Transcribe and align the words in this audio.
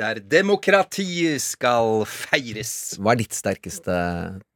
Der 0.00 0.16
demokratiet 0.24 1.42
skal 1.44 2.06
feires. 2.08 2.96
Hva 2.96 3.12
er 3.12 3.20
ditt 3.20 3.36
sterkeste 3.36 3.96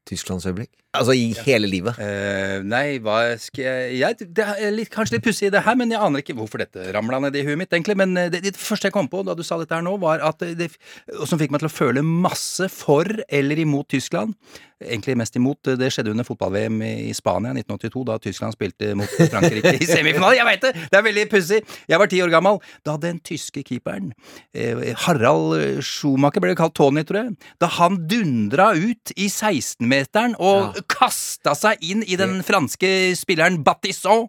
Tysklandsøyeblikk? 0.08 0.70
Altså 0.94 1.14
i 1.18 1.26
hele 1.46 1.68
livet. 1.70 1.98
Uh, 1.98 2.62
nei, 2.66 2.98
hva 3.02 3.34
skal 3.42 3.64
jeg, 3.64 3.96
jeg 3.98 4.28
Det 4.36 4.44
er 4.54 4.74
litt, 4.74 4.90
kanskje 4.94 5.16
litt 5.16 5.26
pussig 5.26 5.50
det 5.54 5.64
her, 5.66 5.78
men 5.78 5.90
jeg 5.90 6.02
aner 6.02 6.22
ikke 6.22 6.36
hvorfor 6.38 6.62
dette 6.62 6.92
ramla 6.94 7.18
ned 7.24 7.34
i 7.38 7.42
huet 7.46 7.58
mitt, 7.58 7.72
egentlig. 7.74 7.96
Men 7.98 8.14
eh, 8.20 8.30
det, 8.32 8.44
det 8.46 8.54
første 8.60 8.90
jeg 8.90 8.94
kom 8.94 9.08
på 9.10 9.24
da 9.26 9.34
du 9.34 9.42
sa 9.46 9.58
dette 9.60 9.74
her 9.74 9.84
nå, 9.84 9.96
var 10.02 10.22
at 10.24 10.44
det, 10.58 10.70
og 11.18 11.26
som 11.30 11.40
fikk 11.40 11.54
meg 11.54 11.64
til 11.64 11.70
å 11.70 11.74
føle 11.74 12.04
masse 12.06 12.68
for 12.72 13.08
eller 13.26 13.64
imot 13.64 13.90
Tyskland. 13.90 14.36
Egentlig 14.84 15.14
mest 15.16 15.36
imot. 15.38 15.70
Det 15.78 15.88
skjedde 15.94 16.12
under 16.12 16.26
fotball-VM 16.26 16.80
i 16.84 17.12
Spania 17.16 17.54
1982, 17.54 18.04
da 18.10 18.18
Tyskland 18.20 18.56
spilte 18.56 18.92
mot 18.98 19.10
Frankrike 19.32 19.74
i 19.78 19.86
semifinale. 19.94 20.36
Jeg 20.38 20.48
veit 20.48 20.64
det! 20.66 20.72
Det 20.92 20.98
er 20.98 21.06
veldig 21.06 21.26
pussig. 21.32 21.60
Jeg 21.90 22.00
var 22.02 22.10
ti 22.10 22.20
år 22.24 22.32
gammel 22.34 22.60
da 22.86 22.96
den 23.00 23.20
tyske 23.24 23.64
keeperen, 23.66 24.12
eh, 24.54 24.92
Harald 25.06 25.82
Schumacher, 25.86 26.42
ble 26.44 26.54
kalt 26.58 26.74
Tony, 26.76 27.04
tror 27.06 27.22
jeg, 27.22 27.50
da 27.62 27.70
han 27.78 28.00
dundra 28.10 28.70
ut 28.76 29.14
i 29.16 29.30
16-meteren 29.30 30.38
og 30.38 30.74
Ja. 30.74 30.83
Kasta 30.90 31.54
seg 31.58 31.82
inn 31.84 32.04
i 32.06 32.16
den 32.20 32.38
franske 32.46 32.88
spilleren 33.18 33.60
Battisson. 33.66 34.26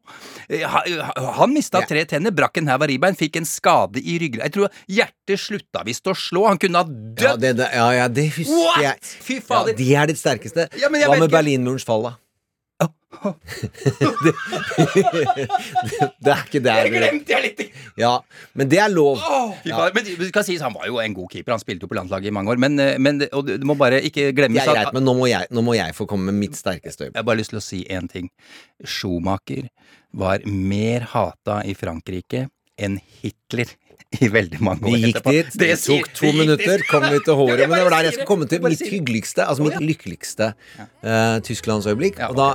Eh, 0.49 0.65
Han 1.35 1.53
mista 1.55 1.81
tre 1.87 2.05
tenner, 2.09 2.33
brakk 2.35 2.57
en 2.61 2.69
haug 2.71 2.85
av 2.85 2.91
ribbein, 2.91 3.17
fikk 3.17 3.39
en 3.41 3.47
skade 3.49 4.01
i 4.01 4.17
ryggen. 4.21 4.43
Jeg 4.45 4.55
tror 4.55 4.81
hjertet 4.91 5.41
slutta 5.41 5.85
visst 5.87 6.07
å 6.07 6.15
slå. 6.17 6.47
Han 6.49 6.61
kunne 6.61 6.81
ha 6.83 6.87
dødd! 6.89 7.23
Ja, 7.23 7.35
det, 7.39 7.69
ja, 7.73 7.87
ja, 7.99 8.07
det 8.11 8.29
husker 8.35 8.59
What?! 8.59 8.83
jeg. 8.83 9.15
Fy 9.25 9.39
Ja, 9.49 9.63
de 9.77 9.89
er 9.95 10.11
ditt 10.11 10.21
sterkeste. 10.21 10.69
Hva 10.79 10.91
med 10.91 11.31
Berlinmurens 11.33 11.87
fall, 11.87 12.09
da? 12.09 12.15
Det, 14.25 14.33
det 16.23 16.31
er 16.33 16.41
ikke 16.45 16.61
Det 16.65 16.75
glemte 16.93 17.35
jeg 17.35 17.43
litt! 17.45 17.63
Ja, 17.99 18.13
men 18.57 18.69
det 18.71 18.79
er 18.83 18.91
lov. 18.91 19.21
Oh, 19.23 19.53
Ja. 19.67 19.85
Men 19.95 20.03
det 20.07 20.29
skal 20.29 20.43
sies, 20.47 20.63
han 20.63 20.73
var 20.75 20.87
jo 20.89 20.99
en 20.99 21.15
god 21.15 21.29
keeper. 21.31 21.55
Han 21.55 21.61
spilte 21.63 21.87
jo 21.87 21.91
på 21.91 21.97
landslaget 21.97 22.27
i 22.31 22.35
mange 22.35 22.51
år. 22.51 22.59
Men, 22.61 22.75
eh, 22.79 22.97
men 22.99 23.21
og 23.31 23.47
du 23.47 23.65
må 23.67 23.77
bare 23.79 24.01
ikke 24.03 24.31
Det 24.35 24.49
er 24.49 24.73
greit, 24.73 24.93
men 24.95 25.05
nå 25.07 25.15
må 25.17 25.29
jeg, 25.31 25.47
nå 25.55 25.63
må 25.65 25.77
jeg 25.77 25.95
få 25.95 26.07
komme 26.09 26.31
med 26.31 26.41
mitt 26.47 26.59
sterkeste 26.59 27.07
øyeblikk. 27.07 27.15
Jeg 27.15 27.23
har 27.23 27.29
bare 27.29 27.41
lyst 27.41 27.53
til 27.55 27.61
å 27.61 27.65
si 27.65 27.85
én 27.87 28.09
ting. 28.11 28.29
Schumacher 28.83 29.69
var 30.15 30.43
mer 30.45 31.07
hata 31.11 31.61
i 31.67 31.73
Frankrike 31.77 32.47
enn 32.75 32.99
Hitler 33.21 33.71
i 34.21 34.27
veldig 34.31 34.59
mange 34.63 34.85
år 34.85 34.93
Vi 34.95 35.09
gikk 35.09 35.23
dit, 35.27 35.55
det 35.59 35.75
tok 35.81 36.11
to 36.15 36.31
minutter, 36.35 36.83
kom 36.89 37.03
vi 37.13 37.19
til 37.25 37.35
håret. 37.39 37.65
Men 37.67 37.79
det 37.79 37.83
var 37.87 37.97
der 37.97 38.09
jeg 38.09 38.17
skulle 38.17 38.29
komme 38.29 38.47
til 38.51 38.63
mitt 38.63 38.83
hyggeligste, 38.83 39.43
altså 39.47 39.65
mitt 39.65 39.79
lykkeligste 39.83 40.51
uh, 40.79 41.37
Tysklandsøyeblikk. 41.45 42.21
Og 42.29 42.37
da 42.39 42.49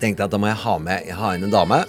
tenkte 0.00 0.24
jeg 0.24 0.28
at 0.28 0.34
da 0.34 0.40
må 0.40 0.50
jeg 0.50 0.60
ha 0.64 0.78
med 0.82 1.06
Jeg 1.08 1.16
har 1.18 1.36
inn 1.36 1.46
en 1.46 1.54
dame. 1.54 1.84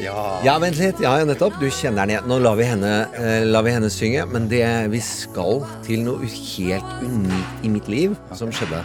Ja. 0.00 0.40
Ja, 0.44 0.56
vent 0.58 0.76
litt. 0.80 0.98
Ja, 1.02 1.14
ja, 1.20 1.26
nettopp. 1.28 1.54
Du 1.60 1.68
kjenner 1.70 2.02
henne 2.02 2.16
igjen. 2.16 2.26
Nå 2.28 2.40
lar 2.42 2.58
vi 2.58 2.66
henne, 2.66 2.92
eh, 3.14 3.44
lar 3.46 3.62
vi 3.62 3.74
henne 3.74 3.90
synge, 3.92 4.26
men 4.26 4.48
det, 4.50 4.64
vi 4.90 5.00
skal 5.00 5.62
til 5.86 6.02
noe 6.04 6.26
helt 6.26 6.90
unikt 7.04 7.64
i 7.64 7.70
mitt 7.70 7.88
liv 7.88 8.16
som 8.34 8.50
skjedde. 8.52 8.82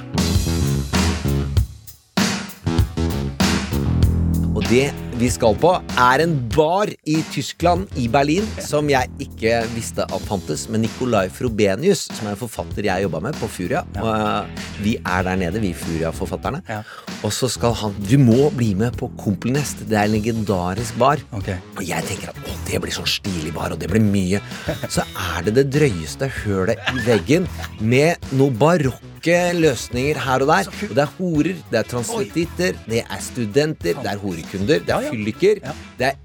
Og 4.54 4.64
det 4.70 4.90
vi 5.20 5.28
skal 5.32 5.56
på, 5.60 5.74
er 6.00 6.22
en 6.24 6.36
bar 6.54 6.90
i 7.10 7.18
Tyskland, 7.34 7.90
i 8.00 8.06
Berlin, 8.12 8.46
som 8.64 8.88
jeg 8.92 9.10
ikke 9.20 9.58
visste 9.74 10.06
at 10.08 10.28
fantes, 10.30 10.68
med 10.72 10.86
Nicolai 10.86 11.26
Frobenius, 11.34 12.06
som 12.14 12.30
er 12.30 12.36
en 12.36 12.40
forfatter 12.40 12.88
jeg 12.88 13.04
jobba 13.04 13.20
med 13.28 13.36
på 13.40 13.50
Furia. 13.52 13.84
Og, 14.00 14.08
eh, 14.14 14.64
vi 14.86 14.96
er 14.98 15.24
der 15.28 15.36
nede, 15.36 15.60
vi 15.60 15.74
Furia-forfatterne. 15.74 16.62
Ja. 16.70 16.84
Og 17.24 17.34
så 17.36 17.50
skal 17.52 17.74
han 17.76 17.96
Du 18.00 18.18
må 18.18 18.50
bli 18.56 18.74
med 18.76 18.96
på 18.96 19.12
Kompelnest. 19.20 19.84
Det 19.90 19.98
er 19.98 20.08
en 20.08 20.16
legendarisk 20.16 20.98
bar. 20.98 21.20
Og 21.34 21.84
jeg 21.84 22.04
tenker 22.08 22.30
at 22.30 22.40
å, 22.40 22.56
det 22.70 22.80
blir 22.80 22.96
sånn 22.96 23.10
stilig 23.10 23.54
bar, 23.54 23.74
og 23.74 23.80
det 23.80 23.90
blir 23.92 24.02
mye. 24.02 24.40
Så 24.88 25.04
er 25.04 25.44
det 25.44 25.56
det 25.60 25.70
drøyeste 25.76 26.32
hølet 26.46 26.80
i 26.94 27.04
veggen 27.04 27.48
med 27.82 28.32
noe 28.32 28.52
barokke 29.20 29.60
løsninger 29.60 30.20
her 30.20 30.42
og 30.44 30.48
der. 30.50 30.70
Og 30.90 30.96
det 30.96 31.04
er 31.04 31.14
horer, 31.18 31.56
det 31.72 31.80
er 31.80 31.84
transvestitter, 31.90 32.78
det 32.88 33.04
er 33.04 33.20
studenter, 33.22 33.94
det 34.02 34.12
er 34.12 34.18
horekunder, 34.18 34.80
det 34.80 34.90
er 34.96 35.10
fylliker. 35.12 35.60
Det 36.00 36.08
er 36.08 36.16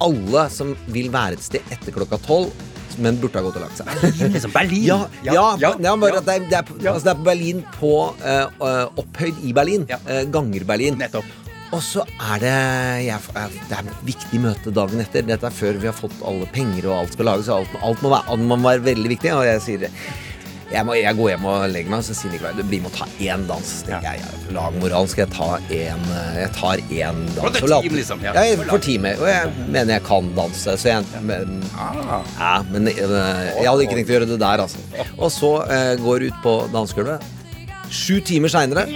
alle 0.00 0.48
som 0.50 0.76
vil 0.88 1.10
være 1.12 1.34
et 1.34 1.42
sted 1.42 1.60
etter 1.70 1.92
klokka 1.94 2.18
tolv, 2.26 2.52
men 2.98 3.16
burde 3.18 3.38
ha 3.40 3.42
gått 3.42 3.56
og 3.58 3.64
lagt 3.64 3.80
seg. 3.80 4.30
Liksom 4.34 4.52
Berlin. 4.54 4.84
Ja, 5.24 5.56
det 5.58 5.70
er, 5.80 6.44
det, 6.48 6.58
er, 6.58 6.68
altså 6.92 7.08
det 7.08 7.14
er 7.14 7.18
på 7.18 7.26
Berlin 7.26 7.64
på 7.78 7.94
eh, 8.22 9.00
Opphøyd 9.00 9.40
i 9.42 9.52
Berlin. 9.52 9.86
Ja. 9.90 9.98
eh, 10.06 10.26
ganger 10.30 10.64
Berlin. 10.68 11.00
Nettopp. 11.00 11.26
Og 11.74 11.80
så 11.82 12.04
er 12.22 12.38
det 12.38 12.50
jeg, 13.02 13.18
Det 13.66 13.74
er 13.74 13.88
et 13.88 14.04
viktig 14.06 14.38
møte 14.44 14.70
dagen 14.70 15.00
etter. 15.02 15.24
Dette 15.26 15.48
er 15.48 15.56
før 15.56 15.80
vi 15.82 15.88
har 15.90 15.96
fått 15.96 16.14
alle 16.22 16.46
penger 16.54 16.86
og 16.86 17.00
alt 17.00 17.16
skal 17.16 17.26
lages. 17.32 17.50
Alt, 17.50 17.74
alt, 17.82 18.04
må, 18.04 18.12
være, 18.14 18.36
må 18.46 18.60
være 18.62 18.84
veldig 18.84 19.10
viktig. 19.16 19.32
Og 19.34 19.42
jeg 19.48 19.64
sier 19.64 19.88
jeg, 20.72 20.86
må, 20.86 20.94
jeg 20.96 21.16
går 21.18 21.28
hjem 21.34 21.44
og 21.50 21.64
legger 21.72 21.92
meg, 21.92 22.00
og 22.00 22.06
så 22.06 22.16
sier 22.16 22.32
Nikolai 22.32 22.54
du 22.56 22.62
blir 22.66 22.82
med 22.84 22.92
å 22.92 22.96
ta 22.96 23.08
én 23.20 23.44
dans. 23.48 23.72
Ja. 23.88 24.00
Jeg, 24.04 24.22
jeg, 24.22 24.54
lag 24.56 24.78
moral, 24.80 25.08
skal 25.10 25.26
jeg 25.26 25.34
ta 25.34 25.48
én 25.74 26.08
Jeg 26.38 26.50
tar 26.56 26.82
én 26.88 27.20
dans. 27.36 27.60
For 27.60 27.74
team, 27.82 27.98
liksom, 27.98 28.24
ja. 28.24 28.34
jeg, 28.38 28.58
for 28.64 28.82
teamet. 28.82 29.20
Og 29.22 29.28
jeg 29.30 29.52
mener 29.68 29.96
jeg 29.98 30.06
kan 30.08 30.32
danse, 30.38 30.76
så 30.80 30.92
jeg 30.94 31.22
men, 31.26 31.60
Ah. 31.74 32.22
ja, 32.38 32.52
men 32.70 32.88
eh, 32.88 32.98
jeg 33.02 33.66
hadde 33.66 33.84
ikke 33.86 33.96
tenkt 33.98 34.10
å 34.12 34.14
gjøre 34.14 34.28
det 34.30 34.36
der, 34.40 34.62
altså. 34.64 34.82
Og 35.18 35.30
så 35.32 35.50
eh, 35.68 35.94
går 36.00 36.28
ut 36.28 36.42
på 36.44 36.54
dansegulvet. 36.74 37.24
Sju 37.94 38.16
timer 38.24 38.50
seinere 38.50 38.86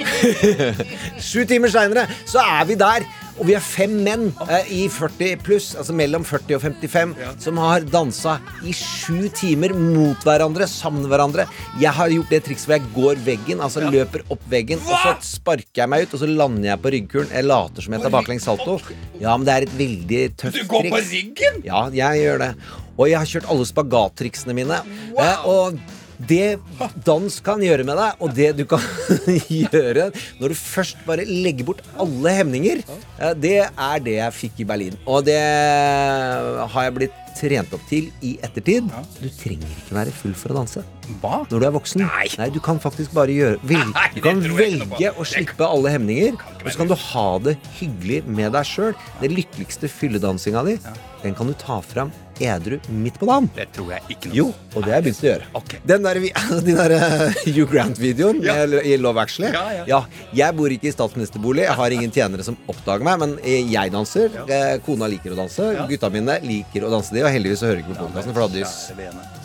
Sju 1.29 1.43
timer 1.47 1.71
seinere 1.71 2.06
så 2.27 2.41
er 2.43 2.65
vi 2.71 2.77
der. 2.81 3.05
Og 3.38 3.47
vi 3.47 3.54
er 3.54 3.62
fem 3.62 3.94
menn 4.04 4.28
eh, 4.49 4.71
i 4.75 4.81
40 4.91 5.38
pluss, 5.47 5.71
altså 5.78 5.94
mellom 5.97 6.25
40 6.26 6.56
og 6.59 6.65
55, 6.65 7.15
som 7.44 7.60
har 7.62 7.87
dansa 7.87 8.38
i 8.66 8.75
sju 8.75 9.28
timer 9.38 9.75
mot 9.78 10.26
hverandre, 10.26 10.66
sammen 10.71 11.04
med 11.04 11.12
hverandre. 11.12 11.47
Jeg 11.82 11.94
har 11.94 12.12
gjort 12.12 12.34
det 12.34 12.43
trikset 12.49 12.69
hvor 12.69 12.76
jeg 12.78 12.93
går 12.97 13.22
veggen, 13.28 13.62
altså 13.65 13.84
løper 13.87 14.26
opp 14.34 14.43
veggen, 14.50 14.82
og 14.82 14.94
så 15.04 15.15
sparker 15.38 15.84
jeg 15.84 15.93
meg 15.93 16.06
ut, 16.06 16.16
og 16.19 16.25
så 16.25 16.31
lander 16.31 16.72
jeg 16.72 16.82
på 16.82 16.94
ryggkulen. 16.97 17.32
Jeg 17.38 17.49
later 17.49 17.87
som 17.87 17.97
jeg 17.97 18.04
tar 18.04 18.15
baklengs 18.15 18.49
salto. 18.49 18.78
Ja, 19.22 19.37
men 19.37 19.47
det 19.47 19.55
er 19.55 19.69
et 19.69 19.78
veldig 19.78 20.25
tøft 20.34 20.59
triks. 20.59 20.66
Du 20.66 20.75
går 20.75 20.91
på 20.93 21.03
ryggen? 21.12 21.62
Ja, 21.66 21.87
jeg 21.94 22.25
gjør 22.25 22.43
det. 22.43 22.53
Og 22.99 23.06
jeg 23.06 23.20
har 23.20 23.31
kjørt 23.31 23.49
alle 23.53 23.66
spagattriksene 23.69 24.56
mine. 24.59 24.81
Eh, 25.15 25.47
og 25.47 25.78
det 26.19 26.59
dans 27.06 27.39
kan 27.47 27.62
gjøre 27.62 27.84
med 27.87 27.99
deg, 28.01 28.19
og 28.23 28.34
det 28.34 28.51
du 28.59 28.65
kan 28.69 28.83
gjøre 29.61 30.09
når 30.41 30.55
du 30.55 30.59
først 30.59 30.99
bare 31.06 31.27
legger 31.29 31.69
bort 31.69 31.84
alle 32.01 32.34
hemninger, 32.41 32.83
eh, 32.83 33.33
det 33.39 33.56
er 33.69 34.05
det 34.05 34.19
jeg 34.19 34.37
fikk 34.41 34.65
i 34.65 34.69
Berlin. 34.69 34.99
Og 35.06 35.25
det 35.29 35.39
har 35.39 36.89
jeg 36.89 36.97
blitt 36.97 37.25
trent 37.39 37.75
opp 37.77 37.84
til 37.87 38.09
i 38.25 38.34
ettertid. 38.43 38.89
Du 39.21 39.29
trenger 39.39 39.71
ikke 39.71 39.95
være 39.95 40.15
full 40.15 40.34
for 40.39 40.53
å 40.53 40.59
danse 40.59 40.83
Hva? 41.23 41.45
når 41.51 41.62
du 41.62 41.67
er 41.69 41.75
voksen. 41.77 42.05
Nei. 42.05 42.49
du 42.50 42.59
kan 42.65 42.81
faktisk 42.83 43.15
bare 43.17 43.35
gjøre 43.35 43.61
velge, 43.62 44.06
Du 44.17 44.21
kan 44.25 44.43
velge 44.43 45.12
å 45.15 45.27
slippe 45.29 45.67
alle 45.67 45.95
hemninger, 45.95 46.35
og 46.35 46.67
så 46.67 46.77
kan 46.83 46.91
du 46.91 46.97
ha 46.99 47.29
det 47.47 47.55
hyggelig 47.79 48.25
med 48.27 48.56
deg 48.56 48.67
sjøl. 48.67 48.97
Den 49.23 49.37
lykkeligste 49.39 49.91
fylledansinga 49.93 50.65
di, 50.67 50.79
den 51.23 51.39
kan 51.39 51.50
du 51.50 51.55
ta 51.59 51.79
fram 51.85 52.11
edru 52.41 52.78
midt 52.88 53.19
på 53.21 53.26
dagen. 53.28 53.49
Det 53.56 53.66
tror 53.75 53.91
jeg 53.94 54.03
ikke 54.15 54.31
noe 54.31 54.37
Jo, 54.38 54.47
og 54.75 54.84
det 54.84 54.93
har 54.93 54.99
jeg 55.00 55.04
begynt 55.09 55.22
å 55.22 55.28
gjøre. 55.28 55.49
Ok. 55.60 55.75
Den 55.91 56.06
der, 56.06 56.21
Din 56.69 56.78
der 56.78 56.94
eh, 56.97 57.41
Hugh 57.47 57.66
Grant-videoen 57.72 58.43
Ja. 58.46 58.56
i 58.82 58.96
Love 59.00 59.23
Actually. 59.23 59.50
Ja, 59.55 59.85
ja. 59.88 60.00
Jeg 60.37 60.56
bor 60.58 60.70
ikke 60.75 60.90
i 60.90 60.94
statsministerbolig, 60.94 61.64
jeg 61.67 61.79
har 61.81 61.96
ingen 61.99 62.12
tjenere 62.14 62.44
som 62.46 62.56
oppdager 62.70 63.05
meg, 63.08 63.19
men 63.25 63.37
eh, 63.43 63.64
jeg 63.73 63.93
danser. 63.94 64.31
eh, 64.49 64.76
Kona 64.87 65.08
liker 65.11 65.35
å 65.35 65.40
danse. 65.40 65.69
Gutta 65.90 66.11
mine 66.14 66.38
liker 66.44 66.87
å 66.88 66.93
danse, 66.93 67.14
de, 67.17 67.25
og 67.26 67.32
heldigvis 67.35 67.62
så 67.64 67.70
hører 67.73 67.82
ikke 67.85 67.94
på 67.96 68.02
podkasten, 68.06 68.35
for 68.37 68.44
da 68.44 68.49
hadde 68.49 68.62
de 68.62 68.69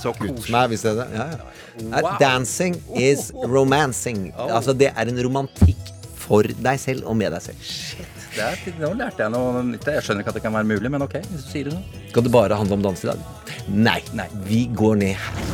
skutt 0.04 0.50
meg 0.54 0.70
hvis 0.74 0.84
det 0.86 0.94
er 0.94 1.02
det. 1.02 1.08
Ja, 1.18 1.28
ja. 1.34 2.00
Wow. 2.04 2.12
Dancing 2.22 2.76
is 3.00 3.32
romancing. 3.56 4.28
Altså, 4.38 4.76
det 4.78 4.92
er 4.94 5.10
en 5.10 5.20
romantikk 5.26 5.90
for 6.24 6.46
deg 6.48 6.80
selv 6.80 7.08
og 7.10 7.18
med 7.20 7.34
deg 7.36 7.42
selv. 7.50 7.72
Det 8.04 8.23
er, 8.42 8.58
nå 8.80 8.94
lærte 8.98 9.24
jeg 9.24 9.32
noe 9.34 9.64
nytt. 9.68 9.86
Jeg 9.86 10.04
skjønner 10.06 10.24
ikke 10.24 10.34
at 10.34 10.40
det 10.40 10.44
kan 10.46 10.54
være 10.58 10.70
mulig, 10.70 10.92
men 10.92 11.02
ok, 11.06 11.20
hvis 11.30 11.44
du 11.46 11.50
sier 11.52 11.70
det 11.70 11.76
sånn. 11.76 11.86
Skal 12.10 12.24
det 12.24 12.32
bare 12.34 12.58
handle 12.58 12.80
om 12.80 12.86
dans 12.86 13.04
i 13.04 13.12
dag? 13.12 13.20
Nei. 13.70 14.00
Nei. 14.18 14.30
Vi 14.48 14.66
går 14.74 14.96
ned 15.04 15.16
her. 15.16 15.52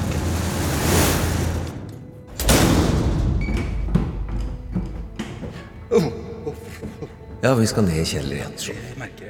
Ja, 7.42 7.54
vi 7.56 7.66
skal 7.72 7.86
ned 7.88 8.02
i 8.02 8.06
kjeller 8.08 8.36
igjen. 8.36 8.56
så. 8.60 8.74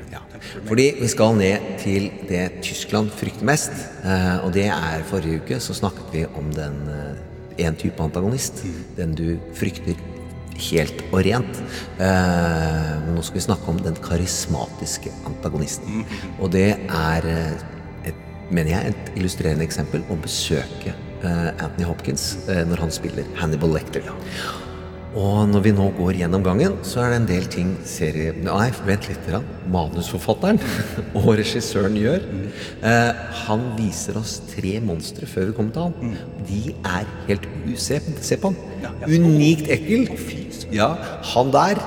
Ja. 0.10 0.22
Fordi 0.66 0.86
vi 0.98 1.08
skal 1.12 1.36
ned 1.38 1.66
til 1.84 2.08
det 2.30 2.46
Tyskland 2.66 3.12
frykter 3.14 3.46
mest. 3.46 3.72
eh, 4.04 4.46
Og 4.46 4.54
det 4.54 4.66
er 4.66 5.04
forrige 5.06 5.42
uke 5.44 5.60
så 5.62 5.74
snakket 5.78 6.14
vi 6.14 6.26
om 6.26 6.50
den 6.54 6.80
eh, 6.90 7.68
én 7.68 7.76
type 7.78 8.02
antagonist. 8.04 8.64
Den 8.98 9.14
du 9.16 9.38
frykter 9.54 9.94
helt 10.70 11.04
og 11.10 11.24
rent. 11.28 11.60
Eh, 12.02 12.94
men 13.06 13.16
nå 13.18 13.26
skal 13.26 13.40
vi 13.40 13.46
snakke 13.48 13.72
om 13.72 13.82
den 13.84 14.00
karismatiske 14.04 15.12
antagonisten. 15.30 16.06
Og 16.40 16.54
det 16.56 16.70
er, 16.78 17.30
eh, 17.30 18.10
et, 18.12 18.26
mener 18.52 18.76
jeg, 18.76 18.94
et 18.94 19.14
illustrerende 19.20 19.66
eksempel 19.68 20.06
å 20.10 20.18
besøke 20.22 20.94
eh, 20.94 21.52
Anthony 21.58 21.88
Hopkins 21.88 22.32
eh, 22.48 22.66
når 22.68 22.86
han 22.86 22.92
spiller 22.96 23.30
Hannibal 23.40 23.74
Lecter. 23.78 24.12
Og 25.18 25.48
når 25.50 25.64
vi 25.66 25.72
nå 25.74 25.88
går 25.98 26.20
gjennom 26.20 26.44
gangen, 26.46 26.76
så 26.86 27.02
er 27.02 27.14
det 27.14 27.18
en 27.18 27.28
del 27.32 27.46
ting 27.50 27.70
serie... 27.88 28.34
Nei, 28.46 28.68
vent 28.86 29.08
litt. 29.10 29.24
grann. 29.26 29.48
Manusforfatteren 29.74 30.60
og 31.18 31.32
regissøren 31.40 31.98
gjør. 31.98 32.28
Eh, 32.86 33.24
han 33.48 33.64
viser 33.80 34.20
oss 34.22 34.36
tre 34.52 34.76
monstre 34.86 35.26
før 35.30 35.50
vi 35.50 35.56
kommer 35.58 35.74
til 35.74 35.88
han. 35.88 36.14
De 36.46 36.76
er 36.78 37.10
helt 37.26 37.50
u... 37.66 37.74
Se, 37.74 37.98
på 38.38 38.52
han. 38.52 38.60
Unikt 39.10 39.72
ekkel. 39.74 40.06
Ja, 40.76 40.92
han 41.34 41.50
der 41.58 41.82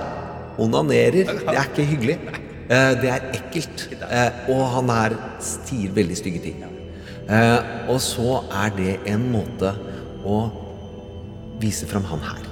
onanerer. 0.59 1.31
Det 1.31 1.55
er 1.55 1.71
ikke 1.71 1.87
hyggelig. 1.95 2.19
Eh, 2.67 2.93
det 3.05 3.15
er 3.15 3.33
ekkelt. 3.39 3.87
Eh, 4.03 4.47
og 4.51 4.67
han 4.75 4.91
her 4.99 5.19
sier 5.47 5.95
veldig 5.95 6.19
stygge 6.19 6.43
ting. 6.51 6.63
Eh, 7.31 7.59
og 7.87 8.03
så 8.03 8.41
er 8.65 8.75
det 8.75 8.97
en 9.15 9.31
måte 9.31 9.77
å 10.27 10.43
vise 11.63 11.87
fram 11.87 12.11
han 12.11 12.27
her. 12.33 12.52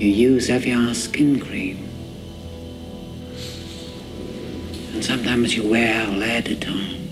You 0.00 0.08
use 0.08 0.48
Evian 0.48 0.94
skin 0.94 1.38
cream. 1.38 1.86
And 4.94 5.04
sometimes 5.04 5.54
you 5.54 5.68
wear 5.68 6.06
lead 6.06 6.62
tone. 6.62 7.06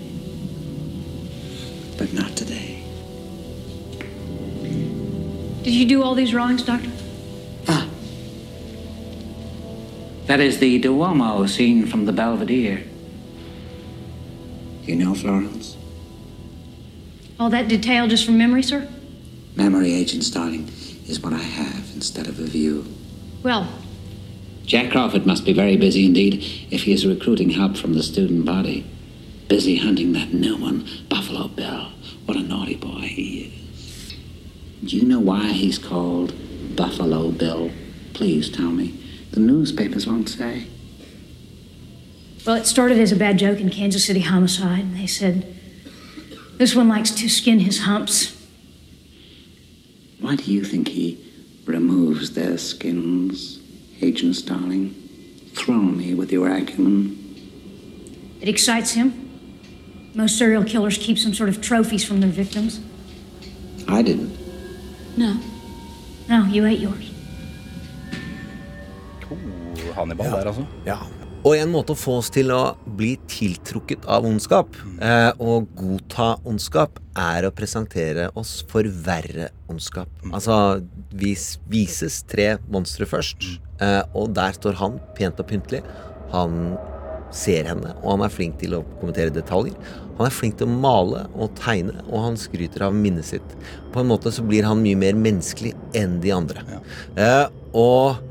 But 1.99 2.11
not 2.13 2.35
today. 2.35 2.83
Did 5.61 5.75
you 5.75 5.85
do 5.85 6.01
all 6.01 6.15
these 6.15 6.31
drawings, 6.31 6.63
Doctor? 6.63 6.89
Ah. 7.67 7.87
That 10.25 10.39
is 10.39 10.57
the 10.57 10.79
Duomo 10.79 11.45
scene 11.45 11.85
from 11.85 12.05
the 12.05 12.11
Belvedere. 12.11 12.83
You 14.81 14.95
know 14.95 15.13
Florence? 15.13 15.77
All 17.39 17.51
that 17.51 17.67
detail 17.67 18.07
just 18.07 18.25
from 18.25 18.39
memory, 18.39 18.63
sir? 18.63 18.89
Memory, 19.55 19.93
Agent 19.93 20.23
Starling, 20.23 20.71
is 21.09 21.19
what 21.21 21.33
I 21.33 21.37
have 21.37 21.91
instead 21.95 22.27
of 22.27 22.39
a 22.39 22.43
view. 22.43 22.85
Well, 23.43 23.67
Jack 24.65 24.91
Crawford 24.91 25.25
must 25.25 25.45
be 25.45 25.53
very 25.53 25.75
busy 25.77 26.05
indeed 26.05 26.43
if 26.69 26.83
he 26.83 26.93
is 26.93 27.05
recruiting 27.05 27.49
help 27.51 27.75
from 27.75 27.93
the 27.95 28.03
student 28.03 28.45
body. 28.45 28.85
Busy 29.47 29.77
hunting 29.77 30.13
that 30.13 30.31
new 30.31 30.55
one, 30.55 30.87
Buffalo 31.09 31.47
Bill. 31.47 31.87
What 32.25 32.37
a 32.37 32.41
naughty 32.41 32.75
boy 32.75 33.01
he 33.01 33.51
is. 33.51 34.13
Do 34.87 34.95
you 34.95 35.05
know 35.07 35.19
why 35.19 35.47
he's 35.53 35.79
called 35.79 36.33
Buffalo 36.75 37.31
Bill? 37.31 37.71
Please 38.13 38.49
tell 38.49 38.69
me. 38.69 38.93
The 39.31 39.39
newspapers 39.39 40.05
won't 40.05 40.29
say. 40.29 40.67
well, 42.45 42.55
it 42.55 42.65
started 42.67 42.99
as 42.99 43.11
a 43.11 43.15
bad 43.15 43.39
joke 43.39 43.59
in 43.59 43.69
Kansas 43.71 44.05
City 44.05 44.21
homicide. 44.21 44.79
and 44.81 44.95
They 44.95 45.07
said 45.07 45.55
this 46.57 46.75
one 46.75 46.87
likes 46.89 47.11
to 47.11 47.27
skin 47.29 47.59
his 47.61 47.79
humps. 47.81 48.38
Why 50.19 50.35
do 50.35 50.51
you 50.51 50.63
think 50.63 50.87
he 50.87 51.17
removes 51.65 52.33
their 52.33 52.57
skins, 52.57 53.59
Agent 54.01 54.35
Starling? 54.35 54.93
Throw 55.55 55.81
me 55.81 56.13
with 56.13 56.31
your 56.31 56.49
acumen. 56.49 57.15
It 58.41 58.49
excites 58.49 58.91
him. 58.91 59.13
Most 60.13 60.37
serial 60.37 60.63
killers 60.63 60.97
keep 60.97 61.17
some 61.17 61.33
sort 61.33 61.49
of 61.49 61.61
trophies 61.61 62.03
from 62.03 62.19
their 62.19 62.29
victims. 62.29 62.79
I 63.87 64.01
didn't. 64.01 64.37
No. 65.17 65.37
No, 66.27 66.45
you 66.45 66.65
ate 66.65 66.79
yours. 66.79 67.11
Oh, 69.31 69.93
Hannibal 69.95 70.25
der, 70.25 70.47
altså. 70.47 70.65
Ja. 70.85 71.18
Og 71.49 71.55
en 71.57 71.71
måte 71.73 71.95
å 71.95 71.97
få 71.97 72.19
oss 72.19 72.27
til 72.29 72.51
å 72.53 72.75
bli 72.99 73.15
tiltrukket 73.31 74.03
av 74.11 74.25
ondskap 74.27 74.75
eh, 75.01 75.31
og 75.41 75.71
godta 75.79 76.35
ondskap, 76.45 76.99
er 77.17 77.47
å 77.47 77.51
presentere 77.55 78.27
oss 78.37 78.59
for 78.69 78.85
verre 79.07 79.49
ondskap. 79.71 80.11
Altså, 80.29 80.83
vi 81.09 81.33
vises 81.73 82.19
tre 82.29 82.51
monstre 82.69 83.07
først, 83.09 83.47
eh, 83.81 84.03
og 84.13 84.35
der 84.37 84.53
står 84.59 84.77
han 84.77 85.01
pent 85.17 85.41
og 85.41 85.49
pyntelig. 85.49 85.81
Han 86.35 86.77
ser 87.33 87.65
henne, 87.71 87.95
og 88.03 88.13
han 88.13 88.27
er 88.27 88.33
flink 88.33 88.61
til 88.61 88.77
å 88.77 88.85
kommentere 88.99 89.33
detaljer. 89.33 89.73
Han 90.19 90.27
er 90.29 90.35
flink 90.35 90.59
til 90.61 90.69
å 90.69 90.79
male 90.85 91.25
og 91.33 91.57
tegne, 91.57 91.97
og 92.11 92.27
han 92.27 92.37
skryter 92.37 92.85
av 92.91 92.93
minnet 92.93 93.25
sitt. 93.25 93.57
På 93.93 94.03
en 94.03 94.11
måte 94.13 94.29
så 94.35 94.45
blir 94.45 94.69
han 94.69 94.85
mye 94.85 95.01
mer 95.01 95.17
menneskelig 95.17 95.73
enn 95.97 96.19
de 96.21 96.33
andre. 96.35 96.61
Eh, 97.17 97.45
og 97.73 98.28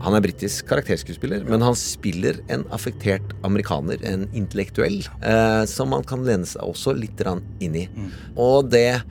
han 0.00 0.16
er 0.16 0.24
britisk 0.24 0.68
karakterskuespiller, 0.70 1.44
men 1.48 1.64
han 1.64 1.76
spiller 1.78 2.40
en 2.52 2.64
affektert 2.74 3.34
amerikaner, 3.46 4.00
en 4.06 4.26
intellektuell, 4.36 5.02
eh, 5.20 5.64
som 5.68 5.92
man 5.92 6.06
kan 6.08 6.24
lene 6.24 6.48
seg 6.48 6.64
også 6.64 6.96
litt 6.96 7.20
inn 7.60 7.76
i. 7.76 7.88
Og 8.36 8.70
det 8.72 9.02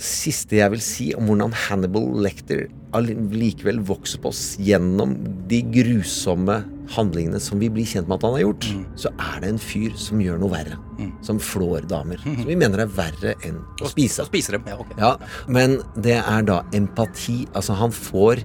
siste 0.00 0.56
jeg 0.56 0.72
vil 0.72 0.84
si 0.84 1.10
om 1.16 1.26
hvordan 1.28 1.52
Hannibal 1.66 2.06
Lecter 2.24 2.68
likevel 2.92 3.80
vokser 3.88 4.20
på 4.20 4.30
oss 4.32 4.56
gjennom 4.60 5.14
de 5.48 5.62
grusomme 5.72 6.58
handlingene 6.92 7.40
som 7.40 7.60
vi 7.60 7.70
blir 7.72 7.88
kjent 7.88 8.08
med 8.08 8.18
at 8.18 8.26
han 8.26 8.36
har 8.36 8.42
gjort, 8.44 8.68
så 9.00 9.12
er 9.16 9.40
det 9.40 9.52
en 9.52 9.60
fyr 9.60 9.94
som 9.96 10.20
gjør 10.20 10.40
noe 10.42 10.52
verre. 10.52 10.78
Som 11.24 11.40
flår 11.42 11.86
damer. 11.88 12.20
Som 12.22 12.44
vi 12.48 12.56
mener 12.58 12.84
er 12.84 12.92
verre 12.92 13.34
enn 13.46 13.60
å 13.80 13.90
spise. 13.90 14.24
Å 14.24 14.28
spise 14.28 14.56
dem. 14.56 14.66
Ja, 14.68 14.78
okay. 14.82 14.98
Ja, 15.00 15.12
men 15.48 15.78
det 15.96 16.18
er 16.20 16.48
da 16.48 16.62
empati. 16.76 17.42
Altså, 17.56 17.76
han 17.80 17.94
får 17.96 18.44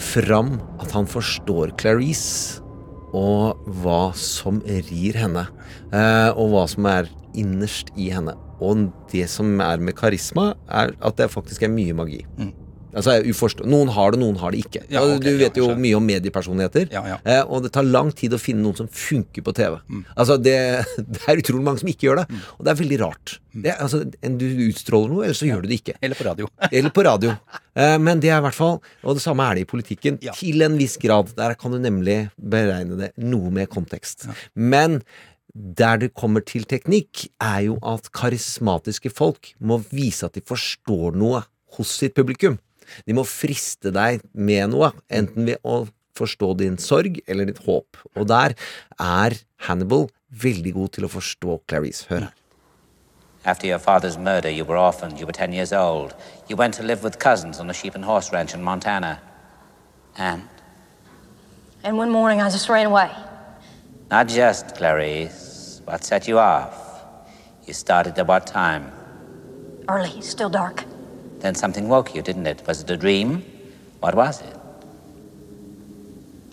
fram 0.00 0.56
at 0.82 0.92
han 0.96 1.06
forstår 1.08 1.74
Clarice 1.80 2.60
og 3.16 3.58
hva 3.82 4.12
som 4.14 4.60
rir 4.64 5.18
henne. 5.18 5.46
Eh, 5.90 6.30
og 6.34 6.52
hva 6.52 6.64
som 6.70 6.86
er 6.90 7.10
innerst 7.38 7.90
i 7.98 8.10
henne. 8.14 8.36
Og 8.60 8.88
det 9.10 9.26
som 9.32 9.60
er 9.64 9.80
med 9.82 9.96
karisma, 9.98 10.52
er 10.68 10.92
at 11.00 11.16
det 11.18 11.30
faktisk 11.32 11.64
er 11.66 11.72
mye 11.72 11.96
magi. 11.96 12.20
Altså, 12.94 13.18
Noen 13.66 13.88
har 13.94 14.10
det, 14.14 14.20
noen 14.20 14.36
har 14.40 14.50
det 14.54 14.64
ikke. 14.64 14.82
Mm. 14.86 14.90
Ja, 14.94 15.02
okay, 15.04 15.16
ok, 15.16 15.24
du 15.24 15.36
vet 15.44 15.56
jo 15.60 15.66
mye 15.78 15.96
om 15.98 16.06
mediepersonligheter. 16.06 16.88
Ja, 16.92 17.02
ja. 17.06 17.18
Eh, 17.24 17.42
og 17.46 17.62
det 17.64 17.72
tar 17.76 17.84
lang 17.86 18.10
tid 18.16 18.34
å 18.34 18.40
finne 18.40 18.62
noen 18.64 18.76
som 18.78 18.88
funker 18.88 19.42
på 19.46 19.54
TV. 19.54 19.78
Altså, 20.16 20.36
det, 20.42 20.56
det 21.14 21.22
er 21.28 21.42
utrolig 21.42 21.64
mange 21.66 21.82
som 21.84 21.88
ikke 21.92 22.08
gjør 22.08 22.22
det. 22.22 22.26
Og 22.58 22.64
det 22.66 22.72
er 22.74 22.80
veldig 22.82 23.00
rart. 23.04 23.36
Det, 23.54 23.70
er- 23.72 23.80
altså, 23.84 24.02
en- 24.22 24.38
du 24.40 24.46
utstråler 24.68 25.10
noe, 25.14 25.24
eller 25.28 25.38
så 25.38 25.48
gjør 25.48 25.62
du 25.62 25.70
det 25.70 25.80
ikke. 25.82 25.96
Eller 26.02 26.18
på 26.18 26.26
radio. 26.28 26.48
Eller 26.72 26.90
på 26.94 27.04
radio. 27.06 27.34
Eh, 27.74 27.96
Men 28.02 28.20
det 28.22 28.30
er 28.30 28.38
i 28.40 28.44
hvert 28.44 28.54
fall 28.56 28.78
Og 29.06 29.14
det 29.16 29.22
samme 29.22 29.44
er 29.46 29.54
det 29.60 29.62
i 29.66 29.70
politikken. 29.70 30.18
Til 30.34 30.62
en 30.66 30.78
viss 30.78 30.96
grad. 31.00 31.30
Der 31.38 31.54
kan 31.58 31.70
du 31.74 31.78
nemlig 31.82 32.20
beregne 32.38 32.96
det 33.00 33.12
noe 33.22 33.50
med 33.54 33.68
kontekst. 33.70 34.26
Men 34.54 35.00
der 35.50 35.96
det 35.98 36.12
kommer 36.14 36.44
til 36.46 36.62
teknikk, 36.70 37.24
er 37.42 37.64
jo 37.66 37.78
at 37.82 38.06
karismatiske 38.14 39.10
folk 39.10 39.48
må 39.58 39.80
vise 39.90 40.28
at 40.28 40.36
de 40.38 40.42
forstår 40.46 41.16
noe 41.18 41.40
hos 41.76 41.90
sitt 41.98 42.14
publikum. 42.14 42.54
De 43.06 43.16
må 43.16 43.24
friste 43.28 43.92
deg 43.94 44.24
med 44.32 44.72
noe, 44.74 44.92
enten 45.08 45.48
ved 45.48 45.60
å 45.62 45.84
forstå 46.18 46.52
din 46.60 46.76
sorg 46.80 47.20
eller 47.26 47.48
ditt 47.48 47.62
håp. 47.66 48.00
Og 48.16 48.28
der 48.28 48.56
er 49.00 49.38
Hannibal 49.66 50.08
veldig 50.30 50.74
god 50.76 50.92
til 50.96 51.06
å 51.06 51.12
forstå 51.12 51.60
Clarice. 51.68 52.06
Hør 52.10 52.28
her. 52.28 52.36
After 53.42 53.66
your 53.66 53.78
father's 53.78 54.18
murder, 54.18 54.50
you 54.50 54.64
were 54.66 54.76
orphaned. 54.76 55.18
You 55.18 55.24
were 55.24 55.32
10 55.32 55.54
years 55.54 55.72
old. 55.72 56.14
You 56.48 56.56
went 56.56 56.74
to 56.74 56.82
live 56.82 57.02
with 57.02 57.18
cousins 57.18 57.58
on 57.58 57.70
a 57.70 57.72
sheep 57.72 57.94
and 57.94 58.04
horse 58.04 58.30
ranch 58.32 58.52
in 58.54 58.62
Montana. 58.62 59.18
And? 60.18 60.42
And 61.82 61.96
one 61.96 62.10
morning 62.10 62.42
I 62.42 62.50
just 62.50 62.68
ran 62.68 62.86
away. 62.86 63.10
Not 64.10 64.28
just, 64.28 64.76
Clarice. 64.76 65.80
What 65.86 66.04
set 66.04 66.28
you 66.28 66.38
off? 66.38 66.74
You 67.66 67.72
started 67.72 68.18
at 68.18 68.26
what 68.26 68.46
time? 68.46 68.92
Early, 69.88 70.20
still 70.20 70.50
dark. 70.50 70.84
Then 71.40 71.54
something 71.54 71.88
woke 71.88 72.14
you, 72.14 72.22
didn't 72.22 72.46
it? 72.46 72.62
Was 72.66 72.82
it 72.82 72.90
a 72.90 72.96
dream? 72.96 73.42
What 74.00 74.14
was 74.14 74.40
it? 74.42 74.56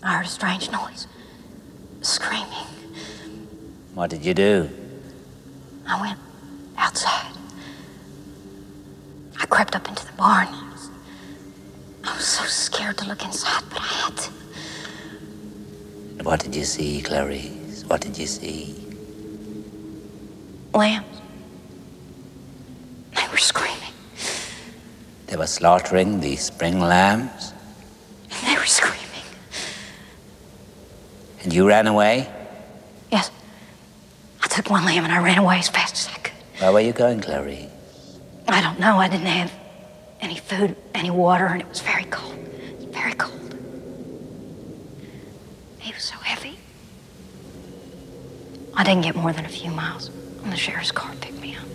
I 0.02 0.16
heard 0.16 0.26
a 0.26 0.28
strange 0.28 0.70
noise. 0.70 1.06
Screaming. 2.00 2.66
What 3.94 4.10
did 4.10 4.24
you 4.24 4.32
do? 4.32 4.70
I 5.86 6.00
went 6.00 6.18
outside. 6.76 7.32
I 9.38 9.46
crept 9.46 9.76
up 9.76 9.88
into 9.88 10.06
the 10.06 10.12
barn. 10.12 10.48
I 12.04 12.14
was, 12.14 12.24
so 12.24 12.44
scared 12.44 12.96
to 12.98 13.06
look 13.06 13.22
inside, 13.24 13.62
but 13.68 13.80
I 13.80 13.86
had 13.86 14.16
to. 14.16 14.30
What 16.24 16.40
did 16.40 16.54
you 16.54 16.64
see, 16.64 17.02
Clarice? 17.02 17.84
What 17.86 18.00
did 18.00 18.16
you 18.16 18.26
see? 18.26 18.74
Lambs. 20.72 21.06
They 23.14 23.28
were 23.30 23.36
screaming. 23.36 23.87
They 25.28 25.36
were 25.36 25.46
slaughtering 25.46 26.20
the 26.20 26.36
spring 26.36 26.80
lambs, 26.80 27.52
And 28.30 28.46
They 28.46 28.58
were 28.58 28.66
screaming. 28.66 28.96
and 31.42 31.52
you 31.52 31.68
ran 31.68 31.86
away? 31.86 32.28
Yes. 33.12 33.30
I 34.42 34.48
took 34.48 34.70
one 34.70 34.84
lamb 34.84 35.04
and 35.04 35.12
I 35.12 35.22
ran 35.22 35.38
away 35.38 35.58
as 35.58 35.68
fast 35.68 35.94
as 35.94 36.08
I 36.14 36.18
could. 36.18 36.32
Where 36.60 36.72
were 36.72 36.80
you 36.80 36.92
going, 36.92 37.20
Clarice? 37.20 37.68
I 38.48 38.62
don't 38.62 38.80
know. 38.80 38.96
I 38.96 39.08
didn't 39.08 39.26
have 39.26 39.52
any 40.20 40.36
food, 40.36 40.74
any 40.94 41.10
water, 41.10 41.46
and 41.46 41.60
it 41.60 41.68
was 41.68 41.80
very 41.80 42.04
cold. 42.04 42.34
It 42.36 42.76
was 42.76 42.84
very 42.86 43.12
cold. 43.12 43.54
He 45.78 45.92
was 45.92 46.02
so 46.02 46.16
heavy. 46.16 46.58
I 48.74 48.82
didn't 48.84 49.02
get 49.02 49.14
more 49.14 49.32
than 49.32 49.44
a 49.44 49.48
few 49.50 49.70
miles 49.70 50.10
when 50.40 50.50
the 50.50 50.56
sheriff's 50.56 50.90
car 50.92 51.12
picked 51.20 51.40
me 51.40 51.54
up. 51.56 51.67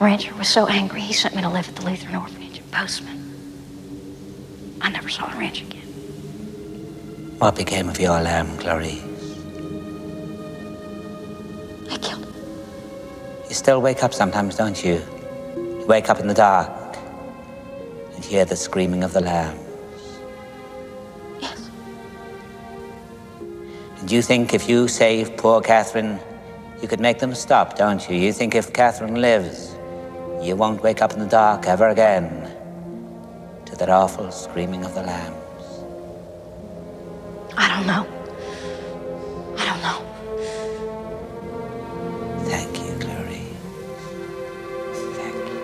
Rancher 0.00 0.34
was 0.36 0.48
so 0.48 0.66
angry, 0.66 1.02
he 1.02 1.12
sent 1.12 1.36
me 1.36 1.42
to 1.42 1.48
live 1.50 1.68
at 1.68 1.76
the 1.76 1.84
Lutheran 1.84 2.16
orphanage 2.16 2.56
in 2.56 2.64
Postman. 2.70 3.18
I 4.80 4.88
never 4.88 5.10
saw 5.10 5.28
the 5.28 5.36
Ranch 5.36 5.60
again. 5.60 5.82
What 7.38 7.54
became 7.54 7.86
of 7.90 8.00
your 8.00 8.18
lamb, 8.18 8.56
Clarice? 8.56 9.02
I 11.90 11.98
killed 11.98 12.24
him. 12.24 12.34
You 13.46 13.54
still 13.54 13.82
wake 13.82 14.02
up 14.02 14.14
sometimes, 14.14 14.56
don't 14.56 14.82
you? 14.82 15.02
You 15.54 15.84
wake 15.86 16.08
up 16.08 16.18
in 16.18 16.28
the 16.28 16.34
dark 16.34 16.96
and 18.14 18.24
hear 18.24 18.46
the 18.46 18.56
screaming 18.56 19.04
of 19.04 19.12
the 19.12 19.20
lambs. 19.20 19.60
Yes. 21.42 21.70
And 23.98 24.10
you 24.10 24.22
think 24.22 24.54
if 24.54 24.66
you 24.66 24.88
save 24.88 25.36
poor 25.36 25.60
Catherine, 25.60 26.18
you 26.80 26.88
could 26.88 27.00
make 27.00 27.18
them 27.18 27.34
stop, 27.34 27.76
don't 27.76 28.08
you? 28.08 28.16
You 28.16 28.32
think 28.32 28.54
if 28.54 28.72
Catherine 28.72 29.20
lives, 29.20 29.76
you 30.42 30.56
won't 30.56 30.82
wake 30.82 31.02
up 31.02 31.12
in 31.12 31.18
the 31.20 31.26
dark 31.26 31.66
ever 31.66 31.88
again 31.88 32.28
to 33.66 33.76
that 33.76 33.90
awful 33.90 34.30
screaming 34.30 34.84
of 34.84 34.94
the 34.94 35.02
lambs. 35.02 35.36
I 37.56 37.68
don't 37.68 37.86
know. 37.86 38.06
I 39.58 39.64
don't 39.68 39.82
know. 39.86 40.00
Thank 42.48 42.78
you, 42.80 42.92
Glory. 43.04 43.44
Thank 45.18 45.36
you. 45.36 45.60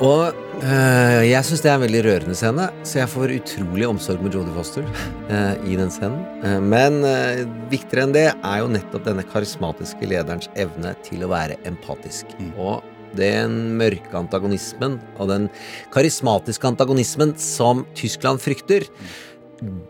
Og 0.00 0.34
eh, 0.64 1.22
jeg 1.30 1.44
syns 1.46 1.62
det 1.62 1.70
er 1.70 1.78
en 1.78 1.84
veldig 1.86 2.02
rørende 2.08 2.34
scene, 2.34 2.66
så 2.82 2.98
jeg 3.02 3.12
får 3.14 3.36
utrolig 3.36 3.86
omsorg 3.86 4.26
med 4.26 4.34
Jodie 4.34 4.56
Foster 4.56 4.90
eh, 5.30 5.54
i 5.70 5.78
den 5.78 5.92
scenen. 5.94 6.26
Eh, 6.42 6.58
men 6.58 6.98
eh, 7.06 7.46
viktigere 7.70 8.08
enn 8.08 8.16
det 8.16 8.26
er 8.34 8.58
jo 8.64 8.74
nettopp 8.74 9.06
denne 9.06 9.24
karismatiske 9.30 10.10
lederens 10.10 10.50
evne 10.58 10.96
til 11.06 11.22
å 11.22 11.30
være 11.30 11.60
empatisk. 11.68 12.34
Og 12.58 12.82
den 13.18 13.76
mørke 13.78 14.16
antagonismen 14.18 14.98
og 15.16 15.30
den 15.30 15.48
karismatiske 15.94 16.72
antagonismen 16.72 17.36
som 17.40 17.86
Tyskland 17.98 18.42
frykter, 18.42 18.88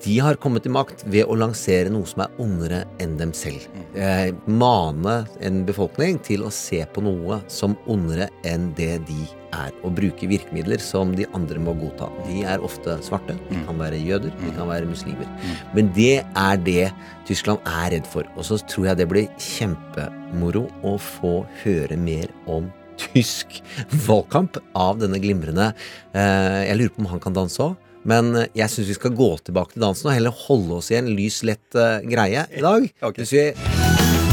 de 0.04 0.18
har 0.22 0.38
kommet 0.38 0.62
til 0.62 0.74
makt 0.74 1.02
ved 1.10 1.26
å 1.26 1.36
lansere 1.38 1.90
noe 1.90 2.06
som 2.06 2.22
er 2.22 2.36
ondere 2.42 2.84
enn 3.02 3.16
dem 3.18 3.32
selv. 3.34 3.64
Eh, 3.98 4.30
mane 4.46 5.16
en 5.42 5.64
befolkning 5.66 6.20
til 6.22 6.44
å 6.46 6.52
se 6.54 6.84
på 6.86 7.02
noe 7.02 7.40
som 7.50 7.74
ondere 7.90 8.28
enn 8.46 8.70
det 8.78 9.00
de 9.08 9.24
er. 9.56 9.74
Og 9.82 9.96
bruke 9.98 10.28
virkemidler 10.30 10.82
som 10.82 11.14
de 11.18 11.26
andre 11.34 11.62
må 11.62 11.74
godta. 11.80 12.08
De 12.28 12.44
er 12.46 12.62
ofte 12.62 12.98
svarte, 13.02 13.38
de 13.50 13.58
kan 13.66 13.82
være 13.82 13.98
jøder, 13.98 14.34
de 14.38 14.54
kan 14.54 14.70
være 14.70 14.90
muslimer. 14.90 15.28
Men 15.74 15.90
det 15.96 16.22
er 16.22 16.62
det 16.62 16.90
Tyskland 17.26 17.62
er 17.66 17.96
redd 17.96 18.10
for. 18.10 18.28
Og 18.36 18.46
så 18.46 18.60
tror 18.70 18.92
jeg 18.92 19.02
det 19.02 19.10
blir 19.10 19.30
kjempemoro 19.42 20.66
å 20.86 20.96
få 21.02 21.40
høre 21.64 21.98
mer 21.98 22.30
om 22.46 22.70
tysk 23.00 23.60
valgkamp 24.06 24.60
av 24.76 25.00
denne 25.02 25.20
glimrende 25.22 25.72
eh, 26.14 26.62
Jeg 26.68 26.78
lurer 26.80 26.94
på 26.94 27.04
om 27.04 27.12
han 27.14 27.22
kan 27.22 27.36
danse 27.36 27.62
òg. 27.62 27.76
Men 28.06 28.30
jeg 28.54 28.70
syns 28.70 28.90
vi 28.92 28.98
skal 29.00 29.16
gå 29.18 29.32
tilbake 29.48 29.74
til 29.74 29.82
dansen 29.82 30.10
og 30.10 30.14
heller 30.14 30.42
holde 30.46 30.78
oss 30.78 30.92
i 30.94 31.00
en 31.00 31.10
lys, 31.10 31.42
lett 31.46 31.78
eh, 31.78 32.04
greie 32.06 32.46
i 32.54 32.62
dag. 32.62 32.90
Okay. 33.00 33.24
Hvis 33.24 33.34
vi 33.34 33.48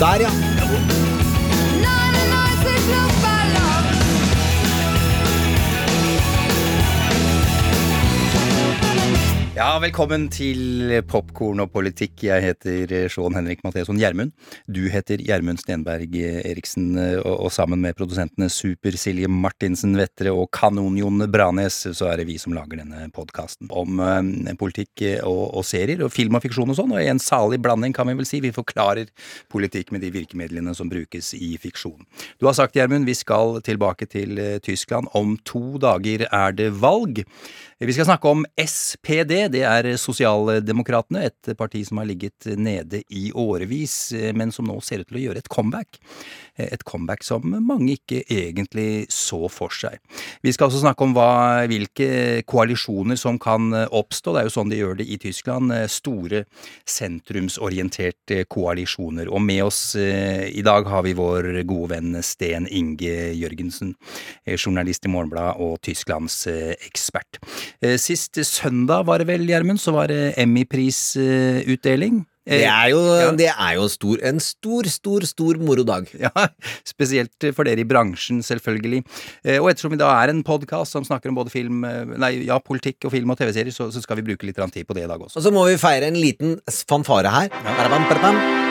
Der, 0.02 0.28
ja! 0.28 0.53
Ja, 9.54 9.76
velkommen 9.78 10.32
til 10.34 10.90
Popkorn 11.06 11.62
og 11.62 11.68
politikk. 11.76 12.24
Jeg 12.26 12.42
heter 12.42 12.90
Sean 13.14 13.36
Henrik 13.38 13.60
Matheson 13.62 14.00
Gjermund. 14.02 14.32
Du 14.66 14.80
heter 14.90 15.22
Gjermund 15.22 15.60
Stenberg 15.62 16.16
Eriksen, 16.18 16.88
og, 17.20 17.28
og 17.36 17.52
sammen 17.54 17.78
med 17.84 17.94
produsentene 17.94 18.48
Super-Silje 18.50 19.30
Martinsen 19.30 19.94
Vettre 20.00 20.34
og 20.34 20.48
Kanon-Jon 20.58 21.28
Branes, 21.30 21.78
så 21.86 22.08
er 22.10 22.18
det 22.18 22.26
vi 22.32 22.40
som 22.42 22.56
lager 22.58 22.82
denne 22.82 23.06
podkasten 23.14 23.70
om 23.70 24.02
eh, 24.02 24.56
politikk 24.58 25.04
og, 25.20 25.44
og 25.60 25.68
serier, 25.70 26.02
og 26.02 26.10
film 26.16 26.40
og 26.40 26.42
fiksjon 26.48 26.74
og 26.74 26.80
sånn. 26.80 26.96
Og 26.98 27.04
i 27.04 27.12
en 27.14 27.22
salig 27.22 27.62
blanding, 27.62 27.94
kan 27.94 28.10
vi 28.10 28.18
vel 28.18 28.26
si. 28.26 28.42
Vi 28.42 28.56
forklarer 28.58 29.14
politikk 29.54 29.94
med 29.94 30.02
de 30.02 30.10
virkemidlene 30.18 30.74
som 30.74 30.90
brukes 30.90 31.30
i 31.38 31.52
fiksjon. 31.62 32.02
Du 32.42 32.50
har 32.50 32.58
sagt, 32.58 32.74
Gjermund, 32.74 33.06
vi 33.06 33.14
skal 33.22 33.62
tilbake 33.62 34.10
til 34.10 34.34
eh, 34.42 34.58
Tyskland. 34.66 35.14
Om 35.14 35.38
to 35.46 35.78
dager 35.86 36.26
er 36.32 36.58
det 36.58 36.72
valg. 36.82 37.22
Vi 37.84 37.94
skal 37.94 38.06
snakke 38.08 38.32
om 38.32 38.46
SPD. 38.56 39.34
Det 39.52 39.64
er 39.68 39.90
Sosialdemokratene, 40.00 41.26
et 41.28 41.52
parti 41.60 41.82
som 41.84 42.00
har 42.00 42.08
ligget 42.08 42.48
nede 42.56 43.02
i 43.12 43.26
årevis, 43.36 44.14
men 44.36 44.54
som 44.56 44.70
nå 44.70 44.78
ser 44.86 45.04
ut 45.04 45.10
til 45.10 45.20
å 45.20 45.24
gjøre 45.26 45.44
et 45.44 45.50
comeback. 45.52 46.00
Et 46.56 46.84
comeback 46.88 47.26
som 47.26 47.44
mange 47.44 47.98
ikke 47.98 48.22
egentlig 48.32 49.08
så 49.12 49.50
for 49.52 49.74
seg. 49.74 50.00
Vi 50.46 50.54
skal 50.54 50.70
også 50.70 50.84
snakke 50.84 51.04
om 51.04 51.16
hva, 51.18 51.66
hvilke 51.68 52.44
koalisjoner 52.48 53.20
som 53.20 53.40
kan 53.42 53.74
oppstå. 53.74 54.32
Det 54.36 54.44
er 54.44 54.48
jo 54.48 54.56
sånn 54.56 54.72
de 54.72 54.80
gjør 54.80 55.02
det 55.02 55.10
i 55.10 55.20
Tyskland. 55.20 55.74
Store 55.92 56.44
sentrumsorienterte 56.88 58.44
koalisjoner. 58.52 59.28
Og 59.34 59.42
med 59.44 59.64
oss 59.66 59.82
eh, 60.00 60.48
i 60.54 60.64
dag 60.66 60.88
har 60.90 61.04
vi 61.06 61.16
vår 61.18 61.50
gode 61.68 61.94
venn 61.96 62.16
Sten 62.24 62.68
Inge 62.70 63.34
Jørgensen, 63.36 63.96
eh, 64.46 64.56
journalist 64.56 65.08
i 65.08 65.12
Morgenbladet 65.12 65.58
og 65.64 65.80
Tysklands 65.84 66.40
eh, 66.52 66.74
ekspert. 66.86 67.42
Eh, 67.82 67.98
Sist 68.02 68.38
søndag 68.50 69.08
var 69.08 69.24
det 69.24 69.28
vel, 69.32 69.48
Gjermund, 69.50 69.82
så 69.82 69.94
var 69.96 70.12
det 70.12 70.36
Emmy-prisutdeling. 70.38 72.24
Det 72.44 72.66
er 72.68 72.90
jo, 72.92 73.00
det 73.40 73.48
er 73.48 73.76
jo 73.78 73.86
stor, 73.88 74.20
en 74.28 74.40
stor, 74.44 74.84
stor, 74.92 75.24
stor 75.24 75.60
morodag. 75.64 76.10
Ja, 76.20 76.32
spesielt 76.94 77.48
for 77.56 77.64
dere 77.64 77.86
i 77.86 77.88
bransjen, 77.88 78.42
selvfølgelig. 78.44 79.00
Eh, 79.46 79.62
Og 79.64 79.70
ettersom 79.72 79.96
vi 79.96 80.02
da 80.02 80.12
er 80.20 80.34
en 80.34 80.44
podkast 80.44 80.92
som 80.98 81.08
snakker 81.08 81.32
om 81.32 81.40
både 81.40 81.54
film, 81.54 81.86
eh, 81.88 82.04
nei, 82.20 82.34
ja, 82.50 82.60
politikk 82.60 83.08
og 83.08 83.16
film 83.16 83.32
og 83.32 83.40
TV-serier, 83.40 83.72
så, 83.72 83.88
så 83.96 84.04
skal 84.04 84.20
vi 84.20 84.28
bruke 84.28 84.50
litt 84.50 84.60
tid 84.76 84.84
på 84.84 84.98
det 84.98 85.08
i 85.08 85.12
dag 85.12 85.24
også. 85.24 85.40
Og 85.40 85.48
så 85.48 85.56
må 85.56 85.64
vi 85.72 85.80
feire 85.80 86.12
en 86.12 86.20
liten 86.20 86.60
fanfare 86.68 87.32
her. 87.32 87.50
Barabam. 87.64 88.63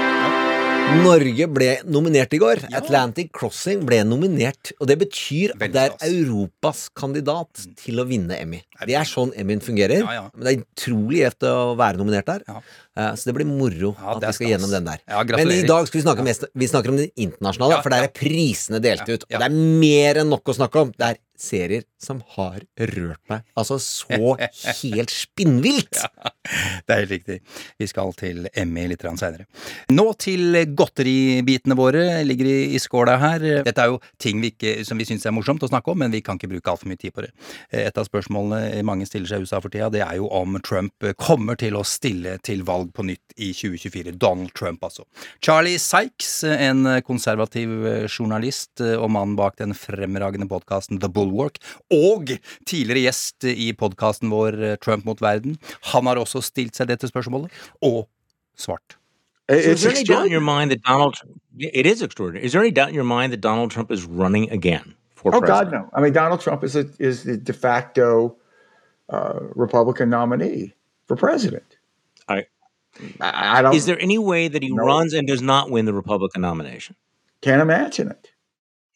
Norge 1.03 1.47
ble 1.49 1.69
nominert 1.89 2.35
i 2.37 2.41
går. 2.43 2.65
Atlantic 2.77 3.31
Crossing 3.35 3.85
ble 3.89 4.03
nominert. 4.07 4.73
Og 4.81 4.89
det 4.91 4.99
betyr 5.01 5.55
at 5.57 5.73
det 5.75 5.85
er. 5.87 5.97
Europas 6.09 6.85
kandidat 6.99 7.65
til 7.81 8.03
å 8.03 8.07
vinne 8.09 8.37
Emmy. 8.39 8.61
Det 8.87 8.97
er 8.99 9.09
sånn 9.09 9.33
Emmyen 9.39 9.63
fungerer. 9.65 10.03
Ja, 10.03 10.15
ja. 10.19 10.25
Men 10.35 10.47
det 10.47 10.53
er 10.53 10.65
utrolig 10.65 11.23
gjevt 11.23 11.49
å 11.49 11.57
være 11.79 12.01
nominert 12.01 12.29
der. 12.29 12.47
Ja. 12.97 13.11
Eh, 13.11 13.15
Så 13.17 13.31
det 13.31 13.35
blir 13.39 13.47
moro 13.49 13.95
Ja, 13.99 14.17
at 14.17 14.23
vi 14.27 14.33
skal 14.37 14.49
gjennom 14.53 14.71
den 14.71 14.85
der. 14.85 15.01
Ja, 15.09 15.23
Men 15.25 15.51
i 15.51 15.63
dag 15.67 15.87
skal 15.89 16.01
vi 16.01 16.05
snakke 16.07 16.25
mest 16.27 16.45
Vi 16.55 16.69
snakker 16.69 16.91
om 16.93 16.97
det 17.01 17.11
internasjonale, 17.17 17.79
Ja, 17.79 17.83
for 17.83 17.91
der 17.91 18.05
er 18.09 18.13
prisene 18.13 18.81
delt 18.85 19.07
Ja, 19.09 19.15
ut. 19.15 19.25
Og 19.25 19.39
det 19.39 19.49
er 19.49 19.57
mer 19.83 20.23
enn 20.23 20.29
nok 20.33 20.45
å 20.53 20.57
snakke 20.57 20.81
om. 20.87 20.93
Det 20.97 21.09
er 21.15 21.21
serier 21.43 21.83
som 21.99 22.21
har 22.37 22.61
rørt 22.79 23.19
meg. 23.31 23.43
Altså 23.59 23.79
så 23.83 24.37
helt 24.83 25.11
spinnvilt! 25.11 25.99
Det 26.87 26.93
er 26.93 27.01
helt 27.03 27.11
riktig. 27.11 27.39
Vi 27.81 27.87
skal 27.91 28.13
til 28.19 28.47
Emmy 28.55 28.85
litt 28.91 29.03
seinere. 29.03 29.47
Nå 29.91 30.05
til 30.23 30.55
godteribitene 30.79 31.77
våre. 31.79 32.05
Ligger 32.27 32.47
i, 32.47 32.57
i 32.77 32.81
skåla 32.83 33.17
her. 33.23 33.47
Dette 33.67 33.83
er 33.83 33.91
jo 33.91 33.99
ting 34.23 34.41
vi 34.43 34.53
ikke, 34.55 34.85
som 34.87 35.01
vi 35.01 35.07
syns 35.09 35.27
er 35.27 35.35
morsomt 35.35 35.63
å 35.67 35.71
snakke 35.71 35.91
om, 35.93 35.99
men 36.03 36.15
vi 36.15 36.23
kan 36.25 36.39
ikke 36.39 36.51
bruke 36.53 36.71
altfor 36.75 36.91
mye 36.91 37.01
tid 37.01 37.15
på 37.17 37.25
det. 37.27 37.33
Et 37.71 37.99
av 37.99 38.07
spørsmålene 38.07 38.83
mange 38.87 39.07
stiller 39.09 39.31
seg 39.31 39.43
i 39.43 39.47
USA 39.49 39.61
for 39.63 39.73
tida, 39.73 39.91
det 39.95 40.03
er 40.07 40.19
jo 40.21 40.29
om 40.31 40.59
Trump 40.63 41.09
kommer 41.23 41.59
til 41.59 41.79
å 41.79 41.85
stille 41.87 42.37
til 42.47 42.63
valg 42.69 42.82
på 42.91 43.05
nytt 43.07 43.37
i 43.37 43.53
2024. 43.55 44.15
Donald 44.21 44.55
Trump, 44.59 44.83
altså. 44.85 45.05
Charlie 45.45 45.79
Sykes, 45.83 46.43
en 46.49 46.89
konservativ 47.07 47.73
journalist 48.09 48.83
og 48.83 49.09
mannen 49.15 49.37
bak 49.39 49.59
den 49.61 49.77
fremragende 49.77 50.49
podkasten 50.51 51.01
The 51.03 51.11
Bulwark, 51.13 51.61
og 51.93 52.35
tidligere 52.69 53.07
gjest 53.07 53.47
i 53.49 53.71
podkasten 53.79 54.33
vår 54.33 54.59
Trump 54.83 55.07
mot 55.09 55.23
verden, 55.23 55.59
han 55.93 56.11
har 56.11 56.21
også 56.21 56.43
stilt 56.45 56.79
seg 56.79 56.91
dette 56.91 57.11
spørsmålet, 57.11 57.53
og 57.85 58.05
svart. 58.59 58.99
So 59.51 59.57
is 59.57 59.83
there 59.83 59.93
any 59.93 60.05
doubt 60.05 60.27
in 60.27 60.33
your 60.33 60.41
mind 60.41 60.71
that 60.71 60.83
Donald? 60.83 61.15
It 61.59 61.85
is 61.85 62.01
extraordinary. 62.01 62.47
Is 62.47 62.53
there 62.53 62.63
any 62.63 62.71
doubt 62.71 62.89
in 62.89 62.95
your 62.95 63.05
mind 63.05 63.33
that 63.33 63.41
Donald 63.41 63.71
Trump 63.71 63.91
is 63.91 64.05
running 64.05 64.51
again 64.51 64.95
for 65.15 65.35
Oh 65.35 65.41
president? 65.41 65.73
God, 65.73 65.73
no! 65.73 65.91
I 65.93 66.01
mean, 66.01 66.13
Donald 66.13 66.41
Trump 66.41 66.65
is 66.65 66.77
a, 66.77 66.87
is 66.99 67.25
the 67.25 67.37
de 67.37 67.53
facto 67.53 68.37
uh, 69.09 69.41
Republican 69.55 70.09
nominee 70.11 70.75
for 71.07 71.17
president. 71.17 71.77
I- 73.21 73.59
I, 73.59 73.63
don't. 73.63 73.75
Is 73.75 73.87
there 73.87 73.99
any 74.01 74.19
way 74.19 74.49
that 74.49 74.63
he 74.63 74.71
No. 74.71 74.85
runs 74.85 75.13
and 75.15 75.27
does 75.27 75.43
not 75.43 75.71
win 75.71 75.85
the 75.87 75.95
Republican 75.95 76.43
nomination? 76.43 76.97
Can't 77.41 77.63
imagine 77.63 78.09
it. 78.11 78.32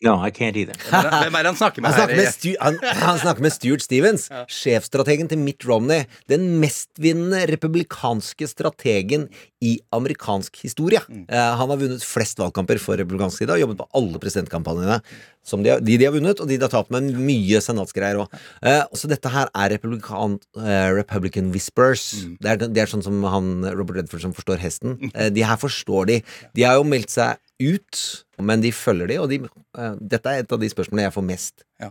No, 0.05 0.19
I 0.21 0.29
can't 0.31 0.57
either. 0.61 0.77
Hvem 0.91 1.37
er 1.39 1.47
det 1.47 1.51
han 1.55 1.57
snakker 1.57 1.81
med 1.81 1.89
Han 1.89 1.97
snakker 1.97 2.19
med, 2.19 2.27
Stu, 2.35 2.51
han, 2.61 2.75
han 3.01 3.21
snakker 3.23 3.45
med 3.47 3.53
Stuart 3.55 3.81
Stevens, 3.87 4.27
sjefstrategen 4.53 5.31
til 5.31 5.41
Mitt 5.41 5.65
Romney. 5.65 6.05
Den 6.29 6.59
mestvinnende 6.61 7.47
republikanske 7.49 8.45
strategen 8.51 9.25
i 9.65 9.79
amerikansk 9.97 10.59
historie. 10.67 11.01
Eh, 11.09 11.55
han 11.57 11.73
har 11.73 11.81
vunnet 11.81 12.05
flest 12.05 12.37
valgkamper 12.43 12.77
for 12.83 13.01
republikansk 13.01 13.41
side 13.41 13.55
og 13.57 13.63
jobbet 13.63 13.81
på 13.81 13.89
alle 13.97 14.21
presidentkampanjene. 14.21 14.99
Som 15.47 15.63
de, 15.65 15.71
har- 15.73 15.81
de 15.81 15.97
de 15.97 16.05
har 16.05 16.13
vunnet, 16.13 16.41
og 16.43 16.49
de 16.51 16.59
de 16.59 16.67
har 16.67 16.73
tapt 16.75 16.91
med 16.93 17.09
mye 17.17 17.61
senatsgreier 17.63 18.19
òg. 18.21 18.37
Uh, 18.67 18.83
så 18.99 19.09
dette 19.09 19.31
her 19.33 19.49
er 19.55 19.73
republikan, 19.79 20.37
uh, 20.59 20.89
Republican 20.99 21.49
Whispers. 21.55 22.09
Det, 22.43 22.51
er, 22.53 22.67
det 22.69 22.83
er 22.85 22.91
sånn 22.91 23.05
som 23.07 23.23
han 23.31 23.53
Robert 23.73 24.03
Redford 24.03 24.27
som 24.27 24.35
forstår 24.37 24.61
hesten. 24.61 24.99
Eh, 25.15 25.31
de 25.33 25.47
her 25.47 25.57
forstår 25.63 26.11
de. 26.13 26.21
De 26.53 26.67
har 26.67 26.77
jo 26.81 26.85
meldt 26.85 27.15
seg 27.15 27.39
ut, 27.63 28.01
men 28.43 28.61
de 28.61 28.73
følger 28.73 29.09
de, 29.09 29.19
og 29.23 29.31
de, 29.33 29.39
uh, 29.79 29.95
dette 30.01 30.29
er 30.33 30.43
et 30.45 30.53
av 30.53 30.61
de 30.61 30.69
spørsmålene 30.73 31.07
jeg 31.09 31.15
får 31.17 31.25
mest 31.27 31.65
Ja. 31.81 31.91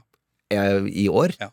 eh, 0.53 0.85
i 0.91 1.07
år. 1.09 1.33
Ja. 1.41 1.49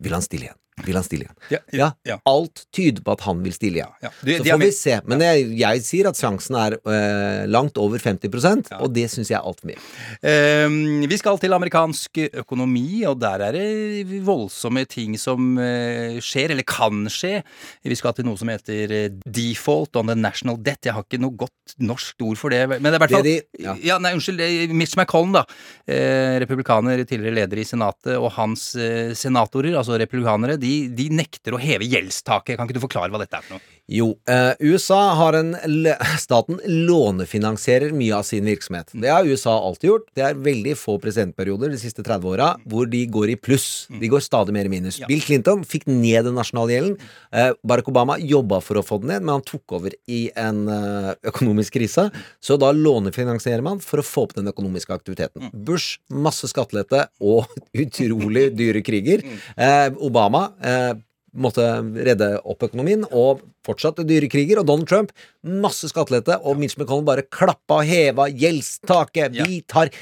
Vil 0.00 0.12
han 0.14 0.22
stille 0.22 0.48
igjen? 0.48 0.60
Vil 0.86 0.94
han 0.98 1.04
stille 1.06 1.26
igjen? 1.26 1.36
Ja, 1.50 1.58
Ja, 1.78 1.88
ja. 2.06 2.16
alt 2.26 2.64
tyder 2.74 3.02
på 3.04 3.12
at 3.16 3.20
han 3.26 3.42
vil 3.44 3.52
stille 3.56 3.80
igjen. 3.80 3.94
Ja. 4.02 4.10
De- 4.24 4.36
Så 4.38 4.44
får 4.48 4.60
vi 4.62 4.70
se. 4.72 5.00
Men 5.06 5.20
jeg, 5.24 5.46
jeg 5.58 5.82
sier 5.86 6.08
at 6.10 6.16
sjansen 6.20 6.56
er 6.58 6.76
øh, 6.78 7.46
langt 7.50 7.76
over 7.78 7.98
50% 7.98 8.72
og 8.80 8.92
det 8.94 9.08
syns 9.10 9.30
jeg 9.30 9.38
er 9.38 9.46
altfor 9.46 9.70
mye. 9.70 9.78
Eh, 10.22 11.06
vi 11.08 11.16
skal 11.20 11.38
til 11.42 11.52
amerikansk 11.56 12.18
økonomi, 12.42 13.04
og 13.08 13.18
der 13.22 13.44
er 13.48 13.52
det 13.56 14.22
voldsomme 14.26 14.84
ting 14.90 15.16
som 15.20 15.56
eh, 15.62 16.18
skjer, 16.24 16.52
eller 16.54 16.66
kan 16.68 17.06
skje. 17.12 17.42
Vi 17.84 17.96
skal 17.98 18.14
til 18.16 18.26
noe 18.28 18.38
som 18.40 18.50
heter 18.52 18.92
eh, 18.94 19.08
default 19.26 19.96
on 20.00 20.10
the 20.10 20.16
national 20.18 20.58
debt. 20.60 20.84
Jeg 20.88 20.94
har 20.96 21.04
ikke 21.06 21.20
noe 21.22 21.36
godt 21.38 21.76
norsk 21.84 22.22
ord 22.26 22.38
for 22.40 22.54
det, 22.54 22.62
men 22.70 22.82
det 22.82 22.94
er 22.94 22.98
i 22.98 23.02
hvert 23.04 23.16
fall 23.18 23.26
de- 23.26 23.76
ja. 23.84 23.98
nei, 24.02 24.14
unnskyld. 24.16 24.40
Mitch 24.78 24.96
McConnell, 24.98 25.40
da. 25.40 25.44
Eh, 25.88 26.36
republikaner, 26.42 27.02
tidligere 27.08 27.34
leder 27.42 27.60
i 27.62 27.66
Senatet, 27.68 28.14
og 28.18 28.30
hans 28.38 28.70
eh, 28.78 29.12
senatorer, 29.18 29.74
altså 29.80 29.98
republikanere, 30.00 30.58
de, 30.60 30.67
de 30.98 31.08
nekter 31.14 31.56
å 31.56 31.60
heve 31.62 31.88
gjeldstaket. 31.88 32.58
Kan 32.58 32.68
ikke 32.68 32.78
du 32.78 32.84
forklare 32.84 33.12
hva 33.14 33.22
dette 33.22 33.40
er 33.40 33.46
for 33.46 33.56
noe? 33.56 33.77
Jo, 33.88 34.10
eh, 34.28 34.52
USA 34.60 35.14
har 35.16 35.32
en 35.38 35.54
Staten 36.20 36.58
lånefinansierer 36.66 37.94
mye 37.96 38.18
av 38.18 38.26
sin 38.28 38.44
virksomhet. 38.44 38.92
Det 38.92 39.08
har 39.08 39.24
USA 39.24 39.54
alltid 39.64 39.88
gjort. 39.88 40.06
Det 40.16 40.24
er 40.26 40.42
veldig 40.44 40.74
få 40.76 40.98
presidentperioder 41.00 41.72
de 41.72 41.80
siste 41.80 42.04
30 42.04 42.28
åra 42.28 42.50
hvor 42.68 42.88
de 42.90 43.00
går 43.08 43.32
i 43.32 43.38
pluss. 43.40 43.86
De 43.88 44.10
går 44.12 44.20
stadig 44.24 44.52
mer 44.52 44.68
i 44.68 44.72
minus. 44.72 45.00
Bill 45.08 45.24
Clinton 45.24 45.64
fikk 45.64 45.88
ned 45.88 46.28
den 46.28 46.36
nasjonale 46.36 46.76
gjelden. 46.76 47.08
Eh, 47.32 47.54
Barack 47.64 47.88
Obama 47.88 48.18
jobba 48.20 48.60
for 48.64 48.80
å 48.80 48.84
få 48.84 49.00
den 49.00 49.14
ned, 49.14 49.24
men 49.24 49.38
han 49.38 49.46
tok 49.48 49.78
over 49.80 49.96
i 50.04 50.20
en 50.36 50.66
eh, 50.74 51.10
økonomisk 51.32 51.78
krise. 51.80 52.10
Så 52.44 52.60
da 52.60 52.74
lånefinansierer 52.76 53.64
man 53.64 53.80
for 53.84 54.02
å 54.02 54.06
få 54.06 54.28
opp 54.28 54.36
den 54.36 54.52
økonomiske 54.52 55.00
aktiviteten. 55.00 55.48
Bush, 55.52 55.96
masse 56.12 56.52
skattelette 56.52 57.06
og 57.24 57.48
utrolig 57.86 58.50
dyre 58.58 58.84
kriger. 58.84 59.24
Eh, 59.56 59.88
Obama 60.04 60.50
eh, 60.60 60.92
måtte 61.32 61.64
redde 61.96 62.30
opp 62.44 62.64
økonomien, 62.68 63.04
og 63.10 63.42
fortsatte 63.66 64.06
dyre 64.08 64.30
kriger. 64.32 64.62
Og 64.62 64.68
Donald 64.68 64.88
Trump, 64.90 65.12
masse 65.42 65.90
skattelette, 65.90 66.38
og 66.42 66.60
Mitch 66.60 66.78
McConnell 66.78 67.06
bare 67.08 67.26
klappa 67.26 67.82
og 67.82 67.88
heva 67.88 68.28
gjeldstaket. 68.32 69.36
Vi 69.44 69.60
tar 69.68 69.92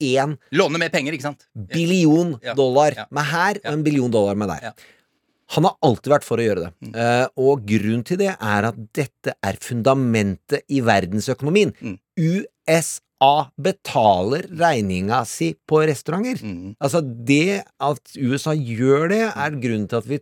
én 0.00 0.38
Låne 0.56 0.80
mer 0.80 0.92
penger, 0.92 1.12
ikke 1.16 1.28
sant? 1.28 1.44
billion 1.52 2.34
dollar 2.56 2.96
med 3.10 3.30
her, 3.32 3.60
og 3.64 3.76
en 3.76 3.84
billion 3.84 4.12
dollar 4.12 4.38
med 4.38 4.48
der. 4.48 4.72
Han 5.56 5.66
har 5.66 5.76
alltid 5.82 6.12
vært 6.12 6.26
for 6.26 6.38
å 6.40 6.46
gjøre 6.46 6.66
det. 6.66 6.70
Mm. 6.78 6.92
Eh, 6.94 7.26
og 7.42 7.64
grunnen 7.66 8.04
til 8.06 8.20
det 8.22 8.30
er 8.36 8.68
at 8.68 8.78
dette 8.96 9.34
er 9.34 9.58
fundamentet 9.62 10.62
i 10.70 10.82
verdensøkonomien. 10.86 11.72
Mm. 11.82 11.96
USA 12.20 13.32
betaler 13.58 14.46
regninga 14.60 15.24
si 15.28 15.52
på 15.68 15.82
restauranter. 15.90 16.38
Mm. 16.46 16.76
Altså, 16.78 17.02
det 17.02 17.64
at 17.82 18.14
USA 18.14 18.54
gjør 18.54 19.10
det, 19.10 19.24
er 19.32 19.58
grunnen 19.58 19.90
til 19.90 19.98
at 19.98 20.10
vi 20.10 20.20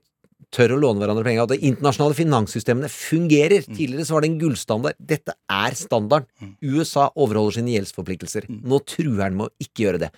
tør 0.55 0.75
å 0.75 0.81
låne 0.81 1.03
hverandre 1.03 1.27
penger. 1.27 1.45
At 1.45 1.55
de 1.55 1.71
internasjonale 1.71 2.17
finanssystemene 2.19 2.91
fungerer. 2.93 3.67
Mm. 3.67 3.77
Tidligere 3.77 4.09
så 4.09 4.17
var 4.17 4.25
det 4.25 4.33
en 4.33 4.41
gullstandard. 4.41 4.99
Dette 5.13 5.37
er 5.59 5.79
standard. 5.79 6.29
USA 6.65 7.09
overholder 7.15 7.59
sine 7.59 7.77
gjeldsforpliktelser. 7.77 8.49
Nå 8.49 8.83
truer 8.89 9.27
han 9.27 9.39
med 9.39 9.49
å 9.49 9.67
ikke 9.67 9.87
gjøre 9.87 10.07
det. 10.07 10.13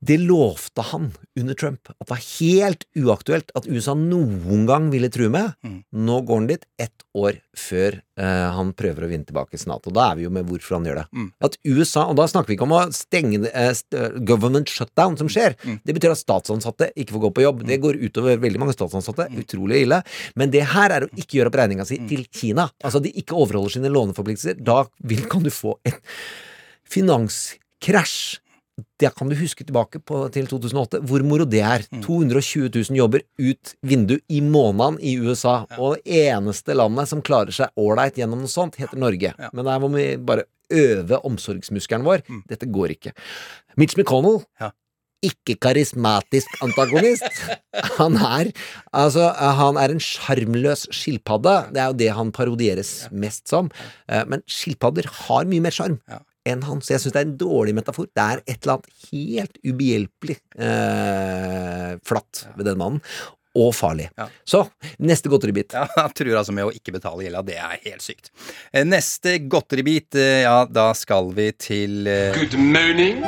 Mm. 0.00 0.06
Det 0.06 0.16
lovte 0.18 0.80
han 0.80 1.12
under 1.36 1.54
Trump. 1.54 1.88
At 1.90 2.06
det 2.06 2.10
var 2.10 2.22
helt 2.40 2.84
uaktuelt 2.96 3.50
at 3.54 3.66
USA 3.68 3.94
noen 3.94 4.64
gang 4.66 4.88
ville 4.90 5.10
true 5.12 5.28
med. 5.28 5.52
Mm. 5.62 5.82
Nå 5.92 6.20
går 6.24 6.40
han 6.40 6.46
dit 6.48 6.64
ett 6.80 7.04
år 7.12 7.36
før 7.56 7.98
eh, 8.16 8.46
han 8.56 8.72
prøver 8.72 9.04
å 9.04 9.10
vinne 9.10 9.28
tilbake 9.28 9.58
Senatet. 9.60 9.90
Og 9.90 9.96
da 9.98 10.06
er 10.10 10.16
vi 10.16 10.24
jo 10.24 10.32
med 10.32 10.48
hvorfor 10.48 10.78
han 10.78 10.88
gjør 10.88 11.02
det. 11.02 11.06
Mm. 11.12 11.28
At 11.44 11.58
USA, 11.68 12.06
og 12.08 12.16
da 12.16 12.26
snakker 12.30 12.52
vi 12.52 12.56
ikke 12.56 12.68
om 12.68 12.76
å 12.78 12.82
stenge 12.96 13.52
eh, 13.52 13.84
government 14.24 14.72
shutdown 14.72 15.18
som 15.20 15.28
skjer. 15.32 15.58
Mm. 15.64 15.80
Det 15.84 15.96
betyr 15.96 16.14
at 16.14 16.22
statsansatte 16.22 16.92
ikke 16.94 17.16
får 17.16 17.24
gå 17.26 17.32
på 17.36 17.46
jobb. 17.46 17.64
Det 17.68 17.80
går 17.84 18.00
utover 18.00 18.40
veldig 18.40 18.62
mange 18.62 18.76
statsansatte. 18.76 19.28
Mm. 19.28 19.40
Utrolig 19.44 19.84
ille. 19.84 20.02
Men 20.40 20.54
det 20.54 20.64
her 20.72 20.96
er 20.96 21.06
å 21.06 21.12
ikke 21.12 21.40
gjøre 21.40 21.52
opp 21.52 21.60
regninga 21.60 21.88
si 21.88 22.00
til 22.08 22.24
Kina. 22.32 22.70
Altså 22.80 23.02
de 23.04 23.12
ikke 23.20 23.36
overholder 23.36 23.76
sine 23.76 23.92
låneforpliktelser. 23.92 24.62
Da 24.64 24.86
vil, 25.04 25.26
kan 25.28 25.44
du 25.44 25.52
få 25.52 25.76
en 25.84 25.98
finanskrasj. 26.90 28.40
Det 29.00 29.10
kan 29.16 29.28
du 29.28 29.34
huske 29.36 29.64
tilbake 29.66 30.00
på, 30.08 30.22
til 30.32 30.46
2008, 30.48 31.00
hvor 31.08 31.24
moro 31.26 31.44
det 31.48 31.60
er. 31.64 31.82
220 32.04 32.70
000 32.72 32.96
jobber 32.96 33.20
ut 33.40 33.74
vindu 33.84 34.16
i 34.32 34.40
måneden 34.40 34.96
i 35.04 35.16
USA. 35.20 35.66
Og 35.76 35.98
det 35.98 36.20
eneste 36.30 36.76
landet 36.78 37.08
som 37.10 37.20
klarer 37.24 37.52
seg 37.52 37.72
ålreit 37.80 38.16
gjennom 38.20 38.40
noe 38.44 38.52
sånt, 38.52 38.78
heter 38.80 39.00
Norge. 39.00 39.34
Ja. 39.36 39.50
Men 39.52 39.68
der 39.68 39.82
må 39.82 39.90
vi 39.92 40.06
bare 40.16 40.46
øve 40.72 41.18
omsorgsmuskelen 41.26 42.06
vår. 42.06 42.22
Dette 42.48 42.68
går 42.72 42.94
ikke. 42.96 43.12
Mitch 43.80 43.98
McConnell 43.98 44.44
Ja. 44.62 44.70
ikke 45.26 45.58
karismatisk 45.60 46.48
antagonist. 46.64 47.26
Han 47.98 48.16
er 48.16 48.52
altså 48.96 49.26
Han 49.58 49.76
er 49.76 49.92
en 49.92 50.00
sjarmløs 50.00 50.86
skilpadde. 50.94 51.56
Det 51.74 51.82
er 51.82 51.90
jo 51.92 51.98
det 52.00 52.10
han 52.16 52.32
parodieres 52.32 52.94
mest 53.12 53.48
som. 53.50 53.68
Eh, 54.08 54.24
Men 54.30 54.40
skilpadder 54.48 55.10
har 55.26 55.44
mye 55.50 55.60
mer 55.60 55.74
sjarm 55.76 55.98
Ja. 56.08 56.22
Enn 56.48 56.62
han, 56.64 56.80
så 56.80 56.94
jeg 56.94 57.02
syns 57.04 57.14
det 57.16 57.20
er 57.20 57.28
en 57.28 57.36
dårlig 57.40 57.74
metafor. 57.76 58.08
Det 58.16 58.22
er 58.24 58.40
et 58.46 58.56
eller 58.62 58.78
annet 58.78 59.10
helt 59.10 59.60
ubehjelpelig 59.66 60.38
eh, 60.60 61.92
flatt 62.06 62.46
ved 62.56 62.66
den 62.70 62.80
mannen. 62.80 63.02
Og 63.58 63.72
farlig. 63.74 64.04
Ja. 64.14 64.28
Så, 64.46 64.60
neste 65.02 65.26
godteribit. 65.32 65.74
Ja, 65.74 65.82
jeg 65.96 66.14
tror 66.20 66.36
altså 66.38 66.52
med 66.54 66.68
å 66.68 66.70
ikke 66.70 66.92
betale 66.94 67.24
gjelda. 67.26 67.42
Det 67.48 67.56
er 67.58 67.80
helt 67.82 68.04
sykt. 68.04 68.30
Eh, 68.70 68.84
Neste 68.86 69.40
godteribit, 69.50 70.14
eh, 70.14 70.44
ja, 70.44 70.60
da 70.70 70.92
skal 70.94 71.32
vi 71.34 71.48
til 71.58 72.06
eh, 72.06 72.30
Good 72.38 72.54
morning. 72.62 73.18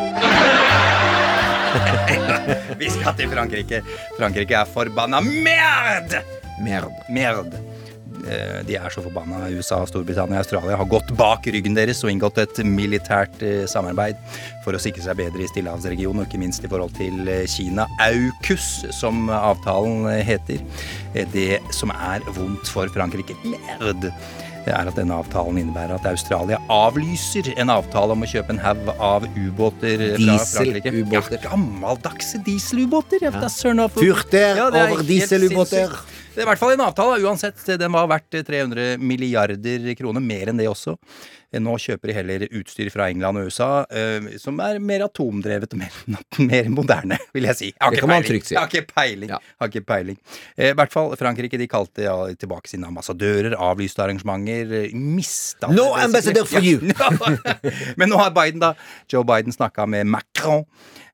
Vi 2.79 2.88
skal 2.92 3.14
til 3.18 3.31
Frankrike. 3.33 3.83
Frankrike 4.18 4.59
er 4.62 4.68
forbanna 4.70 5.18
merd! 5.25 6.18
Merd. 6.62 6.92
Merd. 7.11 7.57
Eh, 8.26 8.61
De 8.66 8.76
er 8.78 8.90
så 8.94 9.02
forbanna. 9.02 9.48
USA, 9.50 9.80
Storbritannia 9.88 10.38
og 10.38 10.44
Australia 10.44 10.76
har 10.78 10.88
gått 10.90 11.11
bak 11.18 11.46
ryggen 11.50 11.74
deres 11.76 12.02
og 12.04 12.12
inngått 12.12 12.38
et 12.42 12.62
militært 12.66 13.42
eh, 13.42 13.64
samarbeid 13.70 14.18
for 14.64 14.76
å 14.76 14.82
sikre 14.82 15.02
seg 15.04 15.18
bedre 15.18 15.42
i 15.42 15.50
Stillehavsregionen, 15.50 16.22
og 16.22 16.28
ikke 16.30 16.42
minst 16.42 16.62
i 16.64 16.70
forhold 16.70 16.94
til 16.98 17.26
eh, 17.28 17.44
Kina. 17.50 17.88
AUKUS, 18.02 18.70
som 18.94 19.26
avtalen 19.32 20.06
heter. 20.22 20.62
Det 21.35 21.58
som 21.74 21.92
er 21.92 22.22
vondt 22.37 22.70
for 22.72 22.88
Frankrike, 22.94 23.35
merd, 23.44 24.06
er 24.62 24.87
at 24.87 24.94
denne 24.94 25.16
avtalen 25.18 25.58
innebærer 25.58 25.96
at 25.96 26.06
Australia 26.06 26.61
avlyser 26.70 27.50
en 27.58 27.72
avtale 27.74 28.14
om 28.14 28.22
å 28.22 28.28
kjøpe 28.30 28.54
en 28.54 28.62
haug 28.62 28.90
av 29.02 29.26
ubåter 29.35 30.04
fra 30.14 30.38
Frankrike. 30.38 30.92
Dieselubåter. 30.94 31.38
Ja, 31.40 31.50
gammeldagse 31.50 32.42
dieselubåter. 32.46 33.26
Ja. 33.26 33.35
er 34.38 34.92
over 34.94 35.02
dieselubåter. 35.08 35.96
Det 36.33 36.40
er 36.40 36.47
i 36.47 36.49
hvert 36.49 36.61
fall 36.62 36.73
en 36.73 36.81
avtale, 36.87 37.18
uansett. 37.29 37.59
Den 37.77 37.92
var 37.92 38.07
verdt 38.09 38.38
300 38.49 38.97
milliarder 39.05 39.90
kroner, 39.99 40.23
mer 40.25 40.49
enn 40.49 40.57
det 40.57 40.64
også. 40.71 40.95
Nå 41.61 41.75
kjøper 41.77 42.09
de 42.09 42.14
heller 42.16 42.45
utstyr 42.57 42.88
fra 42.88 43.11
England 43.12 43.37
og 43.42 43.51
USA 43.51 43.66
eh, 43.92 44.31
som 44.40 44.57
er 44.64 44.79
mer 44.81 45.03
atomdrevet 45.05 45.75
og 45.77 45.83
mer, 45.83 45.99
mer 46.49 46.71
moderne, 46.73 47.18
vil 47.37 47.45
jeg 47.51 47.59
si. 47.59 47.68
Jeg 47.68 47.77
har 47.85 47.92
Det 47.92 47.99
ikke 47.99 48.07
kan 48.07 48.12
man 48.14 48.23
peiling. 48.23 48.31
trygt 48.33 48.49
si. 48.49 48.55
Jeg 48.57 48.62
har 48.62 48.73
ikke 48.73 48.95
peiling. 48.95 49.35
Ja. 49.35 49.40
Har 49.61 49.68
ikke 49.75 49.85
peiling. 49.92 50.18
Eh, 50.57 50.71
I 50.71 50.79
hvert 50.81 50.95
fall 50.97 51.12
Frankrike 51.21 51.61
de 51.61 51.68
kalte 51.68 52.07
ja, 52.07 52.16
tilbake 52.40 52.73
sine 52.73 52.88
ambassadører, 52.88 53.59
avlyste 53.68 54.01
arrangementer, 54.07 54.73
mista 54.97 55.68
No 55.68 55.90
det- 55.92 56.07
ambassador 56.09 56.49
for 56.49 56.64
you! 56.64 56.81
Men 58.01 58.09
nå 58.09 58.16
har 58.25 58.33
Biden, 58.40 58.64
da, 58.64 58.73
Joe 59.12 59.29
Biden 59.29 59.53
snakka 59.53 59.85
med 59.85 60.09
Macron, 60.09 60.64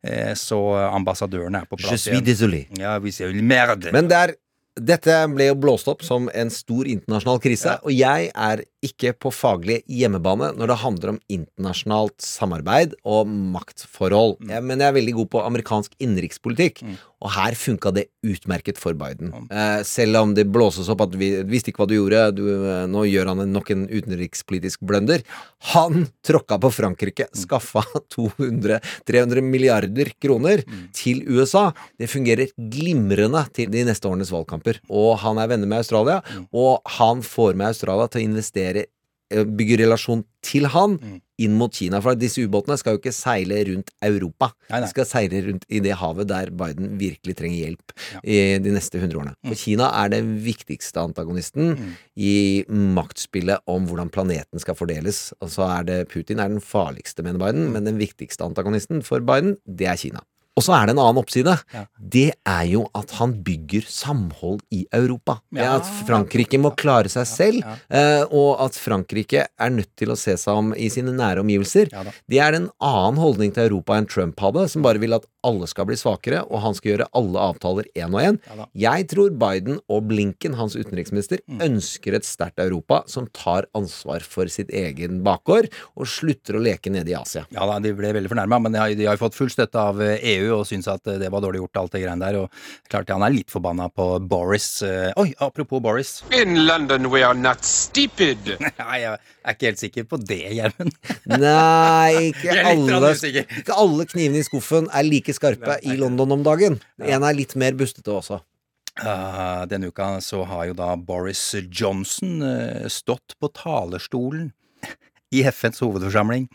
eh, 0.06 0.36
så 0.38 0.62
ambassadørene 0.94 1.64
er 1.64 1.72
på 1.74 1.82
plass. 1.82 1.96
Je 1.98 2.04
suis 2.12 2.22
désolé. 2.22 2.68
Ja, 2.78 2.94
vi 3.02 3.10
sier 3.10 3.34
merde. 3.42 3.90
Men 3.90 4.06
det 4.06 4.22
er, 4.28 4.38
dette 4.80 5.14
ble 5.34 5.50
jo 5.50 5.58
blåst 5.58 5.88
opp 5.90 6.04
som 6.06 6.28
en 6.34 6.50
stor 6.52 6.88
internasjonal 6.90 7.40
krise, 7.42 7.78
og 7.82 7.94
jeg 7.94 8.30
er 8.34 8.64
ikke 8.84 9.14
på 9.18 9.32
faglig 9.34 9.80
hjemmebane 9.90 10.52
når 10.56 10.72
det 10.72 10.78
handler 10.82 11.12
om 11.14 11.20
internasjonalt 11.32 12.22
samarbeid 12.22 12.94
og 13.08 13.28
maktforhold. 13.28 14.38
Jeg, 14.48 14.64
men 14.64 14.78
jeg 14.78 14.92
er 14.92 14.98
veldig 14.98 15.16
god 15.18 15.30
på 15.34 15.44
amerikansk 15.44 15.96
innenrikspolitikk, 15.98 16.82
og 17.18 17.32
her 17.34 17.56
funka 17.58 17.90
det 17.96 18.04
utmerket 18.22 18.78
for 18.78 18.94
Biden. 18.94 19.32
Eh, 19.50 19.80
selv 19.86 20.20
om 20.20 20.34
det 20.36 20.46
blåses 20.54 20.86
opp 20.92 21.02
at 21.02 21.16
vi 21.18 21.32
visste 21.48 21.72
ikke 21.72 21.82
hva 21.82 21.88
du 21.90 21.96
gjorde, 21.96 22.20
du, 22.36 22.44
eh, 22.46 22.84
nå 22.90 23.02
gjør 23.08 23.32
han 23.32 23.42
nok 23.50 23.72
en 23.74 23.86
utenrikspolitisk 23.90 24.84
blunder. 24.86 25.24
Han 25.72 26.06
tråkka 26.26 26.60
på 26.62 26.70
Frankrike, 26.76 27.26
skaffa 27.34 27.82
200-300 28.14 29.42
milliarder 29.42 30.12
kroner 30.22 30.62
til 30.94 31.24
USA. 31.26 31.72
Det 31.98 32.10
fungerer 32.10 32.54
glimrende 32.54 33.42
til 33.56 33.72
de 33.74 33.82
neste 33.88 34.06
årenes 34.06 34.30
valgkamper. 34.34 34.78
Og 34.86 35.16
han 35.24 35.42
er 35.42 35.50
venner 35.50 35.70
med 35.70 35.82
Australia, 35.82 36.20
og 36.54 36.86
han 36.98 37.24
får 37.26 37.58
med 37.58 37.72
Australia 37.72 38.06
til 38.06 38.22
å 38.22 38.28
investere 38.28 38.77
Bygge 39.28 39.82
relasjon 39.82 40.22
til 40.44 40.64
han 40.72 40.94
inn 41.38 41.56
mot 41.58 41.74
Kina. 41.74 42.00
For 42.02 42.18
disse 42.18 42.42
ubåtene 42.46 42.78
skal 42.80 42.96
jo 42.96 43.00
ikke 43.02 43.12
seile 43.14 43.60
rundt 43.68 43.92
Europa. 44.04 44.50
Nei, 44.70 44.78
nei. 44.78 44.86
De 44.86 44.90
skal 44.94 45.08
seile 45.08 45.42
rundt 45.46 45.66
i 45.68 45.82
det 45.84 45.98
havet 46.00 46.30
der 46.30 46.52
Biden 46.54 46.94
virkelig 47.00 47.36
trenger 47.38 47.58
hjelp 47.66 47.94
i 48.24 48.38
de 48.64 48.72
neste 48.74 49.02
hundre 49.02 49.20
årene. 49.20 49.36
For 49.46 49.60
Kina 49.60 49.90
er 50.00 50.14
den 50.16 50.32
viktigste 50.44 51.04
antagonisten 51.04 51.76
i 52.16 52.64
maktspillet 52.68 53.68
om 53.70 53.86
hvordan 53.90 54.10
planeten 54.14 54.64
skal 54.64 54.78
fordeles. 54.78 55.28
Og 55.44 55.52
så 55.54 55.68
er 55.68 55.86
det 55.90 56.00
Putin 56.14 56.42
er 56.42 56.50
den 56.50 56.64
farligste, 56.64 57.22
mener 57.26 57.42
Biden, 57.44 57.68
men 57.74 57.86
den 57.86 58.00
viktigste 58.00 58.48
antagonisten 58.48 59.04
for 59.06 59.22
Biden, 59.24 59.58
det 59.68 59.92
er 59.92 60.00
Kina. 60.00 60.24
Og 60.58 60.64
så 60.66 60.74
er 60.74 60.88
det 60.88 60.96
en 60.96 61.02
annen 61.04 61.20
oppside. 61.22 61.54
Det 61.98 62.26
er 62.48 62.64
jo 62.72 62.84
at 62.98 63.14
han 63.20 63.36
bygger 63.46 63.86
samhold 63.88 64.64
i 64.74 64.84
Europa. 64.94 65.38
Ja. 65.54 65.76
at 65.78 65.86
Frankrike 66.06 66.58
må 66.60 66.72
klare 66.78 67.10
seg 67.12 67.26
selv, 67.28 67.62
ja, 67.62 68.24
og 68.34 68.58
at 68.64 68.76
Frankrike 68.78 69.44
er 69.46 69.72
nødt 69.72 69.90
til 69.98 70.10
å 70.12 70.16
se 70.18 70.34
seg 70.40 70.58
om 70.60 70.70
i 70.74 70.88
sine 70.92 71.12
nære 71.14 71.42
omgivelser. 71.44 71.90
Det 72.30 72.40
er 72.42 72.56
en 72.56 72.68
annen 72.84 73.20
holdning 73.20 73.52
til 73.54 73.68
Europa 73.68 73.96
enn 73.98 74.08
Trump 74.10 74.40
hadde, 74.42 74.66
som 74.72 74.84
bare 74.84 75.00
vil 75.02 75.14
at 75.16 75.26
alle 75.46 75.68
skal 75.70 75.86
bli 75.88 75.96
svakere, 75.98 76.42
og 76.48 76.62
han 76.64 76.74
skal 76.76 76.92
gjøre 76.92 77.08
alle 77.18 77.44
avtaler 77.52 77.88
én 77.96 78.14
og 78.16 78.22
én. 78.24 78.40
Jeg 78.78 79.08
tror 79.12 79.30
Biden 79.40 79.78
og 79.88 80.08
Blinken, 80.10 80.56
hans 80.58 80.76
utenriksminister, 80.78 81.42
ønsker 81.62 82.16
et 82.18 82.26
sterkt 82.26 82.60
Europa 82.62 83.02
som 83.10 83.28
tar 83.36 83.68
ansvar 83.78 84.24
for 84.26 84.50
sitt 84.52 84.72
egen 84.74 85.22
bakgård, 85.26 85.70
og 85.94 86.08
slutter 86.10 86.58
å 86.58 86.64
leke 86.64 86.90
nede 86.92 87.12
i 87.12 87.16
Asia. 87.18 87.44
Ja 87.54 87.66
da, 87.68 87.78
de 87.82 87.94
ble 87.96 88.12
veldig 88.16 88.32
fornærma, 88.32 88.60
men 88.64 88.74
de 88.74 88.82
har, 88.82 88.94
de 88.98 89.06
har 89.08 89.18
jo 89.18 89.24
fått 89.26 89.38
full 89.38 89.52
støtte 89.52 89.78
av 89.78 90.02
eh, 90.04 90.18
EU 90.48 90.56
og 90.56 90.66
syns 90.68 90.88
at 90.90 91.04
det 91.20 91.28
var 91.32 91.44
dårlig 91.44 91.62
gjort, 91.62 91.80
alt 91.82 91.94
det 91.94 92.02
greiene 92.02 92.24
der. 92.24 92.40
Og 92.42 92.90
klart 92.90 93.12
han 93.12 93.24
er 93.24 93.34
litt 93.34 93.52
forbanna 93.52 93.88
på 93.92 94.08
Boris. 94.28 94.82
eh, 94.82 95.12
Oi, 95.20 95.30
apropos 95.44 95.82
Boris. 95.84 96.18
In 96.34 96.66
London, 96.66 97.10
we 97.12 97.22
are 97.22 97.36
not 97.36 97.64
stupid. 97.64 98.56
Nei, 98.80 99.00
jeg 99.04 99.14
er 99.14 99.56
ikke 99.56 99.70
helt 99.70 99.82
sikker 99.84 100.08
på 100.10 100.20
det, 100.24 100.42
Gjermund. 100.58 100.98
Nei, 101.38 102.28
ikke 102.32 102.58
alle, 102.72 103.14
ikke 103.14 103.78
alle 103.78 104.08
knivene 104.10 104.42
i 104.42 104.46
skuffen 104.46 104.90
er 104.92 105.06
like 105.06 105.34
skarpe 105.36 105.78
i 105.84 105.98
London 106.00 106.38
om 106.38 106.46
dagen. 106.46 106.80
En 106.98 107.26
er 107.26 107.36
litt 107.36 107.56
mer 107.58 107.76
bustete 107.78 108.14
også. 108.14 108.42
Uh, 108.98 109.62
denne 109.70 109.92
uka 109.92 110.16
så 110.24 110.42
har 110.50 110.72
jo 110.72 110.74
da 110.74 110.96
Boris 110.98 111.40
Johnson 111.70 112.40
uh, 112.42 112.88
stått 112.90 113.36
på 113.38 113.50
talerstolen 113.54 114.48
i 115.30 115.44
FNs 115.46 115.78
hovedforsamling 115.84 116.48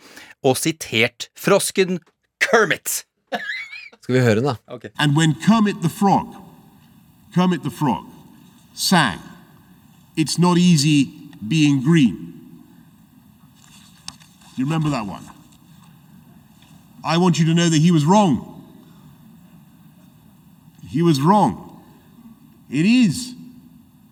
og 0.44 0.58
sitert 0.60 1.30
frosken 1.40 2.02
Kermit. 2.44 3.06
Skal 4.04 4.16
vi 4.16 4.20
høre 4.20 4.36
den, 4.36 4.44
da? 4.44 4.56
And 5.00 5.16
when 5.16 5.34
Kermit 5.34 5.76
the 5.82 5.90
Frog, 5.90 6.36
Kermit 7.34 7.62
the 7.64 7.72
Frog, 7.72 8.06
sang, 8.74 9.20
It's 10.16 10.38
not 10.38 10.58
easy 10.58 11.12
being 11.48 11.82
green. 11.82 12.16
Do 14.56 14.62
you 14.62 14.66
remember 14.66 14.90
that 14.90 15.08
one? 15.08 15.24
I 17.04 17.18
want 17.18 17.40
you 17.40 17.46
to 17.46 17.54
know 17.54 17.70
that 17.70 17.80
he 17.80 17.92
was 17.92 18.06
wrong. 18.06 18.64
He 20.88 21.02
was 21.02 21.20
wrong. 21.20 21.82
It 22.70 22.86
is 22.86 23.34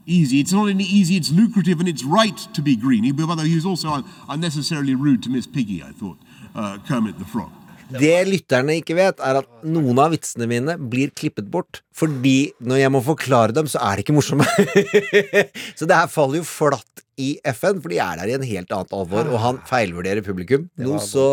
easy. 0.06 0.40
It's 0.40 0.52
not 0.52 0.68
only 0.68 0.84
easy, 0.84 1.16
it's 1.16 1.32
lucrative 1.32 1.80
and 1.80 1.88
it's 1.88 2.04
right 2.04 2.38
to 2.54 2.62
be 2.62 2.76
green. 2.76 3.04
He, 3.04 3.12
by 3.12 3.36
the 3.36 3.44
way, 3.44 3.50
he 3.50 3.56
was 3.56 3.66
also 3.66 4.04
unnecessarily 4.28 4.96
rude 4.96 5.22
to 5.24 5.30
Miss 5.30 5.46
Piggy, 5.46 5.84
I 5.84 5.92
thought, 5.92 6.18
uh, 6.56 6.80
Kermit 6.88 7.20
the 7.20 7.26
Frog. 7.26 7.52
Det 8.00 8.18
lytterne 8.30 8.78
ikke 8.80 8.96
vet, 8.98 9.22
er 9.24 9.42
at 9.42 9.68
noen 9.68 10.00
av 10.02 10.14
vitsene 10.16 10.48
mine 10.50 10.78
blir 10.80 11.14
klippet 11.18 11.50
bort. 11.52 11.82
Fordi 11.98 12.52
når 12.64 12.84
jeg 12.84 12.94
må 12.94 13.04
forklare 13.06 13.56
dem, 13.56 13.70
så 13.72 13.82
er 13.84 14.00
de 14.00 14.06
ikke 14.06 14.16
morsomme. 14.16 14.48
så 15.78 15.88
det 15.88 15.98
her 15.98 16.12
faller 16.12 16.42
jo 16.42 16.48
flatt 16.48 17.06
i 17.20 17.34
FN, 17.52 17.82
for 17.84 17.92
de 17.92 17.98
er 18.02 18.20
der 18.22 18.30
i 18.32 18.36
en 18.38 18.46
helt 18.48 18.72
annet 18.72 18.94
alvor. 18.96 19.28
Og 19.32 19.40
han 19.44 19.60
feilvurderer 19.68 20.24
publikum. 20.26 20.68
Noe 20.82 21.02
så 21.04 21.26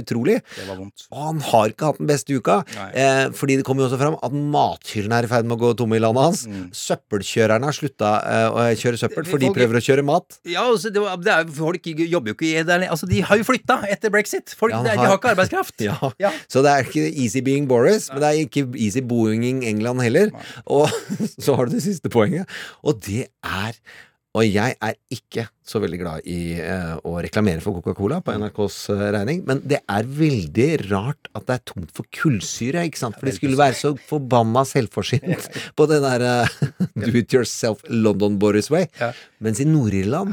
utrolig. 0.00 0.38
Det 0.56 0.66
var 0.68 0.78
vondt. 0.80 1.04
Og 1.12 1.20
han 1.26 1.42
har 1.50 1.72
ikke 1.74 1.90
hatt 1.90 2.00
den 2.00 2.08
beste 2.10 2.36
uka. 2.36 2.60
Eh, 2.94 3.26
fordi 3.36 3.58
det 3.60 3.66
kommer 3.66 3.84
jo 3.84 3.90
også 3.90 4.00
fram 4.00 4.16
at 4.22 4.34
mathyllene 4.56 5.20
er 5.20 5.28
i 5.28 5.30
ferd 5.30 5.48
med 5.48 5.58
å 5.58 5.60
gå 5.60 5.72
tomme 5.78 5.98
i 5.98 6.02
landet 6.02 6.26
hans. 6.26 6.42
Mm. 6.50 6.66
Søppelkjørerne 6.76 7.68
har 7.70 7.76
slutta 7.76 8.12
eh, 8.26 8.46
å 8.50 8.66
kjøre 8.80 9.00
søppel, 9.02 9.28
for 9.28 9.42
de 9.42 9.52
prøver 9.54 9.80
å 9.80 9.84
kjøre 9.84 10.06
mat. 10.06 10.40
Ja, 10.48 10.66
altså, 10.70 10.92
det, 10.94 11.04
det 11.26 11.34
er, 11.36 11.48
folk 11.60 11.90
jobber 11.92 12.32
jo 12.34 12.38
ikke 12.38 12.50
i 12.50 12.66
det 12.66 12.80
Altså, 12.90 13.08
de 13.10 13.22
har 13.26 13.40
jo 13.40 13.46
flytta 13.46 13.80
etter 13.90 14.12
brexit. 14.14 14.54
Folk, 14.56 14.74
Ja, 14.74 14.82
de, 14.84 14.92
de 14.94 14.98
har 15.02 15.12
har- 15.12 15.18
ikke 15.20 15.34
arbeidskraft. 15.36 15.76
Ja. 16.20 16.30
Så 16.50 16.60
det 16.64 16.70
er 16.72 16.84
ikke 16.86 17.06
easy 17.08 17.40
being 17.44 17.66
Boris, 17.70 18.08
men 18.12 18.20
det 18.22 18.28
er 18.28 18.44
ikke 18.44 18.66
easy 18.78 19.00
boinging 19.04 19.62
England 19.68 20.02
heller. 20.04 20.30
Og 20.66 20.88
så 21.44 21.56
har 21.56 21.68
du 21.68 21.76
det 21.76 21.84
siste 21.84 22.10
poenget, 22.12 22.48
og 22.84 23.00
det 23.06 23.26
er 23.44 23.78
og 24.30 24.44
jeg 24.46 24.76
er 24.78 24.94
ikke 25.10 25.48
så 25.66 25.80
veldig 25.82 25.98
glad 25.98 26.26
i 26.30 26.54
eh, 26.62 26.92
å 27.06 27.16
reklamere 27.22 27.58
for 27.64 27.74
Coca-Cola 27.80 28.20
på 28.22 28.30
NRKs 28.38 28.76
eh, 28.94 29.00
regning, 29.16 29.40
men 29.48 29.58
det 29.66 29.80
er 29.90 30.06
veldig 30.06 30.68
rart 30.90 31.30
at 31.34 31.48
det 31.48 31.56
er 31.56 31.64
tomt 31.72 31.90
for 31.96 32.06
kullsyre, 32.14 32.84
ikke 32.86 33.00
sant? 33.00 33.18
For 33.18 33.26
de 33.26 33.34
skulle 33.34 33.58
være 33.58 33.74
så 33.78 33.90
forbanna 34.06 34.62
selvforsynt 34.70 35.50
på 35.74 35.88
den 35.90 36.06
der 36.06 36.26
eh, 36.28 36.46
do 37.02 37.10
it 37.18 37.34
yourself 37.34 37.82
London 37.90 38.38
Boris 38.38 38.70
way. 38.70 38.86
Mens 39.42 39.58
i 39.62 39.66
Nord-Irland, 39.66 40.30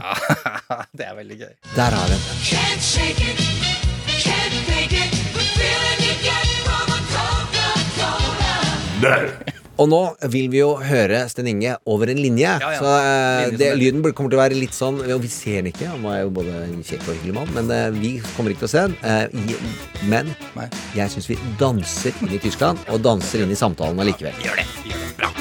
det 0.98 1.10
er 1.10 1.18
veldig 1.18 1.42
gøy. 1.42 1.54
der 1.74 1.98
har 1.98 2.06
vi 2.14 2.18
den. 2.22 2.26
Can't 2.54 2.86
shake 2.94 3.18
it, 3.34 3.46
can't 4.22 4.58
fake 4.70 4.94
it, 4.94 5.22
the 5.34 5.46
feeling 5.58 6.00
you 6.06 6.16
get 6.22 6.46
from 6.70 6.86
a 6.94 7.02
Coca-Cola. 9.02 9.57
Og 9.78 9.86
nå 9.92 10.00
vil 10.34 10.48
vi 10.50 10.58
jo 10.64 10.72
høre 10.82 11.20
Sten 11.30 11.48
Inge 11.52 11.76
over 11.86 12.10
en 12.10 12.18
linje. 12.18 12.50
Ja, 12.50 12.72
ja. 12.74 12.80
Så 12.82 12.94
eh, 12.98 13.58
det, 13.62 13.68
lyden 13.78 14.02
kommer 14.18 14.32
til 14.34 14.40
å 14.40 14.42
være 14.42 14.58
litt 14.58 14.74
sånn 14.74 14.98
Og 15.06 15.22
vi 15.22 15.30
ser 15.30 15.60
den 15.62 15.70
ikke, 15.72 15.86
han 15.92 16.02
var 16.06 16.24
jo 16.24 16.32
både 16.34 16.56
en 16.66 16.82
kjekk 16.82 17.06
og 17.06 17.14
hyggelig 17.20 17.36
mann, 17.38 17.54
men 17.54 17.70
eh, 17.76 17.88
vi 17.94 18.16
kommer 18.36 18.54
ikke 18.56 18.66
til 18.66 18.72
å 18.72 18.74
se 18.74 18.86
den. 18.88 18.98
Eh, 19.06 19.54
i- 19.54 20.10
men 20.10 20.34
jeg 20.98 21.10
syns 21.14 21.30
vi 21.30 21.38
danser 21.60 22.14
inn 22.26 22.34
i 22.34 22.42
Tyskland, 22.42 22.82
og 22.94 23.02
danser 23.06 23.42
inn 23.46 23.54
i 23.54 23.58
samtalen 23.60 24.00
allikevel. 24.02 24.34
Gjør 24.46 24.62
det. 24.62 24.68
Gjør 24.90 25.02
det. 25.06 25.16
Bra. 25.22 25.32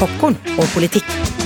Popkorn 0.00 0.36
og 0.56 0.68
politikk. 0.76 1.43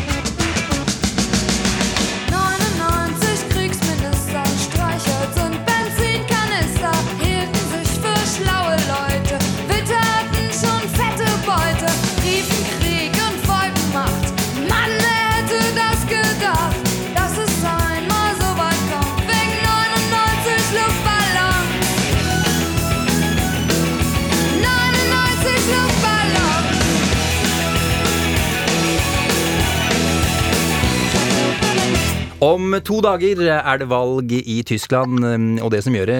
Om 32.38 32.76
to 32.86 33.00
dager 33.02 33.40
er 33.50 33.80
det 33.80 33.88
valg 33.90 34.30
i 34.30 34.60
Tyskland, 34.62 35.24
og 35.58 35.72
det 35.74 35.80
som 35.82 35.94
gjør 35.96 36.12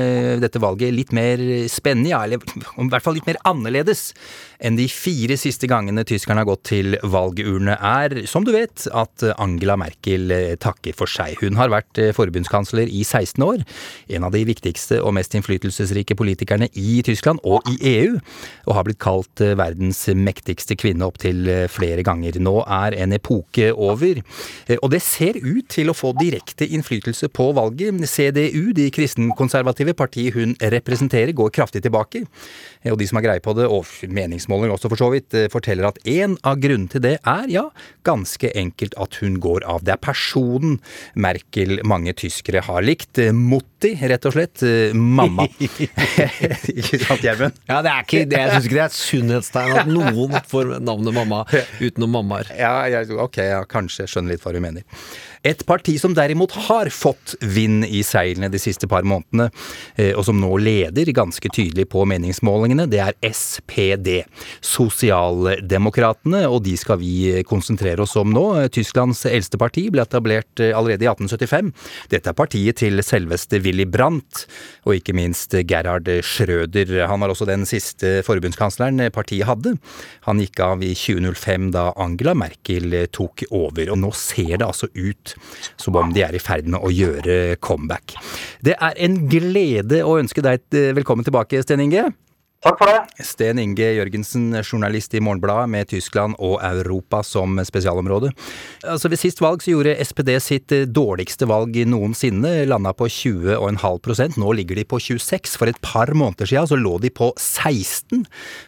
dette 0.43 0.59
valget 0.59 0.91
litt 0.91 1.13
mer 1.15 1.39
spennende, 1.71 2.11
ja, 2.11 2.25
eller 2.27 2.43
i 2.43 2.87
hvert 2.91 3.05
fall 3.05 3.15
litt 3.15 3.29
mer 3.29 3.39
annerledes 3.47 4.09
enn 4.59 4.75
de 4.75 4.89
fire 4.91 5.37
siste 5.39 5.69
gangene 5.71 6.03
tyskerne 6.03 6.43
har 6.43 6.49
gått 6.49 6.65
til 6.73 6.97
valgurne, 7.07 7.77
er, 7.79 8.25
som 8.27 8.43
du 8.43 8.51
vet, 8.51 8.89
at 8.91 9.23
Angela 9.39 9.77
Merkel 9.79 10.35
takker 10.59 10.97
for 10.99 11.07
seg. 11.07 11.37
Hun 11.39 11.55
har 11.61 11.71
vært 11.71 12.01
forbundskansler 12.17 12.91
i 12.91 13.05
16 13.07 13.45
år, 13.47 13.63
en 14.19 14.27
av 14.27 14.35
de 14.35 14.43
viktigste 14.49 14.99
og 14.99 15.15
mest 15.15 15.39
innflytelsesrike 15.39 16.19
politikerne 16.19 16.67
i 16.75 16.99
Tyskland 17.07 17.39
og 17.47 17.63
i 17.71 17.79
EU, 17.93 18.19
og 18.67 18.75
har 18.75 18.89
blitt 18.91 18.99
kalt 19.07 19.39
verdens 19.39 20.03
mektigste 20.19 20.75
kvinne 20.75 21.07
opptil 21.07 21.47
flere 21.71 22.03
ganger. 22.03 22.43
Nå 22.43 22.59
er 22.67 22.99
en 22.99 23.15
epoke 23.15 23.71
over, 23.71 24.19
og 24.83 24.91
det 24.91 25.05
ser 25.07 25.39
ut 25.39 25.71
til 25.71 25.95
å 25.95 25.95
få 25.95 26.08
få 26.09 26.17
direkte 26.19 26.67
innflytelse 26.67 27.29
på 27.29 27.51
valget. 27.57 27.99
CDU, 28.09 28.73
de 28.77 28.89
kristenkonservative 28.95 29.95
partiet 29.95 30.35
hun 30.35 30.55
representerer, 30.61 31.33
går 31.37 31.53
kraftig 31.55 31.83
tilbake. 31.85 32.25
Og 32.89 32.99
de 32.99 33.07
som 33.09 33.19
har 33.19 33.27
greie 33.27 33.43
på 33.45 33.55
det, 33.59 33.67
og 33.67 33.87
meningsmålinger 34.09 34.75
også 34.77 34.91
for 34.93 35.01
så 35.01 35.11
vidt, 35.13 35.35
eh, 35.35 35.49
forteller 35.53 35.89
at 35.89 35.99
en 36.07 36.37
av 36.45 36.59
grunnene 36.63 36.89
til 36.89 37.03
det 37.05 37.19
er, 37.27 37.47
ja, 37.51 37.69
ganske 38.05 38.51
enkelt 38.55 38.95
at 38.97 39.19
hun 39.21 39.39
går 39.41 39.67
av. 39.67 39.85
Det 39.85 39.93
er 39.93 40.01
personen 40.01 40.79
Merkel 41.15 41.83
mange 41.85 42.13
tyskere 42.15 42.63
har 42.63 42.83
likt. 42.83 43.19
Eh, 43.19 43.33
Motti, 43.33 43.95
rett 44.01 44.25
og 44.27 44.33
slett. 44.37 44.63
Eh, 44.63 44.95
Mamma. 44.95 45.49
Ikke 45.59 47.01
sant, 47.03 47.23
Gjermund? 47.23 47.59
Ja, 47.69 47.83
det 47.83 47.93
er 47.93 48.05
ikke, 48.07 48.25
det, 48.29 48.39
Jeg 48.39 48.51
syns 48.53 48.69
ikke 48.69 48.77
det 48.77 48.83
er 48.83 48.89
et 48.89 48.99
sunnhetstegn 48.99 49.77
at 49.83 49.91
noen 49.91 50.39
får 50.49 50.79
navnet 50.81 51.15
mamma 51.15 51.43
utenom 51.81 52.15
mammaer. 52.15 52.53
Ja, 52.57 52.87
ja, 52.91 53.03
ok, 53.03 53.41
ja, 53.43 53.63
kanskje 53.69 54.07
skjønner 54.09 54.37
litt 54.37 54.45
hva 54.45 54.55
du 54.55 54.61
mener. 54.63 54.87
Et 55.47 55.61
parti 55.67 55.95
som 56.01 56.15
derimot 56.17 56.53
har 56.67 56.91
fått 56.91 57.37
vind 57.41 57.87
i 57.87 58.03
seilene 58.07 58.51
de 58.51 58.59
siste 58.61 58.89
par 58.91 59.07
månedene, 59.07 59.49
eh, 59.97 60.11
og 60.17 60.25
som 60.27 60.39
nå 60.41 60.51
leder 60.59 61.13
ganske 61.15 61.51
tydelig 61.55 61.89
på 61.93 62.05
meningsmålingene, 62.11 62.89
det 62.91 63.01
er 63.05 63.17
SPD. 63.23 64.25
Sosialdemokratene, 64.65 66.45
og 66.51 66.65
de 66.67 66.75
skal 66.81 66.99
vi 67.03 67.43
konsentrere 67.49 68.03
oss 68.03 68.17
om 68.19 68.33
nå. 68.35 68.45
Tysklands 68.75 69.25
eldste 69.31 69.61
parti 69.61 69.87
ble 69.95 70.03
etablert 70.03 70.63
eh, 70.63 70.75
allerede 70.75 71.07
i 71.07 71.11
1875. 71.11 71.71
Dette 72.11 72.33
er 72.33 72.39
partiet 72.39 72.81
til 72.83 73.03
selveste 73.07 73.63
Willy 73.63 73.87
Brandt, 73.87 74.47
og 74.89 74.99
ikke 74.99 75.15
minst 75.17 75.55
Gerhard 75.69 76.11
Schrøder. 76.27 77.07
Han 77.09 77.23
var 77.23 77.35
også 77.35 77.47
den 77.49 77.67
siste 77.69 78.19
forbundskansleren 78.27 79.07
partiet 79.15 79.47
hadde. 79.49 79.77
Han 80.27 80.43
gikk 80.43 80.63
av 80.65 80.83
i 80.83 80.93
2005 80.99 81.71
da 81.77 81.89
Angela 81.99 82.35
Merkel 82.39 82.97
tok 83.15 83.47
over, 83.55 83.93
og 83.93 84.03
nå 84.03 84.13
ser 84.17 84.57
det 84.59 84.67
altså 84.67 84.91
ut 84.97 85.38
som 85.77 85.97
om 85.99 86.15
de 86.15 86.25
er 86.27 86.37
i 86.37 86.43
ferd 86.43 86.69
med 86.71 86.83
å 86.83 86.93
gjøre 86.93 87.59
comeback. 87.65 88.17
Det 88.65 88.77
er 88.79 88.97
en 89.05 89.21
glede 89.31 90.03
å 90.05 90.19
ønske 90.21 90.45
deg 90.45 90.65
eh, 90.77 90.91
velkommen 90.97 91.27
tilbake, 91.27 91.63
Sten 91.65 91.83
Inge. 91.85 92.09
Takk 92.59 92.81
for 92.81 92.91
det. 92.91 93.23
Sten 93.23 93.59
Inge 93.63 93.87
Jørgensen, 93.95 94.49
journalist 94.67 95.13
i 95.15 95.21
Morgenbladet 95.23 95.71
med 95.71 95.89
Tyskland 95.93 96.35
og 96.43 96.57
Europa 96.67 97.21
som 97.23 97.55
spesialområde. 97.63 98.33
Altså 98.83 99.07
Ved 99.13 99.21
sist 99.21 99.39
valg 99.39 99.63
så 99.63 99.77
gjorde 99.77 99.95
SPD 100.03 100.33
sitt 100.43 100.75
eh, 100.75 100.83
dårligste 100.91 101.47
valg 101.47 101.79
noensinne, 101.87 102.67
landa 102.67 102.91
på 102.99 103.07
20,5% 103.07 104.41
Nå 104.43 104.55
ligger 104.59 104.75
de 104.75 104.85
på 104.91 104.99
26. 104.99 105.55
For 105.55 105.71
et 105.71 105.79
par 105.87 106.11
måneder 106.11 106.51
siden 106.51 106.67
så 106.67 106.79
lå 106.81 106.97
de 106.99 107.13
på 107.15 107.31
16. 107.37 108.25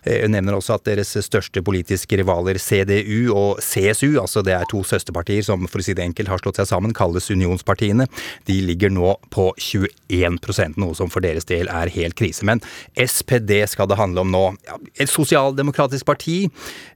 Jeg 0.07 0.31
nevner 0.31 0.61
også 0.61 0.79
at 0.79 0.87
deres 0.87 1.11
største 1.27 1.59
politiske 1.67 2.21
rivaler 2.23 2.63
CDU 2.63 3.35
og 3.35 3.59
CSU, 3.59 4.21
altså 4.23 4.45
det 4.47 4.55
er 4.55 4.71
to 4.71 4.85
søsterpartier 4.87 5.43
som 5.43 5.67
for 5.67 5.83
å 5.83 5.89
si 5.89 5.97
det 5.99 6.07
enkelt 6.07 6.31
har 6.31 6.43
slått 6.45 6.63
seg 6.63 6.71
sammen, 6.71 6.95
kalles 6.95 7.27
unionspartiene, 7.35 8.07
de 8.47 8.61
ligger 8.71 8.95
nå 8.95 9.17
på 9.35 9.51
21% 9.59 10.79
noe 10.79 10.95
som 10.95 11.11
for 11.11 11.27
deres 11.27 11.49
del 11.51 11.67
er 11.75 11.91
helt 11.91 12.19
krise. 12.21 12.47
Men 12.47 12.63
SPD 12.95 13.59
skal 13.67 13.80
det 13.89 13.97
handle 13.99 14.21
om 14.25 14.31
nå. 14.35 14.45
Ja, 14.69 14.77
et 15.01 15.09
sosialdemokratisk 15.13 16.05
parti, 16.09 16.39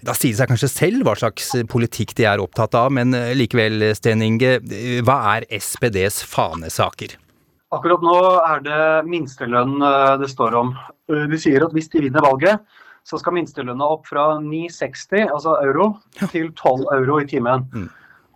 da 0.04 0.12
sier 0.16 0.34
det 0.34 0.42
seg 0.42 0.52
kanskje 0.52 0.72
selv 0.72 1.04
hva 1.06 1.16
slags 1.16 1.52
politikk 1.70 2.14
de 2.18 2.26
er 2.28 2.42
opptatt 2.42 2.74
av, 2.74 2.92
men 2.92 3.14
eh, 3.14 3.32
likevel, 3.38 3.94
Sten 3.96 4.22
Inge, 4.24 4.58
eh, 4.60 5.00
hva 5.06 5.18
er 5.36 5.46
SPDs 5.60 6.22
fanesaker? 6.28 7.16
Akkurat 7.74 8.04
nå 8.06 8.14
er 8.44 8.60
det 8.62 8.82
minstelønn 9.10 9.80
eh, 9.82 10.14
det 10.20 10.28
står 10.30 10.54
om. 10.60 10.72
Eh, 11.10 11.24
De 11.30 11.40
sier 11.40 11.64
at 11.66 11.74
hvis 11.74 11.90
de 11.90 12.04
vinner 12.06 12.22
valget, 12.22 12.62
så 13.04 13.18
skal 13.20 13.34
minstelønna 13.36 13.84
opp 13.96 14.06
fra 14.08 14.30
9,60 14.40 15.26
altså 15.26 15.58
euro, 15.64 15.90
til 16.30 16.48
12 16.56 16.86
euro 16.94 17.18
i 17.20 17.26
timen. 17.28 17.66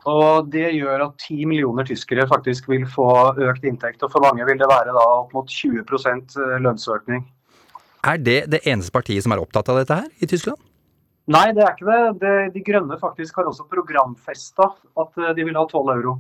Og 0.09 0.51
Det 0.53 0.67
gjør 0.77 1.07
at 1.07 1.25
10 1.25 1.47
millioner 1.49 1.87
tyskere 1.89 2.27
faktisk 2.29 2.69
vil 2.69 2.85
få 2.89 3.07
økt 3.49 3.65
inntekt. 3.65 4.03
og 4.05 4.13
For 4.13 4.25
mange 4.25 4.45
vil 4.49 4.61
det 4.61 4.69
være 4.69 4.93
da 4.97 5.05
opp 5.23 5.33
mot 5.37 5.49
20% 5.49 6.37
lønnsøkning. 6.65 7.25
Er 8.09 8.19
det 8.23 8.41
det 8.53 8.65
eneste 8.65 8.95
partiet 8.95 9.25
som 9.25 9.35
er 9.35 9.43
opptatt 9.43 9.69
av 9.69 9.83
dette 9.83 10.01
her 10.01 10.09
i 10.23 10.29
Tyskland? 10.31 10.61
Nei, 11.29 11.51
det 11.53 11.65
er 11.65 11.75
ikke 11.75 11.89
det. 11.89 12.03
det 12.23 12.37
de 12.55 12.61
Grønne 12.65 12.97
faktisk 13.01 13.37
har 13.37 13.49
også 13.51 13.67
programfesta 13.69 14.71
at 14.73 15.19
eh, 15.21 15.35
de 15.37 15.45
vil 15.45 15.59
ha 15.59 15.67
12 15.67 15.91
euro. 15.99 16.15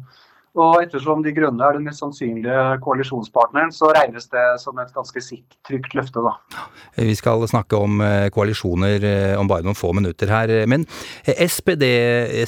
Og 0.59 0.83
ettersom 0.83 1.22
De 1.22 1.31
Grønne 1.33 1.62
er 1.62 1.77
den 1.77 1.85
mest 1.87 2.03
sannsynlige 2.03 2.79
koalisjonspartneren, 2.83 3.70
så 3.72 3.92
regnes 3.94 4.27
det 4.33 4.44
som 4.61 4.79
et 4.81 4.90
ganske 4.96 5.22
sikt, 5.22 5.55
trygt 5.68 5.94
løfte, 5.94 6.24
da. 6.24 6.64
Vi 6.96 7.14
skal 7.16 7.44
snakke 7.48 7.79
om 7.79 8.03
eh, 8.05 8.29
koalisjoner 8.35 9.07
eh, 9.07 9.35
om 9.38 9.48
bare 9.48 9.64
noen 9.64 9.79
få 9.79 9.94
minutter 9.96 10.33
her. 10.33 10.53
Men 10.68 10.85
SPD, 11.24 11.87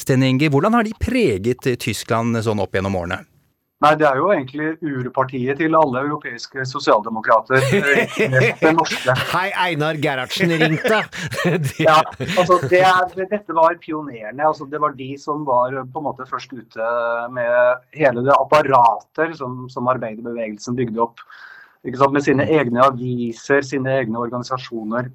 Sten 0.03 0.27
Inge, 0.27 0.51
hvordan 0.53 0.77
har 0.77 0.89
de 0.89 0.97
preget 1.01 1.71
Tyskland 1.81 2.43
sånn 2.45 2.61
opp 2.61 2.77
gjennom 2.77 2.99
årene? 2.99 3.23
Nei, 3.81 3.95
det 3.97 4.05
er 4.05 4.19
jo 4.21 4.27
egentlig 4.29 4.75
urpartiet 4.85 5.57
til 5.57 5.73
alle 5.79 6.03
europeiske 6.05 6.67
sosialdemokrater. 6.69 7.63
eh, 7.73 8.19
Det 8.61 8.73
norske. 8.77 9.15
Hei, 9.33 9.47
Einar 9.57 9.97
Gerhardsen 10.03 10.53
ringte! 10.61 10.99
Ja, 11.81 11.95
altså 12.37 12.59
det 12.69 12.83
er, 12.85 13.07
dette 13.17 13.57
var 13.57 13.79
pionerene. 13.81 14.45
altså 14.45 14.67
Det 14.69 14.81
var 14.83 14.93
de 14.99 15.15
som 15.17 15.47
var 15.49 15.73
på 15.73 16.03
en 16.03 16.07
måte 16.11 16.29
først 16.29 16.53
ute 16.53 16.91
med 17.33 17.81
hele 17.97 18.27
det 18.27 18.37
apparater 18.37 19.33
som, 19.39 19.65
som 19.73 19.89
arbeiderbevegelsen 19.89 20.77
bygde 20.77 21.01
opp. 21.07 21.25
Med 21.89 22.21
sine 22.27 22.45
egne 22.53 22.85
aviser, 22.85 23.65
sine 23.65 23.97
egne 24.03 24.21
organisasjoner. 24.21 25.09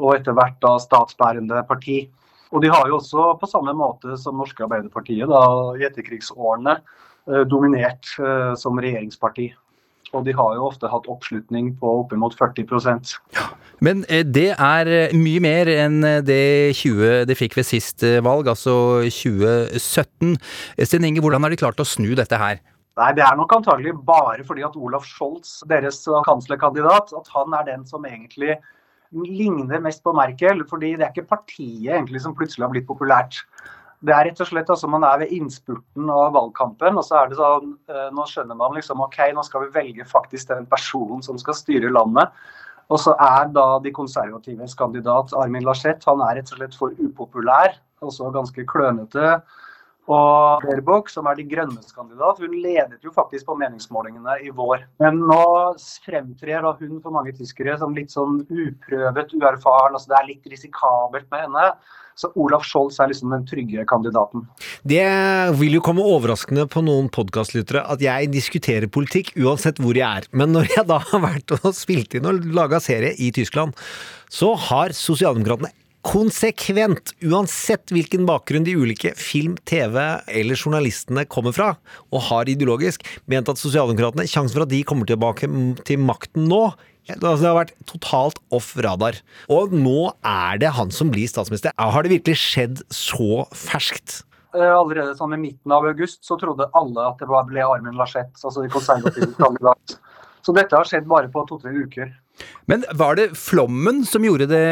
Og 0.00 0.16
etter 0.16 0.32
hvert 0.32 0.56
da 0.64 0.78
statsbærende 0.80 1.60
parti. 1.68 2.06
Og 2.52 2.64
de 2.64 2.72
har 2.72 2.88
jo 2.88 2.96
også, 3.02 3.34
på 3.36 3.52
samme 3.52 3.76
måte 3.76 4.16
som 4.20 4.40
norske 4.40 4.64
Arbeiderpartiet 4.64 5.28
da, 5.28 5.44
i 5.76 5.84
etterkrigsårene, 5.88 6.78
eh, 6.80 7.00
dominert 7.48 8.14
eh, 8.18 8.54
som 8.58 8.80
regjeringsparti. 8.80 9.52
Og 10.12 10.26
de 10.26 10.34
har 10.36 10.56
jo 10.56 10.66
ofte 10.68 10.88
hatt 10.92 11.06
oppslutning 11.08 11.70
på 11.80 11.90
oppimot 12.02 12.34
40 12.36 12.66
ja, 13.32 13.46
Men 13.80 14.04
eh, 14.08 14.24
det 14.24 14.50
er 14.52 14.90
eh, 14.92 15.14
mye 15.16 15.40
mer 15.40 15.70
enn 15.72 16.02
eh, 16.04 16.20
det 16.24 16.76
20 16.76 17.24
de 17.28 17.36
fikk 17.38 17.56
ved 17.56 17.68
sist 17.68 18.04
eh, 18.04 18.20
valg, 18.24 18.48
altså 18.48 18.74
2017. 19.08 20.36
Eh, 20.76 20.84
Sten 20.84 21.08
Inge, 21.08 21.24
hvordan 21.24 21.42
har 21.42 21.54
de 21.54 21.60
klart 21.60 21.80
å 21.80 21.88
snu 21.88 22.12
dette 22.18 22.36
her? 22.36 22.60
Nei, 23.00 23.12
Det 23.16 23.24
er 23.24 23.38
nok 23.40 23.56
antagelig 23.56 23.94
bare 24.04 24.44
fordi 24.44 24.66
at 24.68 24.76
Olaf 24.76 25.08
Scholz, 25.08 25.62
deres 25.68 26.02
kanslerkandidat, 26.26 27.14
at 27.16 27.32
han 27.32 27.56
er 27.56 27.70
den 27.70 27.86
som 27.88 28.04
egentlig 28.04 28.58
ligner 29.12 29.80
mest 29.80 30.04
på 30.04 30.12
Merkel. 30.16 30.60
fordi 30.68 30.96
det 30.98 31.06
er 31.06 31.14
ikke 31.14 31.30
partiet 31.32 31.94
egentlig 31.96 32.20
som 32.20 32.36
plutselig 32.36 32.66
har 32.66 32.74
blitt 32.74 32.88
populært. 32.88 33.40
Det 34.02 34.10
er 34.10 34.26
rett 34.26 34.40
og 34.42 34.48
slett 34.48 34.70
altså 34.72 34.88
man 34.90 35.04
er 35.06 35.20
ved 35.22 35.30
innspurten 35.36 36.08
av 36.10 36.32
valgkampen, 36.34 36.96
og 36.98 37.04
så 37.06 37.20
er 37.20 37.30
det 37.30 37.38
sånn 37.38 37.76
eh, 37.86 38.08
Nå 38.14 38.26
skjønner 38.26 38.58
man 38.58 38.74
liksom 38.74 39.02
OK, 39.04 39.20
nå 39.36 39.44
skal 39.46 39.66
vi 39.66 39.76
velge 39.76 40.06
faktisk 40.08 40.50
den 40.50 40.66
personen 40.70 41.22
som 41.22 41.38
skal 41.38 41.54
styre 41.54 41.92
landet. 41.92 42.32
Og 42.90 42.98
så 43.00 43.14
er 43.22 43.52
da 43.54 43.66
de 43.84 43.92
konservatives 43.94 44.74
kandidat 44.76 45.32
Armin 45.38 45.64
Laschet 45.64 46.02
han 46.08 46.22
er 46.26 46.40
rett 46.40 46.50
og 46.50 46.58
slett 46.58 46.78
for 46.78 46.98
upopulær, 46.98 47.78
også 48.02 48.32
ganske 48.34 48.66
klønete. 48.68 49.38
Og 50.10 50.64
Baerbock, 50.64 51.10
som 51.12 51.28
er 51.30 51.36
de 51.38 51.44
grønnes 51.46 51.94
kandidat, 51.94 52.40
hun 52.42 52.54
ledet 52.58 52.98
jo 53.04 53.12
faktisk 53.14 53.46
på 53.46 53.54
meningsmålingene 53.60 54.40
i 54.42 54.50
vår. 54.54 54.82
Men 55.02 55.20
nå 55.30 55.42
fremtrer 56.02 56.66
hun 56.66 56.98
for 57.04 57.14
mange 57.14 57.34
tyskere 57.38 57.76
som 57.78 57.94
litt 57.94 58.10
sånn 58.10 58.40
uprøvet, 58.50 59.34
uerfaren. 59.38 59.94
altså 59.94 60.10
Det 60.10 60.18
er 60.18 60.30
litt 60.32 60.48
risikabelt 60.50 61.28
med 61.30 61.46
henne. 61.46 61.66
Så 62.18 62.28
Olaf 62.36 62.66
Scholz 62.68 62.98
er 63.00 63.08
liksom 63.08 63.30
den 63.32 63.46
trygge 63.48 63.86
kandidaten. 63.88 64.44
Det 64.84 65.04
vil 65.56 65.78
jo 65.78 65.84
komme 65.84 66.04
overraskende 66.04 66.66
på 66.68 66.82
noen 66.84 67.08
podkastlyttere 67.14 67.86
at 67.88 68.02
jeg 68.04 68.28
diskuterer 68.34 68.90
politikk 68.92 69.32
uansett 69.40 69.80
hvor 69.80 69.96
jeg 69.96 70.04
er. 70.04 70.26
Men 70.36 70.52
når 70.52 70.74
jeg 70.74 70.88
da 70.90 70.98
har 71.12 71.22
vært 71.24 71.54
og 71.56 71.70
spilt 71.78 72.18
inn 72.18 72.28
og 72.28 72.42
laga 72.52 72.82
serie 72.84 73.14
i 73.16 73.30
Tyskland, 73.32 73.78
så 74.32 74.52
har 74.68 74.92
sosialdemokratene 74.96 75.72
konsekvent, 76.06 77.12
uansett 77.22 77.92
hvilken 77.94 78.26
bakgrunn 78.26 78.66
de 78.66 78.74
ulike 78.78 79.12
film-, 79.18 79.58
TV- 79.68 80.22
eller 80.26 80.58
journalistene 80.58 81.24
kommer 81.30 81.54
fra, 81.54 81.68
og 82.10 82.24
har 82.28 82.50
ideologisk, 82.50 83.06
ment 83.30 83.50
at 83.52 83.60
sosialdemokratene, 83.60 84.26
sjansen 84.30 84.56
for 84.58 84.66
at 84.66 84.72
de 84.72 84.82
kommer 84.86 85.08
tilbake 85.08 85.48
til 85.86 86.02
makten 86.02 86.48
nå, 86.50 86.64
det 87.08 87.26
har 87.26 87.56
vært 87.56 87.72
totalt 87.90 88.38
off 88.54 88.72
radar. 88.78 89.16
Og 89.50 89.72
nå 89.74 90.12
er 90.22 90.60
det 90.62 90.70
han 90.76 90.92
som 90.94 91.10
blir 91.10 91.26
statsminister. 91.30 91.74
Har 91.74 92.06
det 92.06 92.12
virkelig 92.14 92.38
skjedd 92.38 92.84
så 92.94 93.42
ferskt? 93.58 94.20
Eh, 94.54 94.68
Allerede 94.68 95.16
sånn 95.18 95.34
i 95.34 95.40
midten 95.40 95.74
av 95.74 95.86
august 95.88 96.22
så 96.26 96.36
trodde 96.40 96.68
alle 96.78 97.08
at 97.08 97.18
det 97.18 97.26
ble 97.26 97.64
Armin 97.64 97.98
Laschet, 97.98 98.30
altså 98.38 98.62
de 98.62 98.70
konservative 98.72 99.32
kandidat. 99.40 99.96
Så 100.46 100.54
dette 100.54 100.76
har 100.76 100.88
skjedd 100.88 101.08
bare 101.10 101.30
på 101.32 101.44
to-tre 101.48 101.72
uker. 101.74 102.10
Men 102.70 102.84
var 102.98 103.18
det 103.18 103.32
flommen 103.38 104.02
som 104.08 104.24
gjorde 104.24 104.48
det, 104.50 104.64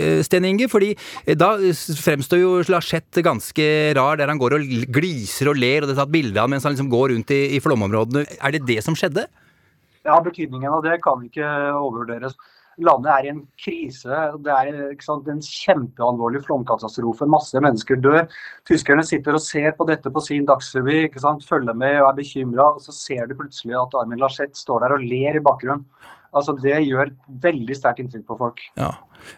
eh, 0.00 0.22
Sten 0.26 0.46
Inge? 0.48 0.68
Fordi 0.70 0.92
eh, 0.94 1.36
da 1.38 1.54
fremstår 2.00 2.42
jo 2.42 2.56
Laschet 2.72 3.22
ganske 3.24 3.68
rar, 3.98 4.18
der 4.20 4.30
han 4.30 4.40
går 4.40 4.58
og 4.58 4.74
gliser 4.94 5.52
og 5.52 5.58
ler, 5.60 5.82
og 5.82 5.90
det 5.90 5.96
er 5.96 6.02
tatt 6.02 6.14
bilde 6.14 6.40
av 6.40 6.50
mens 6.52 6.66
han 6.66 6.76
liksom 6.76 6.92
går 6.92 7.12
rundt 7.14 7.34
i, 7.34 7.42
i 7.56 7.62
flomområdene. 7.64 8.26
Er 8.40 8.54
det 8.54 8.64
det 8.68 8.80
som 8.86 8.98
skjedde? 8.98 9.26
Ja, 10.04 10.18
Betydningen 10.20 10.68
av 10.68 10.84
det 10.84 10.98
kan 11.04 11.22
ikke 11.24 11.48
overvurderes. 11.78 12.36
Landet 12.82 13.10
er 13.12 13.26
i 13.26 13.30
en 13.30 13.42
krise. 13.60 14.16
Det 14.42 14.50
er 14.50 14.96
sant, 15.04 15.28
en 15.30 15.42
kjempealvorlig 15.42 16.42
flomkatastrofe. 16.46 17.28
Masse 17.30 17.60
mennesker 17.62 18.00
dør. 18.02 18.24
Tyskerne 18.66 19.04
sitter 19.06 19.38
og 19.38 19.44
ser 19.44 19.76
på 19.78 19.86
dette 19.86 20.10
på 20.10 20.22
sin 20.24 20.48
dagsrevy, 20.48 21.06
følger 21.46 21.78
med 21.78 22.00
og 22.00 22.08
er 22.08 22.18
bekymra. 22.18 22.72
Og 22.74 22.82
så 22.82 22.94
ser 22.96 23.30
du 23.30 23.36
plutselig 23.38 23.78
at 23.78 23.94
Armin 24.00 24.22
Laschet 24.22 24.58
står 24.58 24.82
der 24.84 24.96
og 24.96 25.06
ler 25.06 25.38
i 25.38 25.44
bakgrunnen. 25.44 25.86
Altså, 26.34 26.56
Det 26.58 26.76
gjør 26.88 27.12
veldig 27.42 27.76
sterkt 27.78 28.02
inntrykk 28.02 28.26
på 28.26 28.38
folk. 28.40 28.62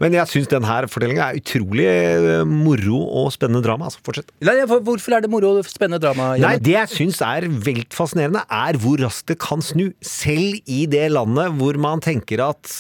Men 0.01 0.17
jeg 0.17 0.29
syns 0.31 0.49
denne 0.51 0.77
fortellinga 0.91 1.29
er 1.31 1.39
utrolig 1.39 1.85
eh, 1.87 2.43
moro 2.49 3.01
og 3.21 3.29
spennende 3.35 3.63
drama. 3.65 3.87
Altså, 3.89 4.01
fortsett. 4.07 4.33
Nei, 4.45 4.57
Hvorfor 4.67 5.17
er 5.17 5.25
det 5.25 5.31
moro 5.31 5.53
og 5.61 5.69
spennende 5.69 6.01
drama? 6.03 6.33
Nei, 6.43 6.57
Det 6.63 6.75
jeg 6.75 6.93
syns 6.93 7.21
er 7.25 7.47
veldig 7.49 7.87
fascinerende, 7.95 8.43
er 8.51 8.79
hvor 8.83 9.01
raskt 9.05 9.31
det 9.31 9.39
kan 9.43 9.63
snu. 9.65 9.89
Selv 10.05 10.59
i 10.67 10.81
det 10.91 11.05
landet 11.15 11.55
hvor 11.61 11.79
man 11.81 12.03
tenker 12.05 12.43
at 12.49 12.73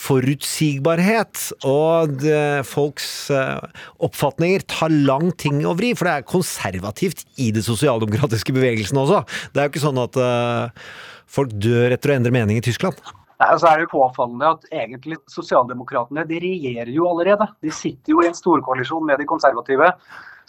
forutsigbarhet 0.00 1.44
og 1.68 2.16
det, 2.24 2.66
folks 2.68 3.30
eh, 3.34 3.84
oppfatninger 4.02 4.66
tar 4.70 4.92
lang 4.92 5.30
ting 5.40 5.62
å 5.68 5.76
vri. 5.78 5.92
For 5.98 6.08
det 6.08 6.16
er 6.18 6.28
konservativt 6.28 7.24
i 7.40 7.50
det 7.54 7.64
sosialdemokratiske 7.66 8.54
bevegelsen 8.56 9.00
også. 9.00 9.22
Det 9.54 9.62
er 9.62 9.68
jo 9.68 9.74
ikke 9.74 9.86
sånn 9.86 10.02
at 10.02 10.20
eh, 10.20 10.84
folk 11.30 11.54
dør 11.62 11.94
etter 11.94 12.12
å 12.12 12.18
endre 12.18 12.34
mening 12.34 12.58
i 12.58 12.66
Tyskland. 12.66 12.98
Nei, 13.40 13.54
så 13.56 13.70
er 13.70 13.78
det 13.78 13.86
jo 13.86 13.94
påfallende 13.94 14.50
at 14.54 14.66
egentlig 14.68 15.16
Sosialdemokratene 15.32 16.26
de 16.28 16.40
regjerer 16.42 16.90
jo 16.92 17.06
allerede. 17.08 17.46
De 17.64 17.72
sitter 17.72 18.12
jo 18.12 18.20
i 18.20 18.28
en 18.28 18.36
storkoalisjon 18.36 19.06
med 19.08 19.22
de 19.22 19.28
konservative. 19.28 19.88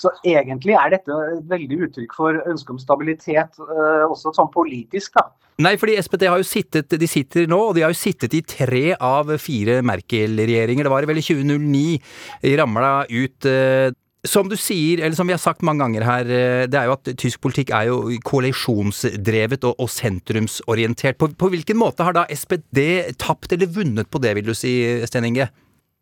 Så 0.02 0.12
egentlig 0.28 0.76
er 0.76 0.96
dette 0.96 1.20
et 1.38 1.46
veldig 1.48 1.78
uttrykk 1.88 2.18
for 2.18 2.42
ønske 2.50 2.74
om 2.74 2.82
stabilitet, 2.82 3.60
eh, 3.62 4.04
også 4.08 4.34
sånn 4.36 4.52
politisk. 4.52 5.14
da. 5.16 5.30
Nei, 5.62 5.76
fordi 5.78 5.98
SPT 6.02 6.26
har 6.26 6.40
jo 6.42 6.48
sittet, 6.48 6.90
de 6.98 7.08
sitter 7.08 7.48
nå, 7.48 7.60
og 7.70 7.76
de 7.76 7.84
har 7.86 7.92
jo 7.94 8.00
sittet 8.00 8.34
i 8.34 8.42
tre 8.42 8.96
av 8.96 9.30
fire 9.38 9.82
Merkel-regjeringer. 9.86 10.88
Det 10.88 10.94
var 10.94 11.06
vel 11.06 11.22
i 11.22 11.26
2009 11.26 12.00
de 12.42 12.56
ramla 12.58 13.06
ut 13.08 13.46
eh, 13.46 13.92
som 14.28 14.50
du 14.50 14.54
sier, 14.60 15.02
eller 15.02 15.18
som 15.18 15.26
vi 15.30 15.34
har 15.34 15.42
sagt 15.42 15.64
mange 15.66 15.82
ganger 15.82 16.06
her, 16.06 16.30
eh, 16.30 16.68
det 16.70 16.78
er 16.78 16.90
jo 16.90 16.94
at 16.98 17.10
tysk 17.18 17.42
politikk 17.42 17.72
er 17.74 17.90
jo 17.90 17.98
koalisjonsdrevet 18.28 19.66
og, 19.66 19.80
og 19.82 19.90
sentrumsorientert. 19.90 21.18
På, 21.18 21.32
på 21.34 21.50
hvilken 21.54 21.80
måte 21.82 22.06
har 22.06 22.14
da 22.18 22.28
SPD 22.30 23.12
tapt 23.22 23.56
eller 23.56 23.72
vunnet 23.74 24.12
på 24.12 24.22
det, 24.22 24.36
vil 24.38 24.52
du 24.52 24.54
si, 24.58 24.76
Sten 25.10 25.26
Inge? 25.26 25.50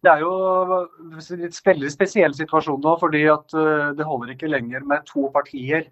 Det 0.04 0.12
er 0.12 0.22
jo 0.24 0.32
en 0.72 1.16
veldig 1.20 1.90
spesiell 1.92 2.36
situasjon 2.36 2.80
nå, 2.84 2.94
fordi 3.00 3.26
at 3.32 3.56
eh, 3.56 3.90
det 3.96 4.08
holder 4.08 4.36
ikke 4.36 4.52
lenger 4.52 4.86
med 4.88 5.08
to 5.08 5.28
partier 5.34 5.88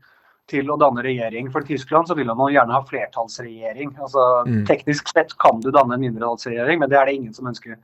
til 0.48 0.70
å 0.72 0.78
danne 0.80 1.04
regjering. 1.04 1.50
For 1.52 1.64
i 1.64 1.76
Tyskland 1.76 2.08
så 2.08 2.16
vil 2.16 2.32
man 2.32 2.54
gjerne 2.54 2.76
ha 2.76 2.84
flertallsregjering. 2.88 3.96
Altså, 4.00 4.26
Mm. 4.48 4.66
Teknisk 4.68 5.10
sett 5.12 5.34
kan 5.44 5.60
du 5.64 5.72
danne 5.76 5.96
en 5.96 6.04
mindretallsregjering, 6.04 6.80
men 6.80 6.90
det 6.90 7.00
er 7.00 7.06
det 7.08 7.18
ingen 7.18 7.34
som 7.36 7.48
ønsker. 7.48 7.76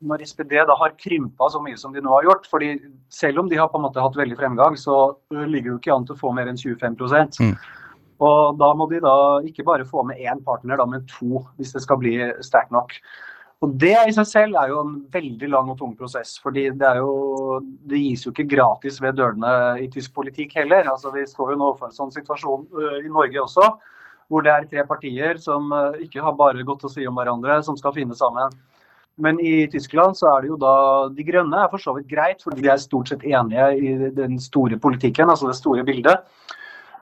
Når 0.00 0.22
SPD 0.24 0.54
da 0.68 0.76
har 0.80 0.96
krympa 0.96 1.50
så 1.52 1.60
mye 1.60 1.76
som 1.76 1.92
de 1.92 2.00
nå 2.00 2.12
har 2.14 2.28
gjort, 2.28 2.46
fordi 2.48 2.70
selv 3.12 3.42
om 3.42 3.50
de 3.50 3.58
har 3.60 3.68
på 3.68 3.80
en 3.80 3.84
måte 3.84 4.00
hatt 4.00 4.16
veldig 4.16 4.38
fremgang, 4.38 4.78
så 4.80 4.96
uh, 5.12 5.44
ligger 5.44 5.68
det 5.68 5.74
jo 5.74 5.80
ikke 5.82 5.96
an 5.96 6.06
til 6.08 6.16
å 6.16 6.22
få 6.22 6.32
mer 6.36 6.48
enn 6.48 6.60
25 6.60 6.96
mm. 6.96 7.52
Og 8.20 8.56
da 8.60 8.70
må 8.76 8.86
de 8.90 9.00
da 9.04 9.16
ikke 9.48 9.64
bare 9.64 9.88
få 9.88 10.04
med 10.08 10.20
én 10.20 10.40
partner, 10.44 10.80
da, 10.80 10.86
men 10.88 11.04
to, 11.08 11.44
hvis 11.56 11.72
det 11.76 11.84
skal 11.84 12.00
bli 12.00 12.16
sterkt 12.44 12.72
nok. 12.72 12.96
Og 13.60 13.76
Det 13.76 13.92
i 14.08 14.12
seg 14.16 14.28
selv 14.28 14.56
er 14.56 14.70
jo 14.72 14.80
en 14.80 14.92
veldig 15.12 15.48
lang 15.52 15.68
og 15.72 15.76
tung 15.78 15.92
prosess. 15.96 16.38
fordi 16.40 16.70
Det 16.70 16.86
er 16.86 16.96
jo, 16.96 17.60
det 17.60 18.00
gis 18.00 18.24
jo 18.24 18.32
ikke 18.32 18.48
gratis 18.56 19.00
ved 19.02 19.18
dørene 19.20 19.80
i 19.84 19.88
tysk 19.92 20.14
politikk 20.14 20.56
heller. 20.56 20.88
Altså 20.88 21.12
Vi 21.12 21.26
står 21.28 21.52
jo 21.52 21.60
nå 21.60 21.74
for 21.76 21.88
en 21.88 21.96
sånn 21.96 22.12
situasjon 22.12 22.66
ø, 22.72 23.04
i 23.04 23.08
Norge 23.08 23.42
også, 23.42 23.68
hvor 24.28 24.42
det 24.42 24.52
er 24.52 24.68
tre 24.70 24.86
partier 24.88 25.36
som 25.36 25.68
ø, 25.72 25.92
ikke 26.06 26.24
har 26.24 26.32
bare 26.40 26.64
godt 26.64 26.88
å 26.88 26.92
si 26.92 27.04
om 27.06 27.20
hverandre, 27.20 27.60
som 27.62 27.76
skal 27.76 27.92
finne 27.92 28.16
sammen. 28.16 28.48
Men 29.20 29.40
i 29.44 29.66
Tyskland 29.70 30.16
så 30.18 30.30
er 30.32 30.42
det 30.42 30.50
jo 30.52 30.58
da 30.60 30.74
De 31.12 31.24
Grønne 31.26 31.64
er 31.64 31.70
for 31.72 31.82
så 31.82 31.94
vidt 31.96 32.08
greit, 32.10 32.40
fordi 32.44 32.64
de 32.64 32.70
er 32.72 32.80
stort 32.80 33.12
sett 33.12 33.26
enige 33.28 33.66
i 33.76 34.10
den 34.16 34.38
store 34.40 34.78
politikken, 34.80 35.28
altså 35.28 35.50
det 35.50 35.58
store 35.58 35.84
bildet. 35.86 36.24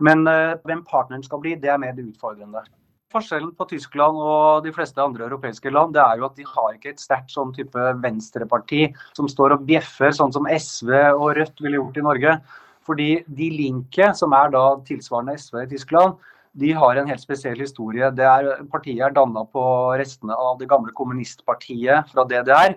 Men 0.03 0.27
uh, 0.31 0.59
hvem 0.67 0.85
partneren 0.87 1.25
skal 1.27 1.43
bli, 1.43 1.57
det 1.59 1.71
er 1.73 1.81
mer 1.83 1.95
det 1.97 2.07
utfordrende. 2.09 2.63
Forskjellen 3.09 3.55
på 3.57 3.65
Tyskland 3.71 4.19
og 4.21 4.67
de 4.67 4.73
fleste 4.77 5.01
andre 5.01 5.25
europeiske 5.25 5.71
land, 5.73 5.95
det 5.97 6.03
er 6.03 6.21
jo 6.21 6.27
at 6.27 6.37
de 6.37 6.45
har 6.45 6.75
ikke 6.75 6.91
et 6.93 7.01
sterkt 7.01 7.33
sånn 7.33 7.55
type 7.57 7.85
venstreparti 8.03 8.91
som 9.17 9.31
står 9.31 9.57
og 9.57 9.63
bjeffer, 9.69 10.13
sånn 10.13 10.35
som 10.35 10.49
SV 10.51 10.93
og 11.15 11.39
Rødt 11.39 11.63
ville 11.65 11.81
gjort 11.81 11.97
i 11.97 12.05
Norge. 12.05 12.35
Fordi 12.89 13.09
De 13.39 13.49
Linke, 13.53 14.11
som 14.17 14.35
er 14.37 14.53
da 14.53 14.65
tilsvarende 14.85 15.39
SV 15.41 15.63
i 15.63 15.71
Tyskland, 15.73 16.21
de 16.59 16.73
har 16.75 16.99
en 16.99 17.09
helt 17.11 17.23
spesiell 17.23 17.61
historie. 17.63 18.09
Er, 18.09 18.49
partiet 18.73 19.05
er 19.07 19.15
danna 19.15 19.45
på 19.53 19.63
restene 20.01 20.35
av 20.35 20.59
det 20.59 20.69
gamle 20.71 20.95
kommunistpartiet 20.97 22.11
fra 22.11 22.25
DDR. 22.27 22.75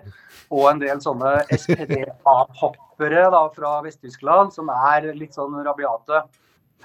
Og 0.54 0.68
en 0.70 0.82
del 0.82 1.02
sånne 1.02 1.34
SPD-hoppere 1.56 3.24
fra 3.56 3.72
Vest-Tyskland 3.82 4.54
som 4.54 4.70
er 4.72 5.10
litt 5.18 5.34
sånn 5.34 5.58
rabiate. 5.66 6.22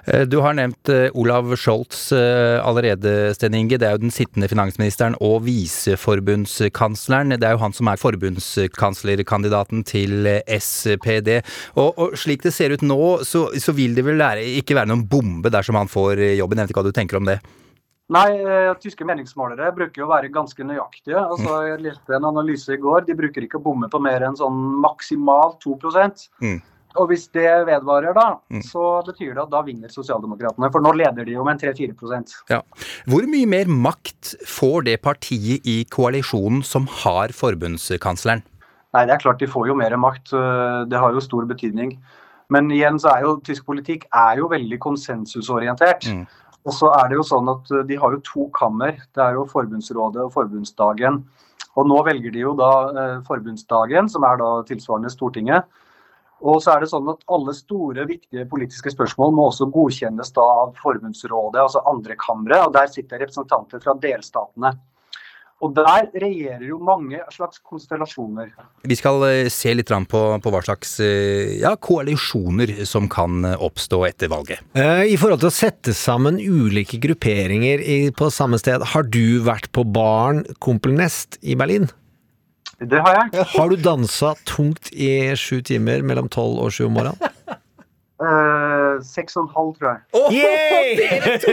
Eh, 0.06 0.24
Du 0.26 0.38
har 0.40 0.54
nevnt 0.56 0.88
eh, 0.88 1.08
Olav 1.14 1.50
Scholz 1.56 2.12
eh, 2.12 2.58
allerede, 2.64 3.34
Sten 3.34 3.54
Inge. 3.54 3.78
Det 3.78 3.88
er 3.88 3.96
jo 3.96 4.04
den 4.04 4.14
sittende 4.14 4.48
finansministeren 4.48 5.16
og 5.20 5.42
viseforbundskansleren. 5.46 7.36
Det 7.36 7.48
er 7.48 7.56
jo 7.56 7.62
han 7.62 7.76
som 7.76 7.90
er 7.90 8.00
forbundskanslerkandidaten 8.00 9.84
til 9.88 10.28
SPD. 10.58 11.40
Og, 11.76 11.92
og 11.98 12.18
slik 12.18 12.44
det 12.46 12.54
ser 12.56 12.74
ut 12.74 12.84
nå, 12.86 13.00
så, 13.26 13.48
så 13.58 13.74
vil 13.76 13.96
det 13.98 14.06
vel 14.06 14.20
være, 14.22 14.46
ikke 14.62 14.78
være 14.78 14.92
noen 14.92 15.06
bombe 15.10 15.52
dersom 15.52 15.78
han 15.80 15.90
får 15.90 16.22
jobben. 16.38 16.58
Jeg 16.60 16.68
vet 16.68 16.74
ikke 16.76 16.84
hva 16.84 16.90
du 16.92 16.96
tenker 16.96 17.20
om 17.20 17.28
det? 17.28 17.40
Nei, 18.08 18.30
tyske 18.80 19.04
meningsmålere 19.04 19.68
bruker 19.76 20.00
jo 20.00 20.06
å 20.06 20.12
være 20.14 20.30
ganske 20.32 20.64
nøyaktige. 20.64 21.20
Altså, 21.20 21.58
jeg 21.68 21.82
leste 21.84 22.16
en 22.16 22.24
analyse 22.30 22.72
i 22.72 22.80
går. 22.80 23.04
De 23.04 23.16
bruker 23.18 23.44
ikke 23.44 23.60
å 23.60 23.64
bomme 23.66 23.90
på 23.92 24.00
mer 24.00 24.24
enn 24.24 24.38
sånn 24.38 24.56
maksimalt 24.80 25.60
2 25.66 25.76
Mm. 26.40 26.62
Og 26.98 27.06
hvis 27.12 27.28
det 27.32 27.46
vedvarer, 27.68 28.12
da, 28.16 28.26
Mm. 28.50 28.62
så 28.66 29.02
betyr 29.06 29.34
det 29.34 29.42
at 29.44 29.50
da 29.52 29.62
vinner 29.62 29.88
Sosialdemokratene. 29.88 30.70
For 30.72 30.80
nå 30.82 30.92
leder 30.98 31.24
de 31.24 31.32
jo 31.36 31.44
med 31.44 31.54
en 31.62 31.70
3-4 31.70 31.94
Ja. 32.50 32.60
Hvor 33.06 33.22
mye 33.30 33.46
mer 33.46 33.66
makt 33.70 34.34
får 34.46 34.84
det 34.84 35.00
partiet 35.02 35.60
i 35.64 35.84
koalisjonen 35.84 36.64
som 36.64 36.86
har 37.04 37.28
forbundskansleren? 37.28 38.42
Nei, 38.94 39.04
det 39.06 39.14
er 39.14 39.18
klart 39.22 39.38
de 39.38 39.46
får 39.46 39.68
jo 39.68 39.74
mer 39.74 39.96
makt. 39.96 40.32
øh, 40.32 40.84
Det 40.88 40.98
har 40.98 41.12
jo 41.12 41.20
stor 41.20 41.44
betydning. 41.46 41.98
Men 42.50 42.70
igjen 42.70 42.98
så 42.98 43.10
er 43.14 43.20
jo 43.22 43.40
tysk 43.44 43.66
politikk 43.66 44.06
er 44.12 44.38
jo 44.38 44.48
veldig 44.48 44.78
konsensusorientert. 44.80 46.06
Og 46.66 46.72
så 46.72 46.90
er 46.98 47.08
det 47.08 47.16
jo 47.18 47.22
sånn 47.22 47.48
at 47.52 47.70
øh, 47.70 47.82
de 47.86 47.96
har 47.96 48.10
jo 48.16 48.20
to 48.24 48.50
kammer. 48.56 48.96
Det 49.14 49.22
er 49.22 49.34
jo 49.38 49.44
Forbundsrådet 49.46 50.24
og 50.24 50.32
Forbundsdagen. 50.32 51.22
Og 51.76 51.86
nå 51.86 52.02
velger 52.04 52.32
de 52.34 52.40
jo 52.42 52.54
da 52.58 52.70
øh, 52.90 53.22
Forbundsdagen, 53.28 54.08
som 54.08 54.24
er 54.24 54.36
da 54.40 54.48
tilsvarende 54.68 55.10
Stortinget. 55.12 55.64
Og 56.38 56.60
så 56.62 56.74
er 56.74 56.84
det 56.84 56.90
sånn 56.92 57.08
at 57.10 57.24
alle 57.34 57.54
store, 57.56 58.04
viktige 58.06 58.46
politiske 58.50 58.92
spørsmål 58.94 59.34
må 59.34 59.48
også 59.50 59.66
godkjennes 59.74 60.30
da 60.36 60.44
av 60.62 60.76
Forbundsrådet, 60.78 61.64
altså 61.64 61.82
andre 61.90 62.14
kamre. 62.20 62.60
Og 62.66 62.76
der 62.76 62.90
sitter 62.92 63.24
representanter 63.24 63.82
fra 63.82 63.96
delstatene. 63.98 64.76
Og 65.58 65.72
der 65.74 66.06
regjerer 66.14 66.62
jo 66.68 66.76
mange 66.86 67.18
slags 67.34 67.58
konstellasjoner. 67.66 68.52
Vi 68.86 68.94
skal 68.94 69.24
eh, 69.26 69.48
se 69.50 69.72
litt 69.74 69.90
på, 69.90 70.20
på 70.38 70.52
hva 70.54 70.60
slags 70.62 70.92
eh, 71.02 71.56
ja, 71.58 71.72
koalisjoner 71.74 72.84
som 72.86 73.08
kan 73.10 73.42
eh, 73.42 73.56
oppstå 73.66 74.04
etter 74.06 74.30
valget. 74.30 74.62
Eh, 74.78 75.08
I 75.10 75.16
forhold 75.18 75.42
til 75.42 75.50
å 75.50 75.56
sette 75.56 75.96
sammen 75.98 76.38
ulike 76.38 77.00
grupperinger 77.02 77.82
på 78.14 78.30
samme 78.30 78.60
sted, 78.62 78.86
har 78.94 79.10
du 79.10 79.40
vært 79.42 79.72
på 79.74 79.82
baren 79.82 80.44
Kompelnest 80.62 81.40
i 81.42 81.58
Berlin? 81.58 81.90
Det 82.78 83.00
har 83.02 83.16
jeg. 83.16 83.44
Har 83.56 83.72
du 83.72 83.76
dansa 83.82 84.34
tungt 84.46 84.92
i 84.94 85.10
sju 85.34 85.58
timer 85.66 86.04
mellom 86.06 86.28
tolv 86.30 86.60
og 86.62 86.70
sju 86.74 86.84
om 86.86 86.94
morgenen? 86.94 87.34
Eh, 88.18 88.98
Seks 89.06 89.36
og 89.38 89.44
en 89.46 89.50
halv, 89.54 89.68
tror 89.78 89.92
jeg. 89.92 90.00
Yay! 90.34 90.94
Dere 90.98 91.34
to! 91.38 91.52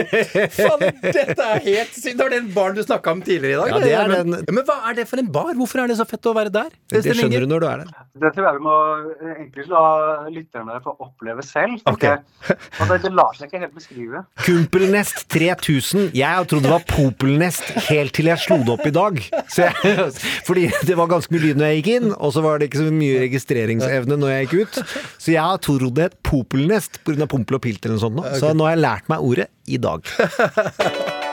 Faen, 0.56 0.80
dette 1.04 1.44
er 1.44 1.60
helt 1.62 1.92
sykt! 1.94 2.16
Det 2.18 2.24
var 2.24 2.32
den 2.34 2.48
baren 2.56 2.74
du 2.74 2.82
snakka 2.82 3.14
om 3.14 3.20
tidligere 3.22 3.54
i 3.54 3.60
dag. 3.60 3.70
Ja, 3.70 3.78
det 3.84 3.92
er 3.94 4.10
men, 4.10 4.34
en... 4.34 4.48
Men 4.56 4.66
hva 4.66 4.80
er 4.90 4.96
det 4.98 5.06
for 5.06 5.22
en 5.22 5.28
bar? 5.30 5.52
Hvorfor 5.54 5.84
er 5.84 5.92
det 5.92 5.98
så 6.00 6.06
fett 6.08 6.26
å 6.26 6.34
være 6.34 6.50
der? 6.56 6.72
Det 6.90 7.04
det 7.06 7.14
skjønner 7.14 7.46
du 7.46 7.52
når 7.52 7.62
du 7.62 7.68
er 7.70 7.84
der. 7.84 7.92
Det 8.16 8.32
tror 8.34 8.48
jeg 8.48 8.58
vi 8.58 8.64
må 8.66 8.74
eh, 8.98 9.30
egentlig 9.36 9.66
la 9.70 9.84
lytterne 10.32 10.80
få 10.82 10.96
oppleve 11.06 11.44
selv. 11.46 11.78
Okay. 11.86 12.16
jeg. 12.16 12.58
Og 12.80 12.90
det, 12.90 12.98
det 13.04 13.12
lar 13.14 13.38
seg 13.38 13.46
ikke 13.50 13.62
helt 13.62 13.78
beskrive. 13.78 14.24
Kumpelnest 14.42 15.22
3000. 15.36 16.10
Jeg 16.18 16.40
har 16.40 16.50
trodd 16.50 16.66
det 16.66 16.72
var 16.72 16.86
Popelnest 16.90 17.70
helt 17.92 18.14
til 18.16 18.32
jeg 18.32 18.42
slo 18.42 18.58
det 18.66 18.74
opp 18.74 18.86
i 18.88 18.94
dag. 18.96 19.22
Så 19.52 19.68
jeg, 19.68 20.10
fordi 20.48 20.66
det 20.88 20.98
var 20.98 21.10
ganske 21.14 21.30
mye 21.34 21.44
lyd 21.44 21.62
når 21.62 21.70
jeg 21.70 21.82
gikk 21.82 21.92
inn, 22.00 22.10
og 22.16 22.34
så 22.34 22.42
var 22.42 22.58
det 22.58 22.70
ikke 22.72 22.82
så 22.82 22.90
mye 22.90 23.22
registreringsevne 23.22 24.18
når 24.18 24.34
jeg 24.34 24.48
gikk 24.48 24.56
ut. 24.66 25.00
Så 25.14 25.34
jeg 25.36 25.42
har 25.46 25.62
trodd 25.62 25.94
det 25.96 26.10
het 26.10 26.18
Popelnest 26.56 27.00
pga. 27.04 27.28
Pompel 27.30 27.58
og 27.58 27.62
Pilt 27.64 27.84
eller 27.86 27.98
noe 27.98 28.04
sånt. 28.06 28.16
nå. 28.16 28.24
Så 28.40 28.52
nå 28.56 28.66
har 28.68 28.76
jeg 28.76 28.84
lært 28.84 29.12
meg 29.12 29.28
ordet 29.28 29.48
i 29.66 29.78
dag. 29.82 30.00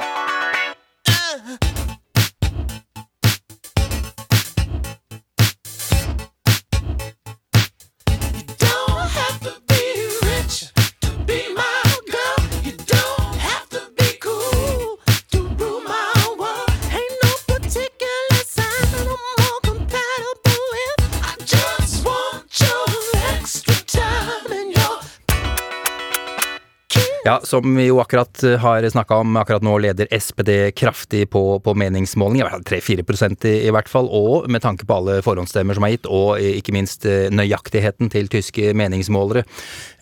som 27.43 27.75
vi 27.75 27.85
jo 27.87 27.99
akkurat 28.01 28.43
eh, 28.43 28.57
har 28.59 28.89
snakka 28.89 29.15
om, 29.15 29.35
akkurat 29.37 29.63
nå 29.65 29.77
leder 29.83 30.07
SPD 30.11 30.71
kraftig 30.75 31.29
på, 31.29 31.59
på 31.59 31.73
meningsmåling, 31.77 32.41
i 32.41 32.45
hvert 32.45 32.55
fall 32.55 32.67
3-4 32.79 33.47
i, 33.47 33.53
i 33.67 33.71
hvert 33.73 33.89
fall, 33.91 34.09
og 34.09 34.49
med 34.51 34.63
tanke 34.63 34.87
på 34.87 34.97
alle 34.97 35.19
forhåndsstemmer 35.25 35.77
som 35.77 35.87
er 35.87 35.95
gitt, 35.95 36.09
og 36.09 36.39
eh, 36.39 36.57
ikke 36.59 36.75
minst 36.75 37.07
eh, 37.09 37.29
nøyaktigheten 37.33 38.11
til 38.13 38.31
tyske 38.31 38.73
meningsmålere, 38.77 39.45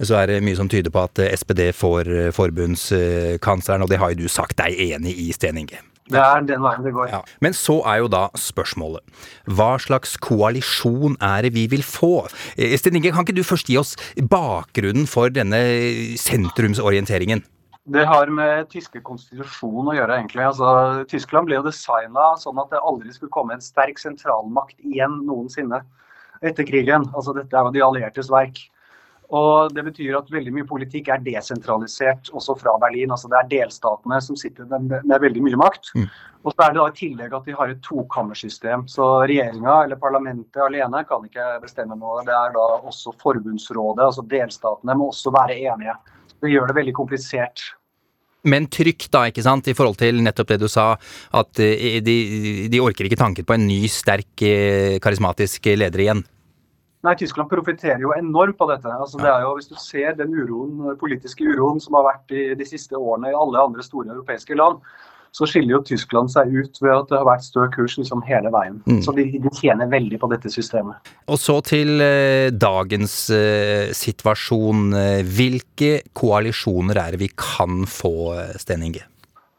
så 0.01 0.21
er 0.21 0.35
det 0.35 0.41
mye 0.45 0.59
som 0.59 0.69
tyder 0.71 0.93
på 0.93 1.05
at 1.07 1.23
SPD 1.41 1.71
får 1.75 2.11
forbundskansleren, 2.35 3.85
og 3.85 3.91
det 3.91 4.01
har 4.01 4.13
jo 4.13 4.23
du 4.23 4.31
sagt 4.31 4.59
deg 4.61 4.77
enig 4.91 5.17
i, 5.17 5.31
Sten 5.35 5.59
Inge. 5.61 5.90
Det 6.11 6.21
er 6.21 6.45
den 6.49 6.63
veien 6.65 6.85
det 6.85 6.93
går. 6.95 7.09
Ja. 7.13 7.21
Men 7.43 7.55
så 7.57 7.79
er 7.89 8.01
jo 8.03 8.11
da 8.11 8.27
spørsmålet 8.37 9.01
hva 9.49 9.73
slags 9.81 10.17
koalisjon 10.21 11.17
er 11.23 11.47
det 11.47 11.53
vi 11.55 11.67
vil 11.71 11.85
få? 11.85 12.27
Estin 12.57 12.91
Sten 12.91 12.99
Inge, 12.99 13.13
kan 13.15 13.23
ikke 13.23 13.37
du 13.37 13.45
først 13.47 13.69
gi 13.71 13.77
oss 13.79 13.95
bakgrunnen 14.19 15.07
for 15.07 15.31
denne 15.31 15.61
sentrumsorienteringen? 16.19 17.45
Det 17.91 18.03
har 18.05 18.29
med 18.29 18.67
tyske 18.69 18.99
konstitusjon 19.01 19.89
å 19.89 19.95
gjøre, 19.95 20.19
egentlig. 20.19 20.43
Altså, 20.45 21.05
Tyskland 21.09 21.49
ble 21.49 21.57
jo 21.57 21.63
designa 21.65 22.33
sånn 22.37 22.59
at 22.61 22.69
det 22.73 22.81
aldri 22.85 23.09
skulle 23.15 23.33
komme 23.33 23.55
en 23.55 23.63
sterk 23.63 23.97
sentralmakt 23.97 24.75
igjen 24.85 25.23
noensinne 25.25 25.81
etter 26.45 26.67
krigen. 26.67 27.07
Altså, 27.15 27.33
dette 27.37 27.57
er 27.57 27.65
jo 27.65 27.73
de 27.73 27.83
alliertes 27.87 28.29
verk. 28.33 28.61
Og 29.31 29.71
Det 29.73 29.83
betyr 29.85 30.17
at 30.19 30.31
veldig 30.31 30.51
mye 30.57 30.67
politikk 30.67 31.07
er 31.13 31.23
desentralisert 31.23 32.31
også 32.35 32.57
fra 32.59 32.75
Berlin. 32.81 33.11
altså 33.11 33.31
Det 33.31 33.39
er 33.39 33.51
delstatene 33.53 34.19
som 34.21 34.35
sitter 34.35 34.67
med, 34.67 34.99
med 35.07 35.23
veldig 35.23 35.43
mye 35.45 35.59
makt. 35.61 35.93
Og 36.43 36.53
så 36.53 36.65
er 36.65 36.73
det 36.73 36.81
da 36.81 36.87
i 36.89 36.97
tillegg 36.97 37.35
at 37.37 37.45
de 37.47 37.55
har 37.55 37.71
et 37.71 37.83
tokammersystem. 37.85 38.87
Så 38.91 39.07
regjeringa 39.29 39.83
eller 39.85 39.99
parlamentet 40.01 40.63
alene 40.65 41.03
kan 41.07 41.27
ikke 41.27 41.47
bestemme 41.63 41.95
noe. 41.95 42.25
Det 42.27 42.33
er 42.35 42.55
da 42.57 42.65
også 42.81 43.13
forbundsrådet, 43.21 44.07
altså 44.09 44.25
delstatene, 44.27 44.97
må 44.97 45.11
også 45.13 45.33
være 45.35 45.59
enige. 45.61 45.95
Det 46.41 46.51
gjør 46.51 46.67
det 46.71 46.77
veldig 46.81 46.97
komplisert. 46.97 47.63
Men 48.49 48.65
trykk, 48.73 49.05
da, 49.13 49.27
ikke 49.29 49.43
sant, 49.45 49.69
i 49.69 49.77
forhold 49.77 49.99
til 50.01 50.17
nettopp 50.25 50.55
det 50.55 50.63
du 50.63 50.67
sa, 50.71 50.95
at 51.37 51.61
eh, 51.61 51.99
de, 52.01 52.15
de 52.73 52.81
orker 52.81 53.05
ikke 53.05 53.19
tanken 53.19 53.45
på 53.45 53.53
en 53.53 53.67
ny, 53.69 53.83
sterk, 53.85 54.33
eh, 54.41 54.97
karismatisk 55.03 55.69
leder 55.77 56.01
igjen. 56.07 56.23
Nei, 57.01 57.15
Tyskland 57.17 57.49
profitterer 57.49 58.03
jo 58.03 58.11
enormt 58.13 58.59
på 58.59 58.67
dette. 58.69 58.89
Altså, 58.93 59.17
det 59.21 59.29
er 59.31 59.45
jo, 59.45 59.55
Hvis 59.57 59.71
du 59.71 59.77
ser 59.81 60.17
den 60.19 60.35
uroen, 60.37 60.97
politiske 61.01 61.47
uroen 61.47 61.81
som 61.81 61.97
har 61.97 62.11
vært 62.11 62.35
i 62.35 62.51
de 62.57 62.67
siste 62.67 62.97
årene 62.97 63.31
i 63.31 63.37
alle 63.37 63.63
andre 63.69 63.85
store 63.85 64.13
europeiske 64.13 64.57
land, 64.59 64.83
så 65.31 65.47
skiller 65.47 65.77
jo 65.77 65.83
Tyskland 65.87 66.31
seg 66.31 66.51
ut 66.51 66.79
ved 66.83 66.91
at 66.91 67.07
det 67.07 67.15
har 67.17 67.27
vært 67.27 67.45
stø 67.45 67.63
kurs 67.71 67.95
liksom 67.97 68.23
hele 68.27 68.51
veien. 68.51 68.81
Mm. 68.83 68.99
Så 69.05 69.13
de, 69.15 69.25
de 69.39 69.51
tjener 69.55 69.87
veldig 69.91 70.19
på 70.19 70.29
dette 70.31 70.51
systemet. 70.51 71.13
Og 71.31 71.39
så 71.39 71.55
til 71.65 72.03
eh, 72.03 72.51
dagens 72.51 73.15
eh, 73.35 73.93
situasjon. 73.95 74.91
Eh, 74.91 75.21
Hvilke 75.23 75.93
koalisjoner 76.17 76.99
er 76.99 77.15
det 77.15 77.23
vi 77.23 77.31
kan 77.39 77.85
få, 77.87 78.13
eh, 78.35 78.59
Sten 78.59 78.83
Inge? 78.89 79.07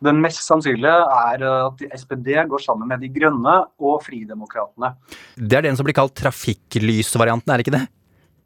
Den 0.02 0.18
mest 0.24 0.42
sannsynlige 0.46 0.92
er 1.16 1.42
eh, 1.46 1.66
at 1.68 1.82
SPD 2.00 2.34
går 2.50 2.62
sammen 2.64 2.88
med 2.90 3.00
De 3.04 3.08
grønne 3.14 3.56
og 3.78 4.02
Fridemokratene. 4.06 4.94
Det 5.36 5.58
er 5.60 5.66
den 5.68 5.76
som 5.78 5.86
blir 5.86 5.94
kalt 5.96 6.14
trafikklysvarianten, 6.18 7.52
er 7.52 7.60
det 7.60 7.66
ikke 7.66 7.76
det? 7.78 7.86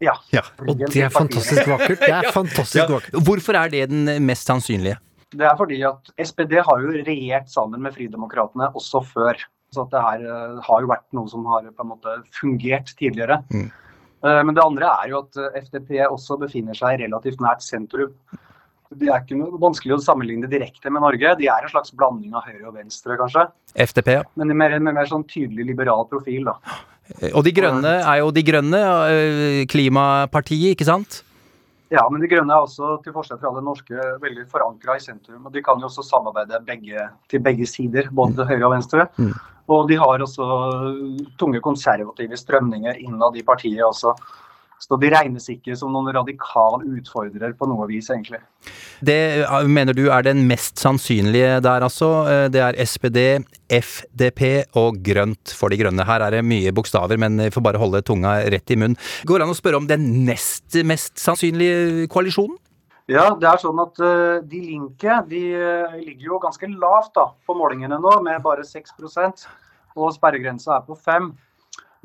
Ja. 0.04 0.12
Og 0.61 0.76
det 0.76 1.00
er 1.07 1.09
fantastisk 1.14 1.66
vakkert. 1.70 2.02
Det 2.04 2.12
er 2.12 2.30
fantastisk 2.34 2.82
Ja. 2.82 2.86
vakkert. 2.92 3.16
Hvorfor 3.24 3.57
er 3.57 3.70
det 3.72 3.86
den 3.90 4.04
mest 4.26 4.46
sannsynlige? 4.46 4.98
Det 5.32 5.46
er 5.48 5.57
fordi 5.59 5.80
at 5.88 6.11
SPD 6.22 6.52
har 6.62 6.80
jo 6.84 6.92
regjert 7.07 7.48
sammen 7.50 7.80
med 7.82 7.94
Fridemokratene 7.96 8.68
også 8.76 9.00
før. 9.09 9.40
Så 9.72 9.82
at 9.82 9.90
det 9.90 10.00
her 10.04 10.20
eh, 10.22 10.61
har 10.62 10.80
jo 10.84 10.86
vært 10.92 11.09
noe 11.16 11.28
som 11.28 11.44
har 11.50 11.62
på 11.72 11.82
en 11.82 11.88
måte 11.90 12.12
fungert 12.36 12.92
tidligere. 12.96 13.40
Mm. 13.50 13.70
Eh, 14.24 14.42
Men 14.44 14.54
det 14.54 14.62
andre 14.64 14.86
er 15.02 15.09
jo 15.11 15.18
at 15.24 15.36
eh, 15.36 15.59
FDP 15.64 15.96
også 16.07 16.38
befinner 16.38 16.74
seg 16.78 17.00
relativt 17.00 17.40
nært 17.40 17.64
sentrum. 17.66 18.12
Det 18.95 19.09
er 19.11 19.22
ikke 19.22 19.39
noe 19.39 19.59
vanskelig 19.61 19.97
å 19.97 20.03
sammenligne 20.03 20.49
direkte 20.51 20.91
med 20.93 21.03
Norge. 21.03 21.34
De 21.41 21.49
er 21.51 21.64
en 21.64 21.72
slags 21.72 21.95
blanding 21.97 22.37
av 22.39 22.47
høyre 22.47 22.68
og 22.70 22.76
venstre, 22.78 23.16
kanskje. 23.18 23.47
FDP, 23.74 24.12
ja. 24.20 24.26
Men 24.39 24.53
med 24.53 24.61
mer, 24.62 24.76
mer 24.78 25.09
sånn 25.11 25.26
tydelig 25.26 25.66
liberal 25.72 26.07
profil, 26.11 26.47
da. 26.47 26.59
Og 27.32 27.45
De 27.47 27.53
grønne 27.55 27.93
er 28.01 28.18
jo 28.18 28.32
De 28.34 28.43
grønne, 28.43 28.82
eh, 29.11 29.64
klimapartiet, 29.70 30.74
ikke 30.74 30.89
sant? 30.89 31.22
Ja, 31.91 32.03
men 32.11 32.20
De 32.20 32.30
grønne 32.30 32.51
er 32.51 32.66
også, 32.66 32.97
til 33.03 33.14
forskjell 33.14 33.39
fra 33.39 33.53
det 33.55 33.62
norske, 33.66 34.07
veldig 34.22 34.47
forankra 34.51 34.97
i 34.97 35.03
sentrum. 35.03 35.47
og 35.47 35.53
De 35.53 35.62
kan 35.62 35.78
jo 35.78 35.87
også 35.87 36.03
samarbeide 36.03 36.64
begge, 36.66 37.11
til 37.28 37.41
begge 37.41 37.66
sider, 37.66 38.11
både 38.11 38.34
til 38.34 38.51
høyre 38.51 38.66
og 38.66 38.74
venstre. 38.74 39.09
Mm. 39.18 39.34
Og 39.68 39.89
de 39.89 39.97
har 39.99 40.22
også 40.22 40.47
tunge 41.39 41.61
konservative 41.61 42.37
strømninger 42.39 42.99
innad 43.03 43.37
i 43.37 43.43
partiet 43.43 43.82
også. 43.82 44.14
Så 44.83 44.99
de 45.01 45.09
regnes 45.09 45.47
ikke 45.49 45.74
som 45.79 45.95
noen 45.95 46.12
radikal 46.12 46.83
utfordrer 46.85 47.55
på 47.57 47.68
noe 47.70 47.87
vis, 47.89 48.11
egentlig. 48.12 48.43
Det 49.05 49.16
eh, 49.43 49.68
mener 49.72 49.97
du 49.97 50.05
er 50.12 50.27
den 50.27 50.45
mest 50.49 50.77
sannsynlige 50.83 51.62
der, 51.64 51.87
altså. 51.87 52.11
Eh, 52.29 52.45
Det 52.53 52.62
er 52.62 52.79
SPD, 52.85 53.18
FDP 53.72 54.43
og 54.77 55.01
grønt 55.05 55.55
for 55.57 55.72
de 55.72 55.81
grønne. 55.81 56.05
Her 56.07 56.27
er 56.27 56.37
det 56.37 56.45
mye 56.45 56.74
bokstaver, 56.77 57.16
men 57.18 57.41
vi 57.47 57.51
får 57.55 57.64
bare 57.64 57.81
holde 57.81 58.05
tunga 58.05 58.39
rett 58.53 58.70
i 58.70 58.77
munnen. 58.77 59.01
Går 59.24 59.41
det 59.41 59.49
an 59.49 59.55
å 59.55 59.59
spørre 59.59 59.81
om 59.81 59.89
den 59.89 60.07
nest 60.29 60.77
mest 60.85 61.16
sannsynlige 61.18 62.07
koalisjonen? 62.12 62.59
Ja, 63.07 63.31
det 63.39 63.47
er 63.47 63.61
sånn 63.62 63.79
at 63.79 64.01
uh, 64.03 64.43
De 64.43 64.61
Linke 64.64 65.20
de 65.31 65.43
uh, 65.55 65.93
ligger 65.95 66.33
jo 66.33 66.41
ganske 66.43 66.66
lavt 66.72 67.12
da, 67.14 67.29
på 67.47 67.55
målingene 67.55 68.01
nå, 68.03 68.16
med 68.27 68.43
bare 68.43 68.66
6% 68.66 69.47
og 69.97 70.11
sperregrensa 70.16 70.74
er 70.77 70.87
på 70.89 70.97
5 70.99 71.31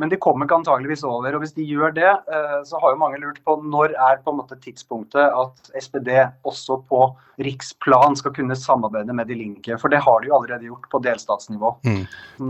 Men 0.02 0.10
de 0.10 0.18
kommer 0.18 0.48
ikke 0.48 0.58
antageligvis 0.58 1.04
over. 1.06 1.36
og 1.36 1.44
Hvis 1.44 1.54
de 1.54 1.66
gjør 1.70 1.94
det, 1.94 2.10
eh, 2.10 2.60
så 2.66 2.80
har 2.82 2.96
jo 2.96 3.02
mange 3.02 3.20
lurt 3.22 3.38
på 3.46 3.60
når 3.62 3.94
er 3.94 4.22
på 4.26 4.34
en 4.34 4.40
måte 4.42 4.58
tidspunktet 4.64 5.22
at 5.30 5.70
SPD 5.78 6.10
også 6.48 6.80
på 6.90 7.04
riksplan 7.42 8.18
skal 8.18 8.34
kunne 8.34 8.58
samarbeide 8.58 9.14
med 9.14 9.30
De 9.30 9.38
Linke. 9.38 9.78
For 9.82 9.94
det 9.94 10.02
har 10.02 10.22
de 10.22 10.32
jo 10.32 10.38
allerede 10.40 10.68
gjort 10.68 10.90
på 10.92 11.02
delstatsnivå. 11.06 11.76
Mm. 11.86 12.02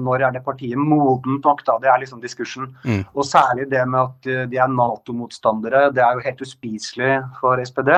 Når 0.08 0.26
er 0.28 0.36
det 0.38 0.46
partiet 0.48 0.80
modent 0.80 1.44
nok, 1.44 1.66
da? 1.68 1.78
Det 1.84 1.92
er 1.92 2.02
liksom 2.02 2.24
diskursen. 2.24 2.72
Mm. 2.88 3.04
Og 3.12 3.28
særlig 3.28 3.68
det 3.72 3.84
med 3.88 4.00
at 4.02 4.32
eh, 4.32 4.48
de 4.52 4.60
er 4.64 4.72
Nato-motstandere. 4.72 5.90
Det 5.92 6.04
er 6.06 6.16
jo 6.16 6.26
helt 6.28 6.46
uspiselig 6.48 7.14
for 7.44 7.60
SPD. 7.68 7.98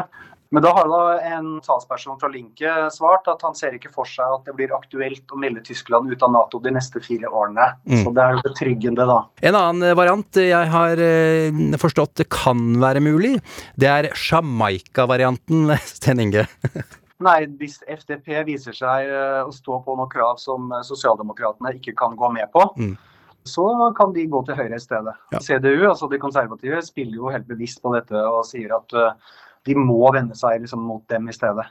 Men 0.53 0.61
da 0.61 0.69
har 0.77 0.85
da 0.91 1.01
en 1.33 1.47
talsperson 1.65 2.19
fra 2.21 2.29
Linke 2.29 2.69
svart 2.93 3.25
at 3.31 3.41
han 3.41 3.55
ser 3.57 3.73
ikke 3.73 3.89
for 3.93 4.05
seg 4.05 4.35
at 4.35 4.45
det 4.45 4.53
blir 4.57 4.73
aktuelt 4.75 5.33
å 5.33 5.39
melde 5.41 5.63
Tyskland 5.65 6.11
ut 6.13 6.21
av 6.25 6.29
Nato 6.35 6.59
de 6.61 6.69
neste 6.75 7.01
fire 7.01 7.25
årene. 7.31 7.71
Mm. 7.89 8.03
Så 8.03 8.11
det 8.13 8.21
er 8.21 8.35
jo 8.37 8.43
betryggende, 8.45 9.07
da. 9.09 9.15
En 9.49 9.57
annen 9.57 9.87
eh, 9.89 9.95
variant 9.97 10.37
jeg 10.43 10.69
har 10.75 11.01
eh, 11.01 11.61
forstått 11.81 12.19
det 12.21 12.27
kan 12.33 12.61
være 12.83 13.01
mulig, 13.01 13.39
det 13.81 13.89
er 13.89 14.09
Jamaica-varianten, 14.13 15.73
Sten 15.95 16.21
Inge. 16.21 16.45
Nei, 17.23 17.39
hvis 17.57 17.79
FDP 17.87 18.43
viser 18.47 18.75
seg 18.77 19.07
eh, 19.09 19.39
å 19.47 19.51
stå 19.53 19.79
på 19.85 19.95
noen 19.97 20.11
krav 20.11 20.37
som 20.41 20.69
sosialdemokratene 20.85 21.73
ikke 21.79 21.95
kan 21.97 22.17
gå 22.19 22.29
med 22.35 22.51
på, 22.53 22.67
Mm. 22.77 22.93
så 23.47 23.65
kan 23.97 24.13
de 24.15 24.27
gå 24.31 24.39
til 24.47 24.55
høyre 24.55 24.77
i 24.77 24.83
stedet. 24.83 25.13
Ja. 25.33 25.39
CDU, 25.43 25.87
altså 25.89 26.07
de 26.11 26.19
konservative, 26.21 26.77
spiller 26.85 27.17
jo 27.17 27.31
helt 27.33 27.47
bevisst 27.49 27.81
på 27.83 27.91
dette 27.95 28.21
og 28.21 28.45
sier 28.47 28.71
at 28.77 28.93
eh, 28.95 29.17
de 29.65 29.75
må 29.79 30.01
vende 30.13 30.35
seg 30.35 30.61
liksom 30.61 30.83
mot 30.87 31.03
dem 31.11 31.29
i 31.29 31.35
stedet. 31.35 31.65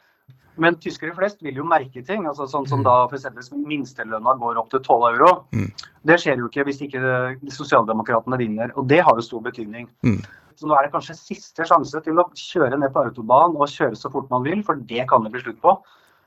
Men 0.60 0.76
tyskere 0.76 1.14
flest 1.16 1.40
vil 1.44 1.56
jo 1.56 1.64
merke 1.64 2.02
ting. 2.04 2.26
altså 2.28 2.44
Sånn 2.50 2.66
som 2.68 2.82
da 2.84 3.06
f.eks. 3.06 3.50
minstelønna 3.56 4.34
går 4.40 4.60
opp 4.60 4.68
til 4.74 4.82
12 4.82 5.06
euro. 5.14 5.30
Mm. 5.56 5.70
Det 6.04 6.18
skjer 6.20 6.42
jo 6.42 6.50
ikke 6.50 6.66
hvis 6.68 6.82
ikke 6.84 7.00
de 7.40 7.54
sosialdemokratene 7.54 8.36
vinner, 8.40 8.74
og 8.76 8.88
det 8.90 9.00
har 9.06 9.16
jo 9.16 9.24
stor 9.24 9.40
betydning. 9.46 9.88
Mm. 10.04 10.20
Så 10.60 10.68
nå 10.68 10.76
er 10.76 10.86
det 10.86 10.92
kanskje 10.92 11.16
siste 11.16 11.64
sjanse 11.68 12.02
til 12.04 12.20
å 12.20 12.28
kjøre 12.36 12.76
ned 12.78 12.92
på 12.92 13.06
autobanen 13.06 13.56
og 13.56 13.72
kjøre 13.72 13.96
så 13.96 14.12
fort 14.12 14.28
man 14.32 14.44
vil, 14.44 14.60
for 14.66 14.76
det 14.76 15.08
kan 15.08 15.24
det 15.24 15.32
bli 15.32 15.44
slutt 15.46 15.60
på. 15.64 15.76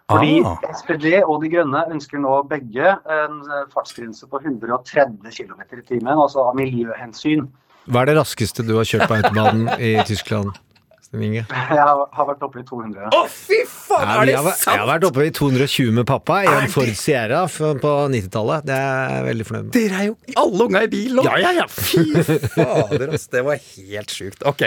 Fordi 0.10 0.44
Ah. 0.46 0.58
SPD 0.74 1.24
og 1.24 1.42
De 1.42 1.50
Grønne 1.50 1.82
ønsker 1.90 2.20
nå 2.22 2.48
begge 2.50 2.92
en 3.10 3.40
fartsgrense 3.74 4.28
på 4.30 4.42
130 4.42 5.32
km 5.34 5.62
i 5.66 5.82
timen, 5.82 6.14
altså 6.14 6.50
av 6.50 6.58
miljøhensyn. 6.58 7.48
Hva 7.90 8.02
er 8.02 8.12
det 8.12 8.18
raskeste 8.18 8.66
du 8.66 8.76
har 8.78 8.86
kjørt 8.86 9.08
på 9.10 9.18
autobanen 9.18 9.70
i 9.78 9.96
Tyskland? 10.06 10.58
Inge? 11.24 11.44
Jeg 11.46 11.86
har 11.86 12.28
vært 12.28 12.44
oppe 12.46 12.60
i 12.62 12.66
200. 12.68 13.08
Å, 13.16 13.22
fy 13.32 13.60
faen! 13.70 14.04
Ja, 14.06 14.16
er 14.22 14.30
det 14.30 14.36
sant?! 14.36 14.48
har, 14.48 14.76
jeg 14.76 14.82
har 14.82 14.90
vært 14.90 15.08
oppe 15.10 15.26
i 15.26 15.32
220 15.36 15.92
med 15.96 16.08
pappa 16.10 16.42
i 16.44 16.50
en 16.52 16.72
Ford 16.74 16.92
Sierra 17.00 17.44
på 17.48 17.94
90-tallet. 18.12 18.68
Det 18.68 18.76
er 18.76 19.14
jeg 19.16 19.26
veldig 19.30 19.48
fornøyd 19.50 19.68
med. 19.68 19.74
Dere 19.78 20.02
er 20.02 20.10
jo 20.10 20.16
alle 20.44 20.68
unga 20.70 20.84
i 20.86 20.92
bil 20.92 21.18
nå! 21.20 21.26
Ja, 21.28 21.36
ja, 21.46 21.54
ja. 21.62 21.68
Fy 21.72 22.06
fader, 22.56 23.16
ass. 23.16 23.28
Det 23.32 23.44
var 23.48 23.62
helt 23.62 24.16
sjukt. 24.16 24.46
Ok. 24.50 24.64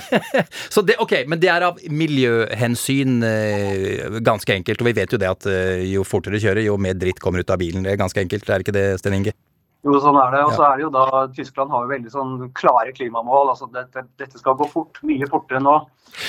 Så 0.74 0.84
det, 0.86 0.98
ok, 1.02 1.16
Men 1.30 1.42
det 1.42 1.52
er 1.52 1.68
av 1.70 1.80
miljøhensyn 1.90 3.20
eh, 3.26 4.18
ganske 4.24 4.56
enkelt. 4.60 4.82
Og 4.82 4.90
vi 4.90 4.96
vet 5.00 5.14
jo 5.14 5.20
det 5.20 5.30
at 5.30 5.50
eh, 5.50 5.86
jo 5.90 6.06
fortere 6.06 6.36
du 6.36 6.44
kjører, 6.44 6.64
jo 6.66 6.78
mer 6.80 6.98
dritt 6.98 7.22
kommer 7.22 7.44
ut 7.44 7.52
av 7.52 7.60
bilen. 7.62 7.86
Det 7.86 7.94
er 7.94 8.02
ganske 8.02 8.22
enkelt, 8.22 8.46
det 8.46 8.54
er 8.54 8.60
det 8.60 8.68
ikke 8.68 8.78
det, 8.78 8.88
Sten 9.02 9.16
Inge? 9.20 9.36
Jo, 9.80 9.96
sånn 9.96 10.18
er 10.20 10.34
det. 10.34 10.40
Og 10.44 10.52
så 10.58 10.64
er 10.66 10.76
det 10.76 10.84
jo 10.84 10.90
da 10.92 11.04
Tyskland 11.32 11.72
har 11.72 11.86
jo 11.86 11.92
veldig 11.94 12.12
sånn 12.12 12.34
klare 12.56 12.92
klimamål. 12.92 13.54
altså 13.54 13.68
Dette, 13.72 14.04
dette 14.20 14.40
skal 14.40 14.58
gå 14.58 14.68
fort. 14.68 15.00
Mye 15.08 15.28
fortere 15.30 15.62
nå. 15.64 15.76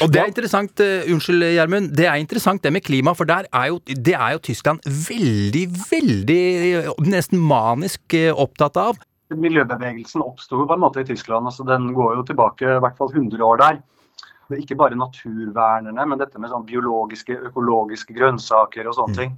Og 0.05 0.13
det 0.13 0.21
er 0.21 0.31
interessant, 0.31 0.83
uh, 0.83 1.11
unnskyld 1.11 1.47
Gjermund, 1.51 1.91
det 1.97 2.07
er 2.07 2.21
interessant 2.21 2.63
det 2.63 2.71
med 2.71 2.85
klima, 2.85 3.15
for 3.17 3.27
der 3.27 3.49
er 3.49 3.71
jo, 3.73 3.79
det 3.83 4.15
er 4.15 4.35
jo 4.37 4.43
Tyskland 4.45 4.83
veldig, 4.85 5.63
veldig, 5.89 6.41
eh, 6.67 6.91
nesten 7.09 7.41
manisk 7.41 8.15
eh, 8.15 8.29
opptatt 8.31 8.77
av. 8.79 8.99
Miljøbevegelsen 9.31 10.23
oppsto 10.23 10.61
på 10.67 10.75
en 10.75 10.83
måte 10.83 11.01
i 11.01 11.07
Tyskland. 11.07 11.47
altså 11.49 11.65
Den 11.67 11.91
går 11.97 12.19
jo 12.19 12.27
tilbake 12.27 12.67
i 12.77 12.81
hvert 12.83 12.99
fall 12.99 13.11
100 13.11 13.41
år 13.47 13.57
der. 13.57 13.81
er 14.51 14.59
ikke 14.59 14.75
bare 14.75 14.99
naturvernerne, 14.99 16.05
men 16.05 16.19
dette 16.19 16.39
med 16.39 16.51
sånn 16.51 16.67
biologiske, 16.67 17.37
økologiske 17.49 18.13
grønnsaker 18.13 18.87
og 18.87 18.97
sånne 18.97 19.15
ting. 19.15 19.37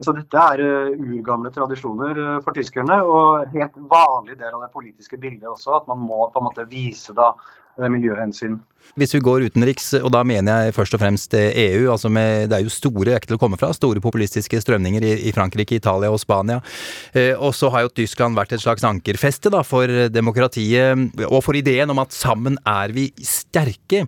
Så 0.00 0.14
dette 0.16 0.42
er 0.54 0.62
eh, 0.64 0.96
urgamle 0.96 1.52
tradisjoner 1.52 2.16
eh, 2.16 2.36
for 2.44 2.56
tyskerne, 2.56 3.02
og 3.04 3.52
helt 3.52 3.76
vanlig 3.90 4.38
del 4.40 4.54
av 4.54 4.64
det 4.64 4.72
politiske 4.72 5.20
bildet 5.20 5.48
også, 5.50 5.76
at 5.76 5.88
man 5.90 6.00
må 6.00 6.26
på 6.32 6.40
en 6.40 6.46
måte 6.46 6.64
vise 6.70 7.12
da 7.16 7.34
eh, 7.34 7.84
miljøhensyn. 7.84 8.56
Hvis 8.96 9.12
vi 9.12 9.20
går 9.22 9.44
utenriks, 9.50 9.92
og 10.00 10.08
da 10.14 10.22
mener 10.26 10.64
jeg 10.64 10.74
først 10.74 10.96
og 10.96 11.02
fremst 11.02 11.36
EU, 11.36 11.90
altså 11.92 12.08
med, 12.10 12.48
det 12.48 12.56
er 12.56 12.64
jo 12.64 12.72
store, 12.72 13.18
ikke 13.18 13.28
til 13.30 13.36
å 13.36 13.42
komme 13.42 13.58
fra, 13.60 13.74
store 13.76 14.00
populistiske 14.02 14.62
strømninger 14.64 15.04
i, 15.04 15.12
i 15.28 15.34
Frankrike, 15.36 15.76
Italia 15.76 16.08
og 16.10 16.22
Spania. 16.22 16.62
Eh, 17.12 17.34
og 17.36 17.52
så 17.58 17.68
har 17.74 17.84
jo 17.84 17.92
Tyskland 18.00 18.40
vært 18.40 18.56
et 18.56 18.64
slags 18.64 18.86
ankerfeste 18.88 19.52
da, 19.52 19.60
for 19.66 20.08
demokratiet, 20.08 21.20
og 21.28 21.44
for 21.44 21.60
ideen 21.60 21.92
om 21.92 22.00
at 22.00 22.16
sammen 22.16 22.56
er 22.64 22.96
vi 22.96 23.10
sterke. 23.20 24.06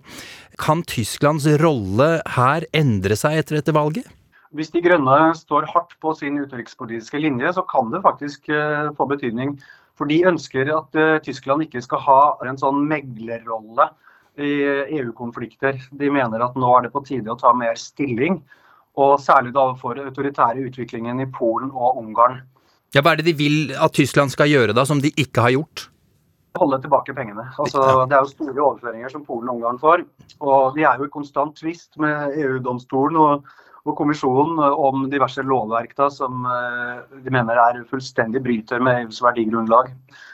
Kan 0.57 0.81
Tysklands 0.89 1.45
rolle 1.61 2.15
her 2.33 2.65
endre 2.73 3.17
seg 3.19 3.43
etter 3.43 3.61
dette 3.61 3.77
valget? 3.77 4.09
Hvis 4.53 4.69
De 4.69 4.83
grønne 4.85 5.33
står 5.33 5.65
hardt 5.71 5.95
på 6.03 6.13
sin 6.13 6.37
utenrikspolitiske 6.37 7.17
linje, 7.17 7.55
så 7.55 7.63
kan 7.65 7.89
det 7.93 8.03
faktisk 8.03 8.49
eh, 8.53 8.91
få 8.97 9.07
betydning. 9.09 9.55
For 9.97 10.09
de 10.09 10.19
ønsker 10.29 10.69
at 10.75 10.97
eh, 10.97 11.19
Tyskland 11.25 11.65
ikke 11.65 11.81
skal 11.81 12.03
ha 12.05 12.19
en 12.45 12.59
sånn 12.61 12.83
meglerrolle 12.89 13.89
i 14.37 14.51
EU-konflikter. 14.99 15.79
De 15.97 16.09
mener 16.13 16.41
at 16.45 16.57
nå 16.57 16.69
er 16.77 16.85
det 16.85 16.93
på 16.93 17.01
tide 17.05 17.33
å 17.33 17.37
ta 17.39 17.53
mer 17.57 17.77
stilling, 17.81 18.39
og 18.97 19.17
særlig 19.21 19.53
da 19.55 19.71
for 19.77 19.97
autoritære 19.97 20.67
utviklingen 20.69 21.21
i 21.21 21.29
Polen 21.33 21.71
og 21.73 21.97
Ungarn. 22.01 22.43
Ja, 22.93 23.01
Hva 23.01 23.13
er 23.13 23.21
det 23.21 23.31
de 23.31 23.37
vil 23.37 23.73
at 23.73 23.97
Tyskland 23.97 24.33
skal 24.33 24.51
gjøre 24.51 24.77
da, 24.77 24.85
som 24.85 25.01
de 25.01 25.09
ikke 25.17 25.41
har 25.41 25.55
gjort? 25.55 25.87
Holde 26.61 26.77
tilbake 26.83 27.15
pengene. 27.17 27.47
Altså, 27.57 28.05
det 28.05 28.13
er 28.13 28.21
jo 28.21 28.29
store 28.29 28.65
overføringer 28.67 29.09
som 29.09 29.25
Polen 29.25 29.49
og 29.49 29.57
Ungarn 29.57 29.81
får. 29.81 30.05
Og 30.45 30.77
de 30.77 30.85
er 30.85 31.01
jo 31.01 31.09
i 31.09 31.13
konstant 31.13 31.57
tvist 31.57 31.97
med 32.01 32.37
EU-domstolen 32.37 33.17
og, 33.17 33.49
og 33.83 33.97
kommisjonen 33.99 34.59
om 34.63 35.07
diverse 35.11 35.43
lovverk 35.43 35.95
da, 35.97 36.09
som 36.13 36.45
eh, 36.47 37.17
de 37.23 37.33
mener 37.33 37.59
er 37.59 37.81
fullstendig 37.89 38.43
bryter 38.45 38.83
med 38.83 39.03
EUs 39.03 39.19
verdigrunnlag. 39.23 39.91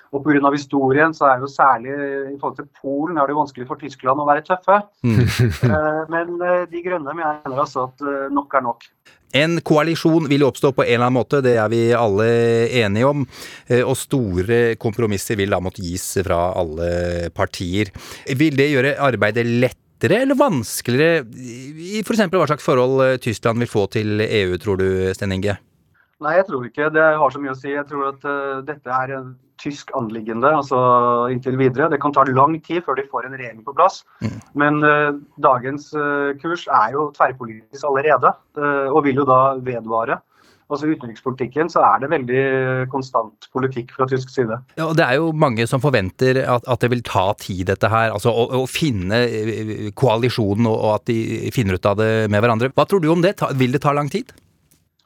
Og 0.09 0.23
Pga. 0.25 0.49
historien 0.53 1.13
så 1.13 1.27
er 1.29 1.37
det 1.37 1.45
jo 1.45 1.51
særlig 1.53 1.93
i 2.33 2.37
forhold 2.41 2.55
til 2.57 2.67
Polen 2.81 3.17
er 3.17 3.27
det 3.29 3.35
jo 3.35 3.41
vanskelig 3.43 3.67
for 3.69 3.77
Tyskland 3.81 4.21
å 4.21 4.27
være 4.29 4.45
tøffe. 4.47 4.81
Eh, 5.69 6.01
Men 6.09 6.39
eh, 6.41 6.65
De 6.71 6.81
grønne 6.85 7.13
mener 7.13 7.57
altså 7.61 7.87
at 7.89 8.01
eh, 8.01 8.29
nok 8.33 8.53
er 8.57 8.63
nok. 8.65 8.85
En 9.37 9.59
koalisjon 9.61 10.25
vil 10.29 10.41
oppstå 10.47 10.71
på 10.73 10.81
en 10.81 10.95
eller 10.95 11.05
annen 11.05 11.19
måte, 11.19 11.43
det 11.45 11.53
er 11.61 11.69
vi 11.69 11.81
alle 11.93 12.25
enige 12.81 13.09
om. 13.11 13.25
Eh, 13.67 13.83
Og 13.85 13.97
store 13.97 14.75
kompromisser 14.81 15.37
vil 15.37 15.53
da 15.53 15.61
måtte 15.61 15.85
gis 15.85 16.07
fra 16.25 16.39
alle 16.57 17.29
partier. 17.35 17.93
Vil 18.39 18.57
det 18.57 18.71
gjøre 18.73 18.97
arbeidet 19.09 19.45
lettere 19.99 20.21
eller 20.23 20.35
vanskeligere 20.35 21.25
i 21.35 21.99
f.eks. 21.99 22.29
hva 22.31 22.47
slags 22.47 22.63
forhold 22.63 23.01
eh, 23.03 23.17
Tyskland 23.19 23.59
vil 23.59 23.67
få 23.67 23.87
til 23.91 24.21
EU, 24.21 24.57
tror 24.57 24.77
du, 24.79 25.13
Sten 25.13 25.31
Inge? 25.31 25.57
Nei, 26.19 26.35
jeg 26.35 26.47
tror 26.47 26.65
ikke 26.67 26.89
det 26.91 27.03
har 27.03 27.31
så 27.31 27.39
mye 27.39 27.53
å 27.53 27.59
si. 27.59 27.71
Jeg 27.71 27.85
tror 27.87 28.09
at 28.09 28.23
uh, 28.27 28.59
dette 28.67 28.91
er 28.91 29.13
en 29.15 29.35
tysk 29.59 29.91
anliggende 29.95 30.49
altså 30.51 30.77
inntil 31.31 31.55
videre. 31.59 31.89
Det 31.91 31.99
kan 31.99 32.11
ta 32.11 32.25
lang 32.27 32.57
tid 32.59 32.83
før 32.83 32.95
de 32.99 33.05
får 33.07 33.27
en 33.27 33.37
regjering 33.39 33.63
på 33.63 33.75
plass. 33.75 34.03
Men 34.51 34.83
uh, 34.83 35.15
dagens 35.39 35.93
uh, 35.95 36.35
kurs 36.41 36.65
er 36.67 36.95
jo 36.95 37.07
tverrpolitisk 37.15 37.87
allerede, 37.87 38.33
og 38.91 39.03
vil 39.07 39.21
jo 39.23 39.27
da 39.27 39.55
vedvare. 39.63 40.19
Altså 40.69 40.85
utenrikspolitikken 40.91 41.71
så 41.73 41.81
er 41.81 42.03
det 42.03 42.11
veldig 42.11 42.41
konstant 42.93 43.47
politikk 43.55 43.95
fra 43.95 44.05
tysk 44.09 44.29
side. 44.29 44.59
Ja, 44.77 44.85
og 44.85 44.93
Det 44.99 45.05
er 45.05 45.17
jo 45.17 45.31
mange 45.33 45.65
som 45.69 45.81
forventer 45.81 46.43
at, 46.45 46.67
at 46.69 46.83
det 46.83 46.91
vil 46.93 47.01
ta 47.05 47.31
tid, 47.41 47.63
dette 47.71 47.89
her. 47.89 48.13
Altså 48.13 48.29
å, 48.29 48.45
å 48.61 48.67
finne 48.69 49.23
eh, 49.25 49.89
koalisjonen, 49.97 50.69
og, 50.69 50.77
og 50.77 50.93
at 50.99 51.09
de 51.09 51.49
finner 51.55 51.79
ut 51.79 51.89
av 51.89 51.97
det 51.97 52.11
med 52.29 52.45
hverandre. 52.45 52.69
Hva 52.77 52.85
tror 52.85 53.01
du 53.01 53.09
om 53.09 53.25
det? 53.25 53.39
Ta, 53.41 53.49
vil 53.57 53.73
det 53.73 53.81
ta 53.81 53.95
lang 53.97 54.13
tid? 54.13 54.29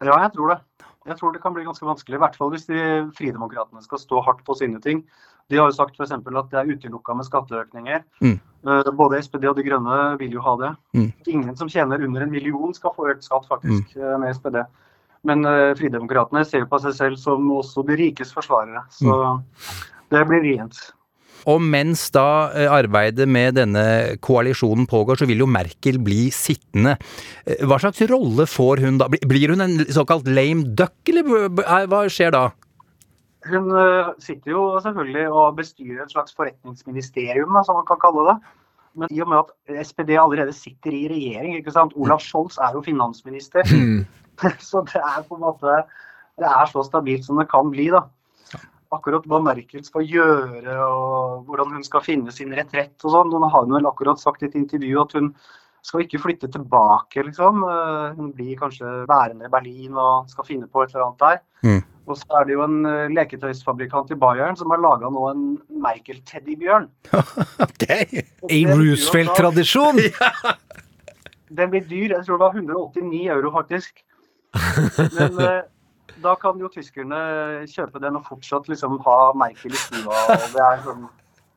Ja, 0.03 0.18
jeg 0.26 0.34
tror 0.36 0.51
det. 0.51 0.59
Jeg 1.07 1.20
tror 1.20 1.34
det 1.36 1.41
kan 1.43 1.55
bli 1.55 1.66
ganske 1.66 1.88
vanskelig, 1.88 2.16
i 2.16 2.24
hvert 2.24 2.36
fall 2.39 2.51
hvis 2.53 2.68
de 2.68 2.82
fridemokratene 3.16 3.84
skal 3.84 3.99
stå 3.99 4.22
hardt 4.24 4.43
på 4.47 4.55
sine 4.59 4.80
ting. 4.84 5.03
De 5.51 5.59
har 5.59 5.68
jo 5.68 5.76
sagt 5.76 5.97
f.eks. 5.99 6.14
at 6.16 6.51
det 6.51 6.59
er 6.59 6.70
utelukka 6.72 7.16
med 7.18 7.28
skatteøkninger. 7.28 8.03
Mm. 8.24 8.38
Eh, 8.39 8.91
Både 8.95 9.20
SPD 9.24 9.47
og 9.49 9.57
De 9.57 9.66
Grønne 9.66 9.97
vil 10.20 10.36
jo 10.38 10.43
ha 10.43 10.55
det. 10.59 10.72
Mm. 10.95 11.09
Ingen 11.36 11.59
som 11.59 11.72
tjener 11.72 12.03
under 12.03 12.24
en 12.24 12.32
million 12.32 12.76
skal 12.76 12.95
få 12.95 13.09
økt 13.11 13.28
skatt, 13.28 13.47
faktisk, 13.51 13.95
mm. 13.95 14.24
med 14.24 14.36
SPD. 14.36 14.64
Men 15.24 15.45
uh, 15.47 15.71
fridemokratene 15.80 16.43
ser 16.45 16.65
jo 16.65 16.71
på 16.71 16.82
seg 16.84 16.93
selv 16.97 17.19
som 17.21 17.45
også 17.55 17.86
de 17.88 17.95
rikes 17.95 18.34
forsvarere. 18.36 18.84
Så 18.91 19.07
Mm. 19.07 19.43
det 20.11 20.28
blir 20.28 20.41
vrient. 20.43 20.80
Og 21.45 21.59
mens 21.59 22.05
da 22.15 22.51
eh, 22.55 22.69
arbeidet 22.71 23.26
med 23.28 23.55
denne 23.57 24.15
koalisjonen 24.24 24.86
pågår, 24.88 25.17
så 25.19 25.26
vil 25.28 25.41
jo 25.43 25.47
Merkel 25.51 25.97
bli 25.99 26.30
sittende. 26.32 26.93
Eh, 27.45 27.65
Hva 27.67 27.80
slags 27.84 27.99
rolle 28.07 28.45
får 28.47 28.80
hun 28.86 28.97
da? 29.01 29.09
Blir- 29.11 29.49
hun 29.51 29.59
en 29.65 29.78
såkalt 29.91 30.24
lame 30.28 30.63
duck, 30.76 30.93
eller 31.11 31.49
er- 31.67 31.88
hva 31.91 32.05
skjer 32.07 32.32
da? 32.32 32.45
Hun 33.49 33.67
eh, 33.76 34.13
sitter 34.24 34.51
jo 34.55 34.80
selvfølgelig 34.86 35.26
og 35.34 35.57
bestyrer 35.57 36.03
et 36.05 36.11
slags 36.15 36.32
forretningsministerium, 36.34 37.59
som 37.65 37.76
man 37.76 37.86
kan 37.91 37.99
kalle 37.99 38.24
det. 38.32 38.38
Men 38.95 39.07
i 39.11 39.19
og 39.21 39.28
med 39.28 39.39
at 39.43 39.86
SPD 39.88 40.15
allerede 40.15 40.53
sitter 40.53 40.91
i 40.95 41.07
regjering, 41.09 41.57
ikke 41.59 41.74
sant? 41.74 41.91
Olaf 41.97 42.21
Scholz 42.24 42.55
er 42.61 42.71
jo 42.78 42.82
finansminister. 42.86 43.63
Så 44.69 44.84
det 44.89 44.99
er 44.99 45.23
på 45.27 45.38
en 45.38 45.45
måte 45.45 45.84
Det 46.39 46.49
er 46.49 46.69
så 46.71 46.84
stabilt 46.86 47.25
som 47.25 47.38
det 47.41 47.49
kan 47.51 47.69
bli, 47.73 47.89
da. 47.93 48.05
Akkurat 48.93 49.25
hva 49.29 49.39
Merkel 49.41 49.84
skal 49.86 50.05
gjøre 50.05 50.77
og 50.86 51.47
hvordan 51.47 51.75
hun 51.77 51.86
skal 51.86 52.03
finne 52.05 52.34
sin 52.34 52.53
retrett 52.53 52.93
og 53.05 53.13
sånn. 53.13 53.34
Hun 53.34 53.45
har 53.49 53.65
vel 53.69 53.89
akkurat 53.89 54.21
sagt 54.21 54.43
i 54.43 54.49
et 54.49 54.57
intervju 54.57 54.99
at 55.01 55.15
hun 55.17 55.31
skal 55.84 56.05
ikke 56.05 56.21
flytte 56.23 56.47
tilbake, 56.51 57.25
liksom. 57.27 57.63
Eh, 57.67 58.13
Hun 58.15 58.31
blir 58.36 58.55
kanskje 58.59 58.88
værende 59.09 59.49
i 59.49 59.51
Berlin 59.51 59.97
og 59.99 60.29
skal 60.31 60.47
finne 60.47 60.69
på 60.71 60.84
et 60.84 60.93
eller 60.93 61.09
annet 61.09 61.25
der. 61.25 61.41
Mm. 61.67 61.81
Og 62.07 62.17
så 62.19 62.39
er 62.39 62.47
det 62.47 62.55
jo 62.55 62.63
en 62.63 62.86
eh, 62.88 63.11
leketøysfabrikant 63.15 64.13
i 64.15 64.19
Bayern 64.19 64.57
som 64.59 64.71
har 64.71 64.81
laga 64.84 65.11
nå 65.11 65.25
en 65.31 65.43
Merkel-teddybjørn. 65.84 66.88
I 68.59 68.63
Roosevelt-tradisjon! 68.71 69.99
Den 71.57 71.69
blir 71.69 71.84
dyr. 71.86 72.15
Jeg 72.15 72.25
tror 72.25 72.39
det 72.39 72.45
var 72.47 72.55
189 72.57 73.27
euro, 73.36 73.51
faktisk. 73.53 74.05
Men 75.17 75.39
eh, 75.41 75.61
da 76.23 76.35
kan 76.39 76.59
jo 76.61 76.69
tyskerne 76.71 77.19
kjøpe 77.69 78.01
den 78.03 78.19
og 78.19 78.25
fortsatt 78.27 78.69
liksom 78.71 78.99
ha 79.05 79.17
Merkel 79.37 79.73
i 79.73 79.81
stua. 79.81 80.23
Og 80.37 80.47
det 80.53 80.65
er 80.65 80.83
sånn 80.85 81.07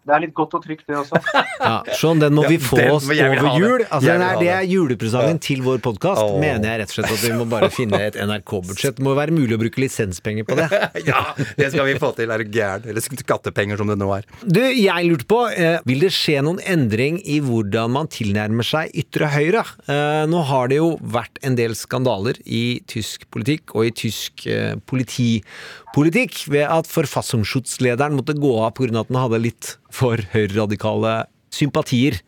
Det 0.06 0.14
er 0.14 0.22
litt 0.22 0.34
godt 0.38 0.52
og 0.54 0.62
trygt, 0.62 0.84
det 0.86 0.98
også. 1.00 1.18
Ja, 1.66 1.80
Sånn, 1.98 2.20
den 2.22 2.34
må 2.36 2.44
vi 2.46 2.58
få 2.62 2.76
ja, 2.78 2.90
oss 2.94 3.06
over 3.08 3.16
det. 3.16 3.52
jul. 3.58 3.82
Altså, 3.88 4.06
den 4.06 4.22
er, 4.22 4.36
det 4.38 4.44
det. 4.44 4.50
er 4.54 4.66
julepresangen 4.70 5.38
Ja. 5.38 5.42
til 5.42 5.62
vår 5.64 5.80
podkast, 5.82 6.20
oh. 6.22 6.36
mener 6.38 6.68
jeg 6.68 6.82
rett 6.82 6.92
og 6.92 6.96
slett 6.98 7.14
at 7.16 7.22
vi 7.24 7.30
må 7.34 7.46
bare 7.50 7.70
finne 7.74 7.98
et 8.06 8.18
NRK-budsjett. 8.20 9.00
Det 9.00 9.04
må 9.06 9.16
være 9.18 9.34
mulig 9.34 9.56
å 9.56 9.60
bruke 9.64 9.82
lisenspenger 9.82 10.46
på 10.46 10.58
det. 10.60 10.68
ja, 11.10 11.22
det 11.58 11.70
skal 11.72 11.88
vi 11.88 11.96
få 11.98 12.12
til, 12.18 12.30
er 12.30 12.44
du 12.44 12.52
gæren? 12.54 12.86
Eller 12.92 13.02
skattepenger, 13.02 13.80
som 13.80 13.90
det 13.90 13.96
nå 13.98 14.10
er. 14.14 14.28
Du, 14.44 14.60
jeg 14.62 15.08
lurte 15.08 15.26
på, 15.32 15.40
eh, 15.50 15.80
vil 15.88 16.04
det 16.06 16.12
skje 16.14 16.38
noen 16.46 16.60
endring 16.62 17.18
i 17.24 17.40
hvordan 17.42 17.94
man 17.96 18.10
tilnærmer 18.12 18.66
seg 18.68 18.94
ytre 18.94 19.32
høyre? 19.34 19.64
Eh, 19.90 20.22
nå 20.30 20.44
har 20.52 20.70
det 20.70 20.78
jo 20.78 20.92
vært 21.02 21.40
en 21.46 21.58
del 21.58 21.74
skandaler 21.78 22.38
i 22.46 22.78
tysk 22.86 23.26
politikk 23.34 23.74
og 23.74 23.88
i 23.88 23.94
tysk 24.04 24.46
eh, 24.50 24.76
politipolitikk 24.86 26.44
ved 26.52 26.68
at 26.68 26.86
forfassungsschutzlederen 26.90 28.14
måtte 28.20 28.36
gå 28.38 28.54
av 28.62 28.76
pga. 28.76 28.92
at 29.00 29.10
den 29.10 29.18
hadde 29.18 29.42
litt 29.42 29.74
for 29.94 30.20
høyreradikale 30.32 31.24
sympatier. 31.54 32.20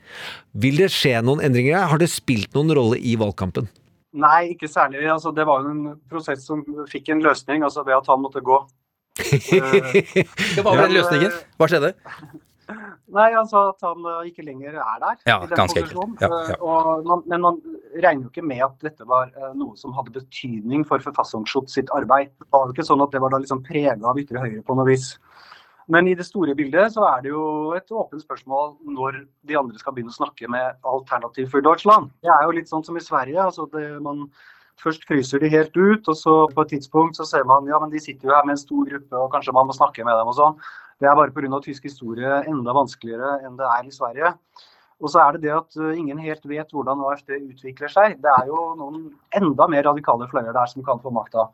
Vil 0.59 0.81
det 0.81 0.91
skje 0.95 1.19
noen 1.25 1.43
endringer? 1.45 1.77
her? 1.77 1.93
Har 1.93 2.01
det 2.01 2.11
spilt 2.13 2.55
noen 2.57 2.73
rolle 2.77 2.99
i 2.99 3.17
valgkampen? 3.21 3.69
Nei, 4.19 4.55
ikke 4.55 4.71
særlig. 4.71 5.05
Altså, 5.11 5.33
det 5.37 5.45
var 5.47 5.63
jo 5.63 5.75
en 5.75 5.97
prosess 6.11 6.47
som 6.49 6.65
fikk 6.91 7.13
en 7.13 7.23
løsning, 7.23 7.63
altså 7.67 7.85
ved 7.87 7.99
at 7.99 8.09
han 8.09 8.23
måtte 8.25 8.43
gå. 8.45 8.63
Det 9.19 10.63
var 10.63 10.77
vel 10.79 10.85
den 10.87 10.95
løsningen. 10.95 11.33
Hva 11.59 11.67
skjedde? 11.71 11.91
Nei, 13.17 13.31
altså 13.33 13.71
at 13.71 13.85
han 13.87 14.05
eh, 14.05 14.29
ikke 14.29 14.45
lenger 14.45 14.77
er 14.77 14.99
der. 15.01 15.17
Ja, 15.27 15.39
i 15.41 15.49
den 15.49 15.57
ganske 15.57 15.83
enkelt. 15.83 16.21
Ja, 16.21 16.29
ja. 16.53 16.57
Eh, 16.59 17.07
man, 17.09 17.23
men 17.31 17.45
man 17.45 17.61
regner 17.97 18.27
jo 18.27 18.33
ikke 18.33 18.45
med 18.45 18.61
at 18.67 18.77
dette 18.85 19.07
var 19.09 19.33
eh, 19.33 19.55
noe 19.57 19.79
som 19.81 19.95
hadde 19.97 20.13
betydning 20.19 20.85
for 20.89 21.03
Verfassungsschutz 21.05 21.79
sitt 21.79 21.93
arbeid. 21.97 22.35
Det 22.37 22.51
var 22.53 22.69
jo 22.69 22.77
ikke 22.77 22.87
sånn 22.91 23.05
at 23.05 23.15
det 23.15 23.23
var 23.25 23.33
da 23.33 23.41
liksom 23.43 23.65
prega 23.67 23.97
av 24.13 24.21
ytre 24.21 24.43
høyre 24.45 24.61
på 24.67 24.77
noe 24.77 24.89
vis. 24.91 25.15
Men 25.89 26.09
i 26.09 26.15
det 26.17 26.27
store 26.29 26.53
bildet 26.57 26.93
så 26.93 27.07
er 27.09 27.25
det 27.25 27.33
jo 27.33 27.73
et 27.77 27.89
åpent 27.89 28.21
spørsmål 28.21 28.75
når 28.93 29.23
de 29.49 29.57
andre 29.57 29.81
skal 29.81 29.95
begynne 29.97 30.13
å 30.13 30.19
snakke 30.19 30.51
med 30.53 30.77
Alternativ 30.85 31.49
for 31.55 31.65
Deutschland. 31.65 32.11
Det 32.21 32.33
er 32.33 32.45
jo 32.45 32.55
litt 32.59 32.69
sånn 32.69 32.85
som 32.85 32.99
i 33.01 33.05
Sverige. 33.05 33.41
altså 33.41 33.69
det, 33.73 33.89
man 34.05 34.29
Først 34.79 35.03
fryser 35.09 35.43
de 35.43 35.49
helt 35.51 35.75
ut, 35.75 36.07
og 36.07 36.15
så 36.15 36.33
på 36.53 36.63
et 36.63 36.69
tidspunkt 36.77 37.17
så 37.19 37.25
ser 37.27 37.43
man 37.51 37.67
ja, 37.67 37.81
men 37.83 37.91
de 37.91 37.99
sitter 37.99 38.29
jo 38.29 38.35
her 38.37 38.45
med 38.47 38.55
en 38.55 38.61
stor 38.61 38.85
gruppe, 38.87 39.17
og 39.19 39.33
kanskje 39.33 39.55
man 39.57 39.67
må 39.67 39.75
snakke 39.75 40.05
med 40.07 40.15
dem 40.15 40.31
og 40.31 40.37
sånn. 40.39 40.61
Det 41.03 41.09
er 41.11 41.17
bare 41.19 41.35
pga. 41.35 41.59
tysk 41.65 41.89
historie 41.89 42.45
enda 42.47 42.75
vanskeligere 42.77 43.41
enn 43.43 43.57
det 43.59 43.67
er 43.67 43.89
i 43.89 43.95
Sverige. 43.95 44.31
Og 45.03 45.11
så 45.11 45.23
er 45.23 45.35
det 45.35 45.49
det 45.49 45.55
at 45.55 45.79
uh, 45.79 45.91
ingen 45.95 46.19
helt 46.23 46.47
vet 46.47 46.71
hvordan 46.75 47.03
AFD 47.11 47.35
utvikler 47.39 47.91
seg. 47.91 48.17
Det 48.23 48.31
er 48.31 48.47
jo 48.51 48.75
noen 48.79 49.11
enda 49.35 49.67
mer 49.71 49.87
radikale 49.87 50.27
fløyer 50.31 50.55
der 50.55 50.71
som 50.71 50.87
kan 50.87 51.03
få 51.03 51.11
makta. 51.15 51.49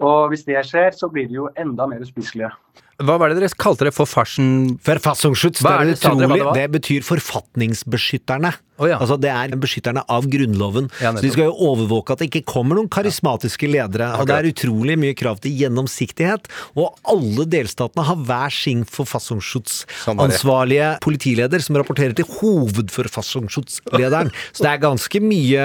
Og 0.00 0.30
hvis 0.32 0.46
det 0.48 0.60
skjer, 0.64 0.92
så 0.96 1.10
blir 1.12 1.28
de 1.28 1.36
jo 1.36 1.50
enda 1.60 1.86
mer 1.88 2.00
uspisselige. 2.04 2.52
Hva 3.00 3.16
var 3.20 3.32
det 3.32 3.40
dere 3.40 3.48
kalte 3.60 3.86
det 3.88 3.94
for 3.96 4.08
farsen? 4.08 4.76
Verfassungsschutz, 4.84 5.62
det, 5.64 5.70
det, 5.88 5.96
utrolig, 5.98 6.28
det 6.36 6.56
det 6.58 6.66
betyr 6.74 7.06
forfatningsbeskytterne. 7.06 8.52
Oh, 8.80 8.88
ja. 8.88 8.96
Altså 8.96 9.16
Det 9.20 9.28
er 9.28 9.56
beskytterne 9.60 10.02
av 10.08 10.26
Grunnloven. 10.32 10.88
Ja, 11.04 11.12
så 11.16 11.24
de 11.24 11.32
skal 11.32 11.50
jo 11.50 11.56
overvåke 11.70 12.14
at 12.14 12.22
det 12.22 12.30
ikke 12.30 12.46
kommer 12.48 12.78
noen 12.78 12.88
karismatiske 12.92 13.68
ledere. 13.68 14.08
Og 14.20 14.28
det 14.28 14.36
er 14.38 14.48
utrolig 14.52 14.96
mye 15.00 15.16
krav 15.16 15.40
til 15.44 15.56
gjennomsiktighet. 15.60 16.48
Og 16.80 16.96
alle 17.12 17.44
delstatene 17.48 18.06
har 18.08 18.24
hver 18.28 18.50
sin 18.54 18.80
Sånn 18.80 18.86
var 18.86 18.94
forfassungsschutz-ansvarlige 18.96 20.94
politileder 21.04 21.60
som 21.64 21.76
rapporterer 21.80 22.16
til 22.16 22.28
hovedforfassungsschutz-lederen. 22.38 24.32
Så 24.54 24.64
det 24.64 24.72
er 24.72 24.82
ganske 24.88 25.20
mye 25.24 25.64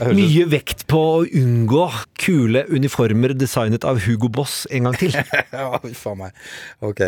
mye 0.00 0.44
vekt 0.48 0.86
på 0.90 1.00
å 1.18 1.20
unngå 1.26 1.84
kule 2.22 2.64
uniformer 2.72 3.34
designet 3.36 3.84
av 3.88 4.00
Hugo 4.06 4.30
Boss 4.32 4.62
en 4.72 4.88
gang 4.88 4.96
til. 5.00 5.12
ja, 5.52 5.66
uff 5.76 6.06
a 6.08 6.14
meg. 6.18 6.38
Ok. 6.84 7.02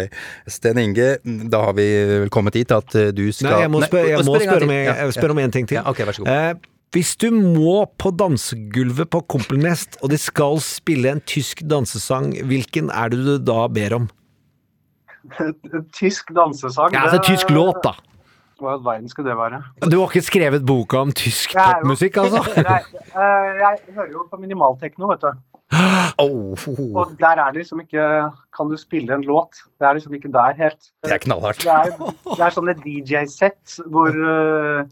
Sten 0.50 0.80
Inge, 0.82 1.14
da 1.24 1.64
har 1.68 1.76
vi 1.78 1.88
vel 2.24 2.30
kommet 2.34 2.58
dit 2.58 2.74
at 2.74 2.94
eh, 2.98 3.10
du 3.16 3.26
skal 3.32 3.50
Nei, 3.50 3.62
jeg 3.64 3.72
må 3.72 3.82
jeg 3.84 3.90
spør 3.90 4.24
spørre 4.28 4.68
om, 4.68 4.74
Ja, 4.76 4.94
jeg 5.00 5.16
spørre 5.18 5.36
om 5.36 5.42
en 5.46 5.56
ting 5.56 5.68
til. 5.70 5.80
Ja, 5.80 5.86
ok, 5.90 6.04
vær 6.04 6.18
så 6.18 6.24
god. 6.26 6.32
Eh, 6.34 6.70
hvis 6.94 7.16
du 7.18 7.30
må 7.34 7.80
på 7.98 8.12
dansegulvet 8.14 9.10
på 9.10 9.24
Kompelnest, 9.34 9.96
og 10.04 10.12
de 10.12 10.18
skal 10.20 10.60
spille 10.62 11.10
en 11.10 11.22
tysk 11.26 11.64
dansesang, 11.66 12.30
hvilken 12.46 12.92
er 12.94 13.10
det 13.10 13.24
du 13.24 13.32
da 13.42 13.64
ber 13.72 13.96
om? 13.98 14.10
Tysk 15.98 16.30
dansesang. 16.36 16.92
Ja, 16.94 17.06
altså 17.08 17.18
det- 17.18 17.32
tysk 17.32 17.50
låt, 17.50 17.80
da. 17.82 17.96
Hva 18.60 18.70
i 18.70 18.74
all 18.76 18.84
verden 18.86 19.08
skulle 19.10 19.32
det 19.32 19.38
være? 19.38 19.58
Du 19.90 19.96
har 19.98 20.06
ikke 20.12 20.22
skrevet 20.28 20.64
boka 20.68 21.00
om 21.02 21.10
tysk 21.16 21.56
popmusikk, 21.58 22.20
altså? 22.22 22.42
Nei, 22.68 22.80
eh, 23.10 23.48
jeg 23.60 23.80
hører 23.96 24.12
jo 24.14 24.26
på 24.30 24.38
minimaltekno, 24.42 25.10
vet 25.10 25.24
du. 25.26 25.32
Og 26.22 27.14
der 27.18 27.40
er 27.40 27.48
det 27.54 27.62
liksom 27.64 27.80
ikke 27.82 28.02
Kan 28.54 28.68
du 28.70 28.76
spille 28.78 29.14
en 29.16 29.24
låt? 29.26 29.62
Det 29.80 29.88
er 29.88 29.96
liksom 29.98 30.14
ikke 30.14 30.30
der 30.30 30.52
helt. 30.60 30.90
Det 31.02 31.16
er 31.16 31.22
knallhardt. 31.24 31.64
Det 31.64 31.72
er, 31.72 32.12
det 32.28 32.44
er 32.46 32.52
sånne 32.54 32.76
DJ-sett 32.84 33.80
hvor 33.90 34.12
eh, 34.14 34.84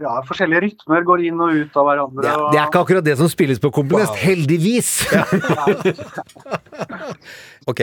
ja, 0.00 0.14
forskjellige 0.26 0.62
rytmer 0.64 1.04
går 1.06 1.26
inn 1.28 1.42
og 1.44 1.52
ut 1.60 1.76
av 1.78 1.84
hverandre. 1.90 2.24
Det, 2.24 2.32
og- 2.40 2.48
det 2.54 2.60
er 2.62 2.70
ikke 2.70 2.80
akkurat 2.86 3.04
det 3.06 3.18
som 3.20 3.28
spilles 3.30 3.60
på 3.62 3.70
Kompelnest, 3.74 4.16
heldigvis! 4.24 4.94
Ok, 7.70 7.80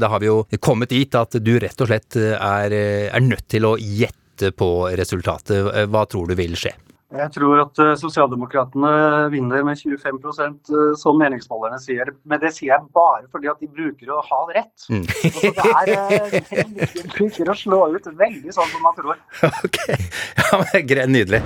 da 0.00 0.08
har 0.10 0.18
vi 0.18 0.26
jo 0.26 0.40
kommet 0.58 0.90
dit 0.90 1.14
at 1.14 1.36
du 1.38 1.52
rett 1.62 1.82
og 1.84 1.86
slett 1.90 2.16
eh, 2.18 2.32
er, 2.34 2.72
er 3.14 3.22
nødt 3.22 3.44
til 3.52 3.62
å 3.68 3.76
gjette 3.78 4.18
på 4.56 4.70
resultatet. 4.98 5.88
Hva 5.90 6.06
tror 6.08 6.30
du 6.30 6.38
vil 6.38 6.56
skje? 6.58 6.74
Jeg 7.10 7.32
tror 7.34 7.58
at 7.64 7.80
eh, 7.82 7.96
sosialdemokratene 7.98 8.90
vinner 9.32 9.64
med 9.66 9.80
25 9.80 10.20
eh, 10.44 10.92
som 10.98 11.18
meningsmålerne 11.18 11.80
sier. 11.82 12.12
Men 12.22 12.42
det 12.42 12.52
sier 12.54 12.76
jeg 12.76 12.86
bare 12.94 13.26
fordi 13.32 13.50
at 13.50 13.58
de 13.58 13.66
bruker 13.66 14.14
å 14.14 14.20
ha 14.28 14.40
rett. 14.54 14.86
Mm. 14.90 15.06
Altså, 15.30 15.50
det 15.56 16.20
er, 16.20 16.38
eh, 16.60 16.86
de 16.94 17.04
bruker 17.10 17.50
å 17.50 17.58
slå 17.58 17.82
ut 17.96 18.08
veldig 18.22 18.54
sånn 18.54 18.70
som 18.70 18.86
man 18.86 18.98
tror. 18.98 19.18
Ok, 19.66 19.82
ja, 19.90 20.62
men 20.62 21.16
nydelig. 21.16 21.44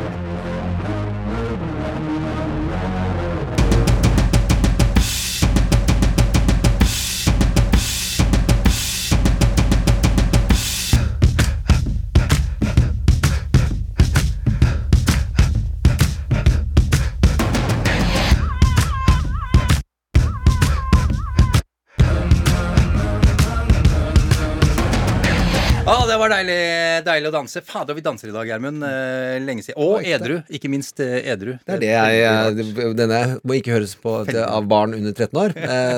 Var 26.25 26.33
deilig, 26.33 26.61
deilig 27.07 27.31
å 27.31 27.35
danse. 27.35 27.61
Fader, 27.65 27.97
vi 27.97 28.03
danser 28.05 28.31
i 28.31 28.35
dag, 28.35 28.49
Gjermund. 28.49 28.85
Eh, 28.87 29.37
lenge 29.45 29.65
siden. 29.65 29.79
Og 29.83 30.05
edru. 30.07 30.39
Ikke 30.55 30.71
minst 30.73 31.01
eh, 31.03 31.21
edru. 31.33 31.55
Det 31.65 31.77
er 31.77 31.83
det 31.83 31.91
jeg 31.93 32.23
eh, 32.25 32.91
Denne 32.99 33.21
må 33.45 33.59
ikke 33.59 33.75
høres 33.77 33.95
på 34.01 34.17
av 34.25 34.69
barn 34.71 34.97
under 34.97 35.15
13 35.15 35.41
år. 35.41 35.55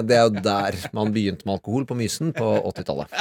Det 0.06 0.16
er 0.16 0.26
jo 0.26 0.44
der 0.44 0.78
man 0.96 1.12
begynte 1.14 1.46
med 1.48 1.58
alkohol, 1.58 1.86
på 1.88 1.96
Mysen, 1.98 2.34
på 2.36 2.52
80-tallet. 2.72 3.16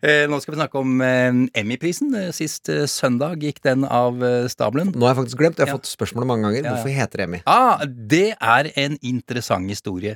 Eh, 0.00 0.24
Nå 0.30 0.36
skal 0.40 0.54
vi 0.54 0.58
snakke 0.58 0.80
om 0.80 1.00
Emmy-prisen. 1.02 2.12
Sist 2.36 2.68
søndag 2.88 3.42
gikk 3.42 3.58
den 3.64 3.82
av 3.84 4.20
stabelen. 4.52 4.92
Nå 4.94 5.04
har 5.04 5.14
jeg 5.14 5.18
faktisk 5.22 5.40
glemt, 5.40 5.60
jeg 5.60 5.68
har 5.68 5.76
fått 5.78 5.88
spørsmålet 5.90 6.28
mange 6.30 6.46
ganger. 6.46 6.68
Hvorfor 6.68 6.92
heter 6.94 7.20
det 7.20 7.26
Emmy? 7.26 7.40
Ah, 7.50 7.82
det 7.84 8.34
er 8.36 8.70
en 8.80 8.96
interessant 9.06 9.68
historie. 9.72 10.14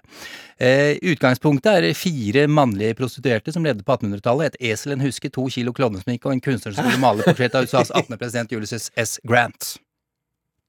Utgangspunktet 0.60 1.80
er 1.80 1.98
fire 1.98 2.46
mannlige 2.48 2.96
prostituerte 2.98 3.52
som 3.52 3.66
levde 3.66 3.84
på 3.84 3.96
1800-tallet. 3.96 4.54
Et 4.54 4.72
esel, 4.72 4.94
en 4.94 5.04
huske, 5.04 5.32
to 5.32 5.46
kilo 5.52 5.74
klovnesminke 5.76 6.28
og 6.28 6.33
en 6.34 6.42
kunstner 6.44 6.72
som 6.72 6.84
skulle 6.84 7.00
male 7.02 7.22
portrett 7.26 7.54
av 7.54 7.64
USAs 7.64 7.90
18. 7.90 8.18
president 8.18 8.52
Ulysses 8.52 8.90
S. 8.94 9.18
Grant. 9.22 9.76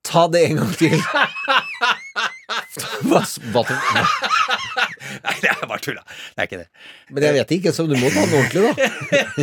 Ta 0.05 0.28
det 0.32 0.45
en 0.45 0.61
gang 0.61 0.74
til! 0.80 0.99
Hva, 3.06 3.22
hva, 3.53 3.62
Nei, 5.26 5.34
det 5.41 5.49
er 5.51 5.62
bare 5.70 5.82
tulla. 5.84 6.01
Det 6.36 6.43
er 6.43 6.47
ikke 6.49 6.60
det. 6.60 6.68
men 7.16 7.24
jeg 7.26 7.36
vet 7.38 7.51
ikke, 7.56 7.72
så 7.76 7.86
du 7.88 7.93
må 7.97 8.10
ta 8.12 8.24
den 8.26 8.36
ordentlig, 8.39 8.62
da. 8.66 8.72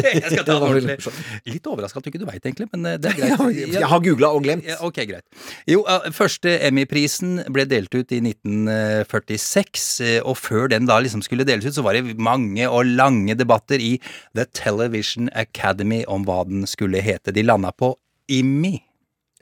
Jeg 0.02 0.22
skal 0.28 0.44
ta 0.48 0.56
vel- 0.60 0.66
ordentlig. 0.68 1.14
Litt 1.52 1.68
overraska 1.70 2.00
at 2.02 2.06
du 2.06 2.10
ikke 2.12 2.26
veit, 2.28 2.42
egentlig, 2.44 2.68
men 2.74 2.86
eh, 2.92 2.98
det 3.02 3.12
er 3.12 3.18
greit. 3.18 3.60
Jeg 3.78 3.88
har 3.92 4.02
googla 4.04 4.30
og 4.36 4.44
glemt. 4.44 4.68
Ok, 4.84 5.00
greit. 5.08 5.24
Jo, 5.70 5.82
eh, 5.88 6.08
første 6.14 6.54
Emmy-prisen 6.68 7.40
ble 7.54 7.64
delt 7.70 7.94
ut 7.96 8.12
i 8.16 8.20
1946, 8.24 9.88
eh, 10.06 10.20
og 10.24 10.36
før 10.40 10.68
den 10.72 10.88
da 10.90 10.98
liksom 11.02 11.22
skulle 11.24 11.46
deles 11.48 11.66
ut, 11.68 11.76
så 11.78 11.84
var 11.86 11.96
det 11.98 12.16
mange 12.20 12.68
og 12.68 12.86
lange 12.88 13.36
debatter 13.38 13.82
i 13.82 13.94
The 14.36 14.46
Television 14.56 15.30
Academy 15.38 16.02
om 16.10 16.26
hva 16.28 16.42
den 16.48 16.66
skulle 16.70 17.02
hete. 17.04 17.32
De 17.34 17.44
landa 17.46 17.72
på 17.72 17.94
IMI. 18.32 18.76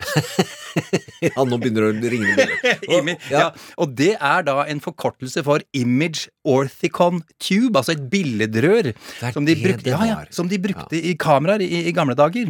Ja, 1.21 1.43
nå 1.45 1.59
begynner 1.61 1.91
det 1.91 2.09
å 2.09 2.13
ringe 2.13 2.35
bjeller. 2.39 3.17
Ja. 3.31 3.51
Og 3.81 3.93
det 3.99 4.13
er 4.17 4.45
da 4.47 4.63
en 4.71 4.81
forkortelse 4.83 5.43
for 5.47 5.63
Image 5.77 6.29
Orthicon 6.49 7.21
Tube, 7.43 7.77
altså 7.77 7.93
et 7.97 8.05
billedrør 8.13 8.93
som 9.35 9.45
de 9.47 9.57
brukte, 9.61 9.91
ja, 9.93 10.01
ja, 10.09 10.19
som 10.33 10.49
de 10.51 10.59
brukte 10.63 10.97
i 10.97 11.13
kameraer 11.21 11.63
i, 11.65 11.83
i 11.91 11.95
gamle 11.97 12.17
dager. 12.19 12.49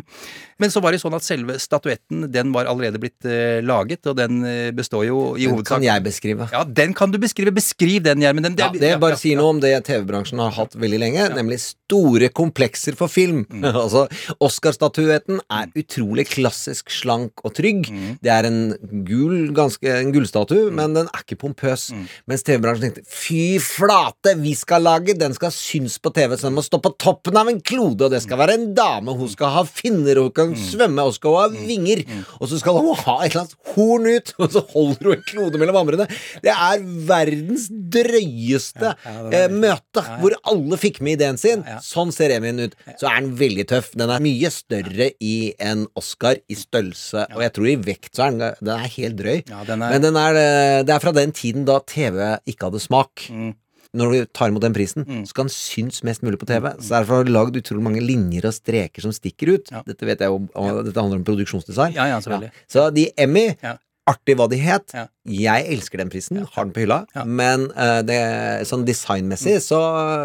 Men 0.60 0.72
så 0.72 0.82
var 0.84 0.92
det 0.94 1.00
sånn 1.02 1.16
at 1.16 1.24
selve 1.24 1.56
statuetten 1.60 2.26
den 2.32 2.52
var 2.54 2.68
allerede 2.70 3.00
blitt 3.02 3.24
uh, 3.26 3.58
laget, 3.64 4.04
og 4.10 4.18
den 4.18 4.42
eh, 4.44 4.70
består 4.76 5.06
jo 5.08 5.20
i 5.40 5.46
Den 5.46 5.54
hovedsak 5.56 5.78
kan 5.78 5.86
jeg 5.86 6.04
beskrive. 6.04 6.48
Ja, 6.52 6.62
den 6.68 6.92
kan 6.96 7.12
du 7.14 7.18
beskrive. 7.22 7.54
Beskriv 7.56 8.04
den, 8.04 8.20
Gjermund. 8.22 8.50
Den- 8.50 8.58
Ja, 8.60 8.68
det 8.70 8.92
bare 9.00 9.16
sier 9.20 9.40
noe 9.40 9.54
om 9.56 9.62
det 9.62 9.72
TV-bransjen 9.88 10.42
har 10.42 10.52
hatt 10.58 10.76
veldig 10.78 11.00
lenge, 11.00 11.28
nemlig 11.34 11.60
store 11.64 12.28
komplekser 12.28 12.98
for 12.98 13.08
film. 13.10 13.46
Mm. 13.48 13.64
altså, 13.84 14.04
Oscar-statuetten 14.44 15.40
er 15.48 15.72
utrolig 15.80 16.28
klassisk 16.30 16.92
slank 16.92 17.39
og 17.44 17.54
trygg. 17.56 17.88
Mm. 17.90 18.18
Det 18.22 18.30
er 18.34 18.48
en 18.48 18.60
gul, 19.06 19.50
ganske, 19.56 19.86
en 20.00 20.12
gullstatue, 20.14 20.70
men 20.74 20.94
den 20.96 21.08
er 21.10 21.22
ikke 21.24 21.38
pompøs. 21.40 21.88
Mm. 21.94 22.06
Mens 22.30 22.44
TV-bransjen 22.46 22.88
tenkte 22.90 23.04
fy 23.10 23.58
flate, 23.62 24.34
vi 24.40 24.54
skal 24.58 24.82
lage, 24.86 25.14
den 25.18 25.34
skal 25.36 25.52
synes 25.54 25.98
på 26.02 26.12
TV, 26.16 26.36
så 26.36 26.48
den 26.48 26.56
må 26.58 26.64
stå 26.66 26.80
på 26.84 26.92
toppen 27.00 27.36
av 27.40 27.48
en 27.50 27.60
klode, 27.60 28.06
og 28.06 28.14
det 28.14 28.22
skal 28.24 28.38
være 28.40 28.56
en 28.58 28.68
dame, 28.76 29.14
hun 29.16 29.28
skal 29.32 29.52
ha 29.58 29.64
finner, 29.68 30.20
hun 30.22 30.30
kan 30.36 30.50
Mm. 30.50 30.56
svømme, 30.70 31.02
og 31.06 31.14
skal 31.14 31.36
ha 31.36 31.48
vinger, 31.54 32.00
og 32.40 32.48
så 32.50 32.58
skal 32.60 32.78
hun 32.80 32.94
ha 32.96 33.16
et 33.24 33.30
eller 33.34 33.44
annet 33.46 33.56
horn 33.74 34.06
ut, 34.10 34.32
og 34.40 34.50
så 34.56 34.62
holder 34.72 35.04
hun 35.10 35.16
en 35.16 35.22
klode 35.28 35.58
mellom 35.62 35.76
hamrene. 35.80 36.06
Det 36.42 36.50
er 36.54 36.82
verdens 37.08 37.68
drøyeste 37.70 38.94
eh, 39.32 39.48
møte, 39.52 40.02
hvor 40.20 40.34
alle 40.50 40.78
fikk 40.80 41.00
med 41.04 41.18
ideen 41.18 41.38
sin. 41.40 41.62
Sånn 41.84 42.12
ser 42.14 42.32
Emin 42.34 42.60
ut. 42.64 42.74
Så 43.00 43.08
er 43.10 43.20
den 43.22 43.34
veldig 43.38 43.66
tøff. 43.70 43.92
Den 43.98 44.10
er 44.12 44.22
mye 44.24 44.50
større 44.52 45.10
i 45.22 45.52
en 45.62 45.86
Oscar 45.98 46.38
i 46.50 46.56
størrelse, 46.58 47.26
og 47.34 47.42
jeg 47.44 47.52
tror 47.56 47.68
i 47.70 47.76
vekt 47.76 48.12
så 48.16 48.26
er 48.26 48.30
den, 48.36 48.54
den 48.60 48.74
er 48.76 48.88
helt 48.96 49.16
drøy. 49.18 49.40
Ja, 49.48 49.64
den 49.68 49.82
er- 49.82 49.90
Men 49.96 50.02
den 50.02 50.16
er, 50.16 50.34
eh, 50.40 50.82
det 50.82 50.94
er 50.94 50.98
fra 51.02 51.12
den 51.12 51.32
tiden 51.32 51.64
da 51.68 51.78
TV 51.86 52.38
ikke 52.46 52.68
hadde 52.70 52.80
smak. 52.80 53.26
Mm. 53.30 53.54
Når 53.92 54.12
du 54.12 54.26
tar 54.32 54.48
imot 54.52 54.62
den 54.62 54.72
prisen, 54.72 55.02
så 55.04 55.26
skal 55.32 55.44
den 55.48 55.50
synes 55.50 56.04
mest 56.06 56.22
mulig 56.22 56.38
på 56.38 56.46
TV. 56.46 56.70
Så 56.78 56.90
Derfor 56.94 57.16
har 57.16 57.24
du 57.26 57.32
lagd 57.34 57.56
utrolig 57.58 57.82
mange 57.82 58.00
linjer 58.00 58.44
og 58.46 58.54
streker 58.54 59.02
som 59.02 59.10
stikker 59.10 59.56
ut. 59.56 59.66
Dette 59.84 60.06
vet 60.06 60.20
jeg 60.22 60.28
jo, 60.30 60.38
dette 60.84 60.94
handler 61.00 61.18
om 61.18 61.24
produksjonsdesign. 61.26 61.94
Ja, 61.98 62.06
ja, 62.06 62.20
selvfølgelig. 62.22 62.52
Så 62.70 62.90
de 62.94 63.08
Emmy 63.18 63.56
Ja. 63.62 63.76
Artig 64.08 64.34
hva 64.34 64.48
de 64.48 64.56
het. 64.56 64.90
Ja. 64.94 65.04
Jeg 65.28 65.66
elsker 65.70 65.98
den 65.98 66.08
prisen, 66.10 66.38
har 66.54 66.64
den 66.64 66.72
på 66.72 66.80
hylla. 66.82 67.04
Men 67.26 67.66
uh, 67.76 68.00
det, 68.02 68.66
sånn 68.66 68.82
designmessig 68.86 69.58
så, 69.62 69.78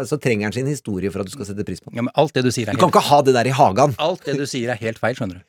så 0.08 0.16
trenger 0.18 0.48
den 0.48 0.52
sin 0.56 0.66
historie 0.66 1.10
for 1.12 1.20
at 1.22 1.26
du 1.28 1.34
skal 1.34 1.46
sette 1.50 1.62
pris 1.66 1.78
på 1.82 1.90
den. 1.92 1.98
Ja, 2.00 2.02
men 2.02 2.10
alt 2.18 2.32
det 2.34 2.42
du 2.46 2.50
sier 2.50 2.68
er 2.68 2.72
Du 2.74 2.78
kan 2.82 2.90
ikke 2.90 3.04
ha 3.10 3.20
det 3.22 3.34
der 3.36 3.46
i 3.46 3.54
hagen. 3.54 3.94
Alt 4.02 4.24
det 4.26 4.38
du 4.40 4.46
sier 4.48 4.70
er 4.74 4.80
helt 4.80 4.98
feil, 4.98 5.14
skjønner 5.14 5.38
du. 5.38 5.44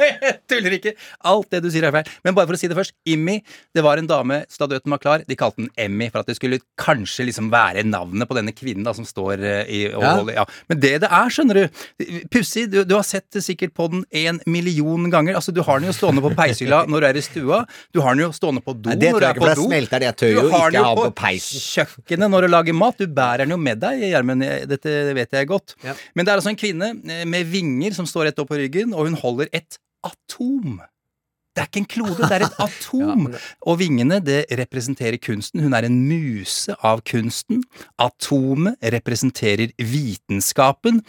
Jeg 0.00 0.36
tuller 0.50 0.74
ikke. 0.76 0.92
Alt 1.30 1.50
det 1.54 1.60
du 1.64 1.68
sier 1.72 1.86
er 1.88 1.94
feil. 1.94 2.08
Men 2.26 2.36
bare 2.36 2.48
for 2.50 2.56
å 2.56 2.60
si 2.60 2.68
det 2.70 2.76
først. 2.78 2.94
Immi, 3.10 3.38
det 3.76 3.84
var 3.84 4.00
en 4.00 4.08
dame, 4.10 4.42
stadøten 4.52 4.92
var 4.92 5.00
klar. 5.02 5.24
De 5.28 5.36
kalte 5.38 5.62
den 5.62 5.70
Emmy 5.80 6.10
for 6.12 6.22
at 6.22 6.28
det 6.30 6.36
skulle 6.38 6.58
kanskje 6.80 7.26
liksom 7.28 7.50
være 7.52 7.84
navnet 7.88 8.28
på 8.30 8.36
denne 8.36 8.52
kvinnen 8.56 8.86
da, 8.86 8.94
som 8.96 9.06
står 9.08 9.44
eh, 9.46 9.70
i 9.70 9.80
og 9.92 10.02
Ja. 10.04 10.14
ja. 10.42 10.44
Men 10.70 10.80
det 10.82 10.92
det 11.04 11.08
er, 11.08 11.30
skjønner 11.32 11.56
du 11.60 11.80
Pussig, 12.32 12.66
du, 12.72 12.80
du 12.84 12.94
har 12.96 13.04
sett 13.06 13.26
det 13.34 13.42
sikkert 13.46 13.72
på 13.76 13.86
den 13.92 14.02
en 14.22 14.40
million 14.50 15.06
ganger. 15.12 15.36
Altså, 15.38 15.52
Du 15.54 15.62
har 15.66 15.80
den 15.80 15.88
jo 15.90 15.96
stående 15.96 16.22
på 16.24 16.32
peishylla 16.36 16.82
når 16.90 17.00
du 17.04 17.08
er 17.10 17.20
i 17.20 17.24
stua. 17.24 17.62
Du 17.94 18.00
har 18.04 18.16
den 18.16 18.24
jo 18.26 18.30
stående 18.36 18.62
på 18.64 18.74
do 18.76 18.90
Nei, 18.92 18.98
det 19.00 19.12
når 19.14 19.24
du 19.24 19.28
er 19.30 19.40
på 19.40 19.48
do. 19.54 19.66
smelter 19.68 20.02
det. 20.04 20.12
Tør 20.20 20.34
jo 20.34 20.46
ikke 20.50 20.84
ha 20.84 20.92
på 20.98 21.06
på 21.10 21.14
peisen. 21.22 21.62
kjøkkenet 21.64 22.30
når 22.32 22.46
du 22.46 22.52
lager 22.52 22.76
mat. 22.76 22.98
Du 23.00 23.06
bærer 23.06 23.44
den 23.46 23.54
jo 23.54 23.60
med 23.60 23.80
deg, 23.82 24.02
Gjermund. 24.10 24.44
Dette 24.70 24.96
vet 25.16 25.36
jeg 25.38 25.48
godt. 25.50 25.76
Men 26.14 26.26
det 26.26 26.32
er 26.32 26.40
altså 26.42 26.52
en 26.52 26.58
kvinne 26.60 26.90
eh, 26.98 27.24
med 27.28 27.48
vinger 27.50 27.94
som 27.96 28.06
står 28.08 28.28
rett 28.30 28.42
opp 28.42 28.50
på 28.50 28.58
ryggen, 28.60 28.92
og 28.94 29.06
hun 29.08 29.14
holder 29.20 29.29
et 29.52 29.78
atom. 30.06 30.80
Det 31.50 31.62
er 31.64 31.66
ikke 31.66 31.80
en 31.82 31.88
klode, 31.90 32.28
det 32.30 32.36
er 32.36 32.44
et 32.46 32.60
atom. 32.66 33.24
Og 33.66 33.78
vingene 33.80 34.20
det 34.22 34.44
representerer 34.58 35.18
kunsten. 35.22 35.62
Hun 35.64 35.74
er 35.74 35.86
en 35.88 35.98
muse 36.06 36.76
av 36.86 37.02
kunsten. 37.06 37.64
Atomet 37.98 38.78
representerer 38.94 39.74
vitenskapen. 39.78 41.02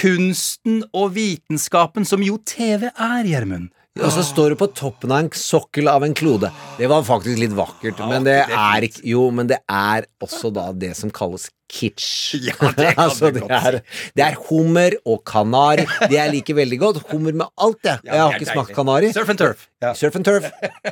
Kunsten 0.00 0.82
og 0.92 1.14
vitenskapen, 1.16 2.04
som 2.04 2.24
jo 2.24 2.36
TV 2.44 2.90
er, 2.92 3.24
Gjermund. 3.24 3.72
Og 3.96 4.12
så 4.12 4.20
står 4.20 4.52
du 4.52 4.58
på 4.60 4.68
toppen 4.76 5.12
av 5.14 5.22
en 5.24 5.30
sokkel 5.32 5.88
av 5.88 6.04
en 6.04 6.14
klode. 6.16 6.50
Det 6.76 6.88
var 6.90 7.04
faktisk 7.06 7.40
litt 7.40 7.54
vakkert, 7.56 8.02
men 8.10 8.26
det 8.26 8.42
er 8.44 8.52
er 8.52 8.84
ikke 8.90 9.00
Jo, 9.08 9.30
men 9.32 9.48
det 9.48 9.62
er 9.64 10.04
også 10.20 10.52
da 10.52 10.68
det 10.76 10.92
som 10.98 11.08
kalles 11.10 11.48
kitsch. 11.76 12.34
Ja, 12.46 12.70
det 12.76 12.90
altså, 13.04 13.30
det, 13.34 13.42
er, 13.52 13.78
det 14.16 14.24
er 14.26 14.36
hummer 14.48 14.96
og 15.06 15.22
kanari. 15.28 15.84
Det 16.06 16.16
jeg 16.16 16.32
liker 16.34 16.56
veldig 16.58 16.78
godt. 16.82 17.02
Hummer 17.12 17.36
med 17.42 17.46
alt, 17.62 17.80
jeg. 17.86 18.00
Ja, 18.06 18.12
jeg 18.16 18.22
har 18.26 18.36
ikke 18.40 18.52
smakt 18.52 18.74
kanari. 18.76 19.12
Surf 19.16 19.32
and 19.32 19.40
turf. 19.40 19.66
Ja. 19.84 19.92
Surf 19.98 20.16
and 20.18 20.24
turf. 20.26 20.46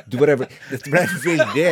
Dette 0.05 0.91
ble 0.91 1.03
veldig 1.23 1.67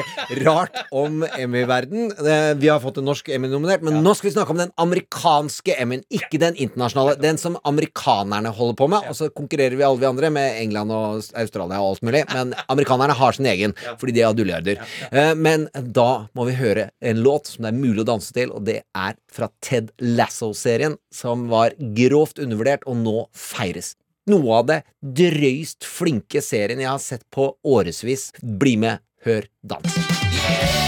rart 0.46 0.80
om 0.96 1.22
Emmy-verden. 1.38 2.10
Eh, 2.18 2.54
Vi 2.60 2.70
har 2.72 2.80
fått 2.84 2.98
en 3.02 3.06
norsk 3.08 3.30
Emmy-nominert, 3.36 3.84
men 3.86 4.00
nå 4.04 4.14
skal 4.18 4.30
vi 4.30 4.34
snakke 4.36 4.54
om 4.56 4.62
den 4.64 4.72
amerikanske 4.82 5.76
Emmy-en. 5.80 6.04
ikke 6.14 6.40
den 6.42 6.56
internasjonale. 6.56 7.16
Den 7.22 7.38
som 7.42 7.58
amerikanerne 7.70 8.50
holder 8.54 8.78
på 8.80 8.88
med. 8.90 9.06
Og 9.10 9.16
så 9.18 9.30
konkurrerer 9.34 9.76
vi 9.78 9.84
alle 9.86 10.00
vi 10.02 10.10
andre 10.10 10.30
med 10.34 10.58
England 10.62 10.92
og 10.92 11.22
Australia 11.40 11.80
og 11.82 11.94
alt 11.94 12.04
mulig, 12.08 12.24
men 12.34 12.54
amerikanerne 12.70 13.14
har 13.18 13.32
sin 13.38 13.46
egen, 13.52 13.74
fordi 14.00 14.14
de 14.18 14.22
har 14.26 14.34
dulliarder. 14.38 14.82
Eh, 15.12 15.34
Men 15.36 15.68
da 15.76 16.28
må 16.36 16.46
vi 16.48 16.54
høre 16.58 16.90
en 17.02 17.18
låt 17.24 17.48
som 17.48 17.64
det 17.64 17.74
er 17.74 17.78
mulig 17.78 18.02
å 18.04 18.08
danse 18.08 18.34
til, 18.34 18.52
og 18.52 18.64
det 18.66 18.82
er 18.96 19.03
fra 19.32 19.50
Ted 19.64 19.92
Lasso-serien, 20.02 20.98
som 21.14 21.48
var 21.52 21.76
grovt 21.98 22.42
undervurdert, 22.44 22.88
og 22.90 23.00
nå 23.02 23.18
feires. 23.38 23.96
Noe 24.32 24.62
av 24.62 24.70
det 24.70 24.80
drøyst 25.04 25.84
flinke 25.84 26.44
serien 26.44 26.80
jeg 26.80 26.92
har 26.92 27.04
sett 27.04 27.28
på 27.34 27.50
årevis. 27.68 28.30
Bli 28.40 28.78
med, 28.80 29.04
hør, 29.28 29.50
dans. 29.68 30.83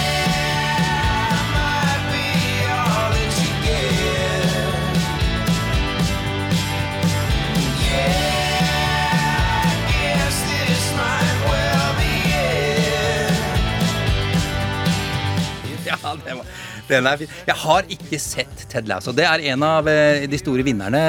Den 16.89 17.07
er 17.09 17.17
fin. 17.21 17.31
Jeg 17.47 17.55
har 17.63 17.87
ikke 17.95 18.19
sett 18.21 18.65
Ted 18.71 18.87
Lasso. 18.89 19.11
Det 19.15 19.25
er 19.27 19.43
en 19.53 19.63
av 19.65 19.87
eh, 19.89 20.25
de 20.29 20.37
store 20.39 20.63
vinnerne 20.65 21.01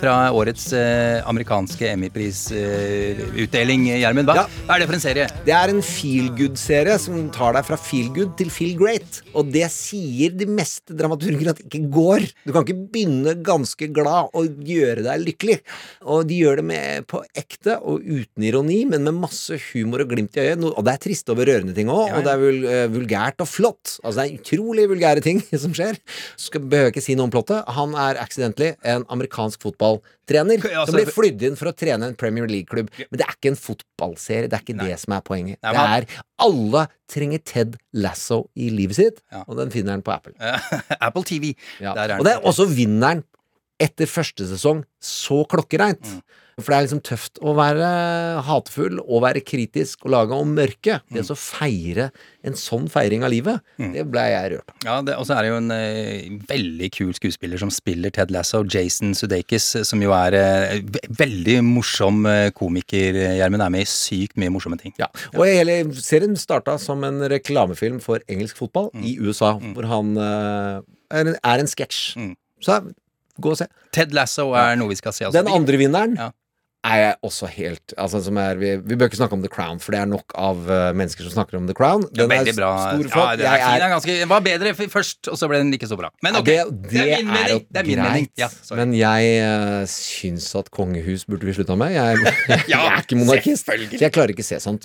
fra 0.00 0.16
årets 0.34 0.68
eh, 0.76 1.20
amerikanske 1.28 1.88
Emmy-prisutdeling. 1.94 3.86
Gjermund, 4.00 4.28
hva, 4.30 4.44
hva 4.66 4.76
er 4.76 4.82
det 4.84 4.88
for 4.90 4.96
en 4.98 5.02
serie? 5.04 5.26
Det 5.46 5.54
er 5.56 5.72
en 5.72 5.82
feel 5.84 6.30
good-serie 6.38 6.96
som 7.02 7.28
tar 7.34 7.56
deg 7.56 7.66
fra 7.68 7.78
feel 7.80 8.10
good 8.14 8.34
til 8.38 8.50
feel 8.54 8.74
great. 8.78 9.20
Og 9.34 9.50
det 9.54 9.66
sier 9.74 10.34
de 10.36 10.46
meste 10.50 10.96
dramaturger 10.96 11.52
at 11.52 11.60
det 11.60 11.68
ikke 11.70 11.90
går. 11.94 12.26
Du 12.44 12.52
kan 12.54 12.64
ikke 12.66 12.78
begynne 12.94 13.36
ganske 13.44 13.88
glad 13.94 14.30
og 14.36 14.60
gjøre 14.68 15.04
deg 15.06 15.24
lykkelig. 15.28 15.58
Og 16.14 16.24
de 16.30 16.40
gjør 16.42 16.60
det 16.62 16.66
med, 16.70 17.06
på 17.10 17.22
ekte 17.38 17.78
og 17.82 18.04
uten 18.04 18.46
ironi, 18.48 18.82
men 18.90 19.04
med 19.06 19.20
masse 19.24 19.58
humor 19.70 20.04
og 20.04 20.12
glimt 20.14 20.36
i 20.38 20.44
øyet. 20.48 20.64
Og 20.70 20.82
det 20.86 20.94
er 20.96 21.02
triste 21.08 21.34
og 21.34 21.40
berørende 21.42 21.74
ting 21.76 21.90
òg, 21.92 22.04
Ja, 22.04 22.12
ja. 22.12 22.16
og 22.18 22.26
det 22.26 22.32
er 22.34 22.42
vul, 22.42 22.58
eh, 22.70 22.86
vulgært 22.94 23.40
og 23.44 23.48
flott. 23.50 23.96
Altså 24.04 24.16
det 24.20 24.26
er 24.26 24.38
utrolig 24.40 24.84
vulgære 24.90 25.23
ting 25.24 25.40
som 25.64 25.74
skjer. 25.76 25.98
Skal, 26.40 26.62
behøver 26.70 26.92
ikke 26.92 27.02
si 27.04 27.16
noe 27.18 27.28
om 27.28 27.32
plottet. 27.34 27.64
Han 27.76 27.96
er 27.98 28.20
accidentally 28.22 28.74
en 28.84 29.06
amerikansk 29.12 29.64
fotballtrener 29.64 30.60
Ja, 30.60 30.84
altså- 30.84 30.92
som 30.92 31.00
blir 31.00 31.12
flydd 31.14 31.46
inn 31.48 31.58
for 31.60 31.72
å 31.72 31.74
trene 31.76 32.10
en 32.12 32.18
Premier 32.20 32.48
League-klubb. 32.50 32.92
Men 33.08 33.20
det 33.20 33.26
er 33.26 33.34
ikke 33.36 33.52
en 33.54 33.60
fotballserie. 33.60 34.48
Det 34.52 34.60
er 34.60 34.64
ikke 34.66 34.78
det 34.84 34.98
som 35.02 35.16
er 35.16 35.24
poenget. 35.26 35.58
Nei, 35.64 35.74
det 35.74 35.84
er 36.14 36.24
alle 36.44 36.86
trenger 37.10 37.42
Ted 37.44 37.76
Lasso 37.94 38.44
i 38.56 38.70
livet 38.74 38.96
sitt, 38.98 39.20
og 39.46 39.56
den 39.60 39.70
finner 39.74 39.96
han 39.96 40.02
på 40.04 40.12
Apple. 40.14 40.34
Apple 41.00 41.24
TV. 41.28 41.52
Ja. 41.82 41.92
Og 42.18 42.24
det 42.26 42.36
er 42.38 42.44
også 42.46 42.66
vinneren 42.70 43.22
etter 43.84 44.08
første 44.10 44.46
sesong 44.48 44.84
så 45.04 45.42
klokkereint. 45.50 46.06
Mm. 46.16 46.40
For 46.54 46.70
det 46.70 46.76
er 46.76 46.84
liksom 46.84 47.00
tøft 47.02 47.38
å 47.42 47.50
være 47.58 47.86
hatefull 48.46 49.00
og 49.02 49.24
være 49.24 49.40
kritisk 49.42 50.04
og 50.06 50.12
lage 50.14 50.36
om 50.38 50.52
mørke. 50.54 51.00
Mm. 51.10 51.16
Det 51.16 51.24
å 51.34 51.36
feire 51.38 52.04
en 52.46 52.54
sånn 52.54 52.84
feiring 52.92 53.24
av 53.26 53.32
livet, 53.32 53.58
det 53.80 54.04
ble 54.12 54.22
jeg 54.30 54.52
rørt 54.52 54.70
av. 54.70 54.84
Ja, 54.86 55.16
Og 55.18 55.26
så 55.26 55.34
er 55.34 55.42
det 55.42 55.50
jo 55.50 55.56
en 55.58 55.74
eh, 55.74 56.28
veldig 56.46 56.90
kul 56.94 57.10
skuespiller 57.18 57.58
som 57.58 57.72
spiller 57.74 58.14
Ted 58.14 58.30
Lasso, 58.30 58.62
Jason 58.70 59.16
Sudeikis, 59.18 59.66
eh, 59.80 59.86
som 59.88 59.98
jo 60.06 60.14
er 60.14 60.38
eh, 60.38 60.78
veldig 61.18 61.58
morsom 61.66 62.22
eh, 62.30 62.52
komiker. 62.54 63.18
eh, 63.18 63.34
Gjermund 63.40 63.66
er 63.66 63.74
med 63.74 63.88
i 63.88 63.90
sykt 63.90 64.38
mye 64.38 64.54
morsomme 64.54 64.78
ting. 64.78 64.94
Ja. 65.02 65.10
Og 65.34 65.48
hele 65.50 65.80
serien 65.98 66.38
starta 66.38 66.78
som 66.78 67.02
en 67.02 67.18
reklamefilm 67.34 67.98
for 68.04 68.22
engelsk 68.30 68.62
fotball 68.62 68.92
Mm. 68.94 69.02
i 69.10 69.16
USA, 69.26 69.56
hvor 69.74 69.86
han 69.90 70.14
eh, 70.22 70.82
er 71.10 71.26
en, 71.32 71.36
er 71.42 71.62
en 71.64 71.66
sketsj. 71.74 72.14
Mm. 72.20 72.34
Så 72.62 72.78
gå 73.40 73.50
og 73.54 73.58
se. 73.58 73.66
Ted 73.92 74.14
Lasso 74.14 74.50
er 74.54 74.76
noe 74.80 74.88
vi 74.92 74.96
skal 75.00 75.12
se. 75.12 75.24
altså. 75.26 75.42
Den 75.42 75.52
andre 75.52 75.78
vinneren 75.80 76.16
Ja. 76.18 76.30
er 76.84 76.96
jeg 77.00 77.14
også 77.24 77.48
helt 77.48 77.94
altså, 77.96 78.20
som 78.22 78.36
er, 78.36 78.54
vi, 78.60 78.74
vi 78.76 78.94
bør 79.00 79.08
ikke 79.08 79.16
snakke 79.16 79.32
om 79.32 79.40
The 79.42 79.48
Crown, 79.48 79.78
for 79.80 79.92
det 79.96 80.00
er 80.02 80.06
nok 80.10 80.34
av 80.36 80.58
uh, 80.68 80.92
mennesker 80.92 81.24
som 81.24 81.32
snakker 81.32 81.56
om 81.56 81.66
The 81.66 81.74
Crown. 81.74 82.04
Den 82.12 82.30
er 82.30 82.44
bra. 82.52 82.72
stor 82.76 83.00
og 83.00 83.04
Ja, 83.04 83.08
flott. 83.08 83.38
den 83.38 83.46
er 83.48 84.04
Den, 84.04 84.20
er 84.20 84.26
var 84.28 84.40
bedre 84.44 84.74
først, 84.76 85.28
og 85.32 85.38
så 85.40 85.48
ble 85.48 85.62
den 85.64 85.72
ikke 85.72 85.88
så 85.88 85.96
bra. 85.96 86.10
Men 86.22 86.34
Ja, 86.34 86.42
det, 86.42 86.58
det, 86.84 86.90
det, 86.92 87.00
er 87.00 87.24
min 87.24 87.28
er 87.28 87.32
mening. 87.32 87.66
Er 87.74 87.82
min 87.88 87.98
mening. 88.04 88.28
greit. 88.36 88.44
Ja, 88.44 88.48
men 88.76 88.92
jeg 88.92 89.34
uh, 89.48 89.86
syns 89.88 90.50
at 90.60 90.70
kongehus 90.70 91.24
burde 91.24 91.48
vi 91.48 91.56
slutta 91.56 91.74
med. 91.76 91.96
Jeg, 91.96 92.20
jeg 92.68 92.78
er 92.78 93.00
ikke 93.00 93.16
monarkist, 93.16 93.64
så 93.66 94.00
jeg 94.04 94.12
klarer 94.12 94.36
ikke 94.36 94.44
se 94.44 94.60
sånt. 94.60 94.84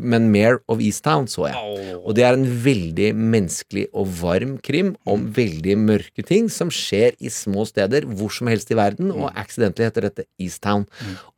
Men 0.00 0.30
Mare 0.32 0.60
of 0.72 0.80
Easttown 0.80 1.26
så 1.28 1.48
jeg. 1.50 1.96
Og 2.00 2.14
det 2.16 2.24
er 2.24 2.32
en 2.38 2.46
veldig 2.64 3.10
menneskelig 3.14 3.86
og 3.92 4.06
varm 4.22 4.54
krim 4.64 4.94
om 5.06 5.26
Mm. 5.26 5.32
veldig 5.36 5.76
mørke 5.78 6.24
ting 6.24 6.48
som 6.48 6.70
skjer 6.70 7.12
i 7.20 7.28
små 7.28 7.66
steder 7.68 8.02
hvor 8.08 8.30
som 8.32 8.46
helst 8.48 8.70
i 8.70 8.74
verden, 8.74 9.12
Mm. 9.12 9.22
og 9.24 9.32
accidentally 9.36 9.84
heter 9.90 10.00
dette 10.08 10.24
Easttown. 10.40 10.86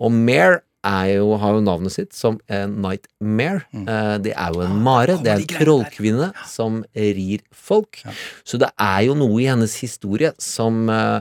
Og 0.00 0.12
Mare 0.12 0.62
jo, 0.84 1.36
har 1.40 1.54
jo 1.54 1.60
navnet 1.62 1.90
sitt 1.92 2.12
som 2.12 2.38
en 2.48 2.76
nightmare. 2.80 3.64
Mm. 3.72 3.88
Eh, 3.88 4.18
det 4.18 4.34
er 4.36 4.52
jo 4.52 4.60
Ah, 4.60 4.66
en 4.66 4.82
mare. 4.82 5.16
Det 5.16 5.26
er 5.26 5.40
en 5.40 5.46
trollkvinne 5.46 6.32
som 6.46 6.84
rir 6.94 7.40
folk. 7.52 8.02
Så 8.44 8.58
det 8.58 8.70
er 8.78 9.00
jo 9.06 9.14
noe 9.14 9.40
i 9.40 9.46
hennes 9.46 9.74
historie 9.80 10.32
som 10.38 10.88
eh, 10.90 11.20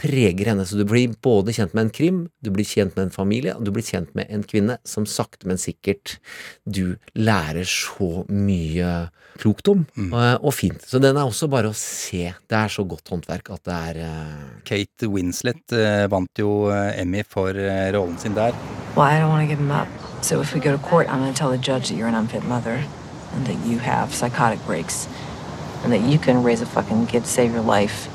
preger 0.00 0.48
henne. 0.52 0.64
Så 0.66 0.78
du 0.80 0.84
blir 0.88 1.12
både 1.22 1.52
kjent 1.52 1.74
med 1.76 1.86
en 1.86 1.92
krim, 1.94 2.20
du 2.40 2.50
blir 2.54 2.64
kjent 2.64 2.96
med 2.96 3.08
en 3.08 3.14
familie, 3.14 3.52
og 3.56 3.66
du 3.66 3.72
blir 3.74 3.84
kjent 3.84 4.14
med 4.16 4.30
en 4.32 4.44
kvinne 4.48 4.78
som 4.88 5.04
sakte, 5.08 5.46
men 5.50 5.60
sikkert 5.60 6.16
du 6.64 6.96
lærer 7.14 7.68
så 7.68 8.24
mye 8.32 9.10
klokt 9.40 9.68
om, 9.68 9.86
Mm. 9.96 10.12
eh, 10.12 10.38
og 10.42 10.52
fint. 10.54 10.82
Så 10.82 10.98
den 11.00 11.16
er 11.16 11.22
også 11.24 11.48
bare 11.48 11.70
å 11.70 11.76
se. 11.76 12.32
Det 12.48 12.56
er 12.56 12.68
så 12.68 12.84
godt 12.88 13.08
håndverk 13.08 13.50
at 13.50 13.64
det 13.64 13.74
er 13.74 14.00
uh... 14.08 14.60
Kate 14.64 15.08
Winslet 15.08 15.72
uh, 15.72 16.06
vant 16.10 16.38
jo 16.38 16.68
Emmy 16.70 17.22
for 17.28 17.50
uh, 17.50 17.90
rollen 17.94 18.18
sin 18.18 18.34
der. 18.34 18.52
Well, 18.96 19.06
I 19.06 19.20
don't 19.20 19.28
want 19.30 19.44
to 19.44 19.48
give 19.48 19.58
him 19.60 19.70
up. 19.70 19.88
So 20.22 20.40
if 20.40 20.52
we 20.54 20.60
go 20.60 20.72
to 20.72 20.78
court, 20.78 21.08
I'm 21.08 21.20
going 21.20 21.32
to 21.32 21.38
tell 21.38 21.50
the 21.50 21.58
judge 21.58 21.88
that 21.88 21.96
you're 21.96 22.08
an 22.08 22.14
unfit 22.14 22.44
mother 22.44 22.82
and 23.34 23.46
that 23.46 23.56
you 23.66 23.78
have 23.78 24.12
psychotic 24.12 24.58
breaks 24.66 25.08
and 25.84 25.92
that 25.92 26.02
you 26.02 26.18
can 26.18 26.42
raise 26.42 26.60
a 26.60 26.66
fucking 26.66 27.06
kid 27.06 27.24
save 27.26 27.52
your 27.52 27.62
life 27.62 28.08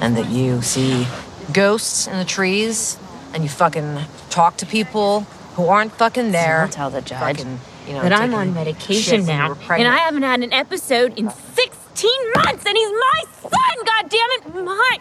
and 0.00 0.16
that 0.16 0.30
you 0.30 0.62
see 0.62 1.04
ghosts 1.52 2.06
in 2.06 2.18
the 2.18 2.24
trees 2.24 2.98
and 3.32 3.42
you 3.42 3.48
fucking 3.48 3.98
talk 4.30 4.56
to 4.58 4.66
people 4.66 5.20
who 5.54 5.66
aren't 5.66 5.92
fucking 5.92 6.32
there. 6.32 6.62
I'll 6.62 6.68
tell 6.68 6.90
the 6.90 7.00
judge 7.02 7.38
Fucking, 7.38 7.60
you 7.86 7.94
know, 7.94 8.02
that 8.02 8.12
I'm 8.12 8.34
on 8.34 8.54
medication 8.54 9.26
now, 9.26 9.56
and. 9.70 9.86
I 9.86 9.98
haven't 9.98 10.22
had 10.22 10.42
an 10.42 10.52
episode 10.52 11.18
in 11.18 11.30
16 11.30 12.10
months, 12.36 12.64
and 12.66 12.76
he's 12.76 12.90
my 12.90 13.22
son. 13.42 13.84
God 13.84 14.10
damn 14.10 14.30
it, 14.30 14.64
mine, 14.64 15.00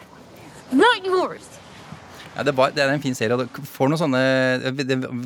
not 0.71 1.05
yours. 1.05 1.58
Ja, 2.39 2.43
det, 2.47 2.53
var, 2.55 2.71
det 2.71 2.79
er 2.85 2.93
en 2.95 3.01
fin 3.03 3.15
serie, 3.17 3.35
og 3.35 3.43
du 3.51 3.61
får 3.67 3.89
noen 3.91 3.99
sånne 3.99 4.19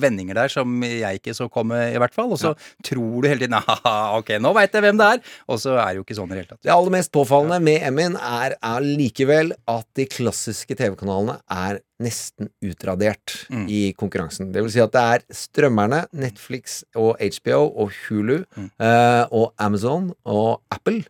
vendinger 0.02 0.34
der 0.38 0.50
som 0.52 0.82
jeg 0.86 1.20
ikke 1.22 1.36
så 1.38 1.46
komme, 1.54 1.78
i 1.94 2.00
hvert 2.02 2.16
fall. 2.16 2.32
Og 2.34 2.40
så 2.42 2.54
tror 2.86 3.22
du 3.24 3.28
hele 3.30 3.44
tiden 3.46 3.54
Haha, 3.68 4.18
ok, 4.20 4.32
nå 4.42 4.54
veit 4.58 4.74
jeg 4.74 4.82
hvem 4.86 4.98
det 5.00 5.10
er! 5.16 5.22
Og 5.52 5.62
så 5.62 5.76
er 5.78 5.92
det 5.94 6.02
jo 6.02 6.06
ikke 6.08 6.18
sånn 6.18 6.32
i 6.32 6.36
det 6.36 6.42
hele 6.42 6.52
tatt. 6.56 6.62
Det 6.66 6.74
aller 6.74 6.96
mest 6.98 7.12
påfallende 7.14 7.60
med 7.64 7.86
Emin 7.88 8.18
er, 8.18 8.56
er 8.58 8.88
likevel 8.88 9.54
at 9.70 9.86
de 10.00 10.08
klassiske 10.10 10.78
TV-kanalene 10.80 11.38
er 11.54 11.82
nesten 12.04 12.50
utradert 12.66 13.36
Mm. 13.54 13.68
i 13.70 13.80
konkurransen. 13.98 14.50
Det 14.54 14.62
vil 14.64 14.72
si 14.74 14.82
at 14.82 14.92
det 14.96 15.02
er 15.14 15.24
strømmerne, 15.36 16.04
Netflix 16.16 16.82
og 16.98 17.20
HBO 17.22 17.60
og 17.84 17.92
Hulu 18.08 18.40
Mm. 18.58 18.70
eh, 18.82 19.24
og 19.32 19.54
Amazon 19.62 20.12
og 20.26 20.62
Apple 20.74 21.04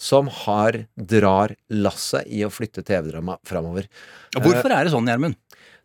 som 0.00 0.30
har 0.44 0.84
drar 0.96 1.54
lasset 1.68 2.28
i 2.32 2.42
å 2.46 2.52
flytte 2.52 2.84
TV-drama 2.86 3.36
framover. 3.46 3.90
Hvorfor 4.38 4.72
er 4.72 4.86
det 4.86 4.94
sånn, 4.94 5.08
Gjermund? 5.10 5.36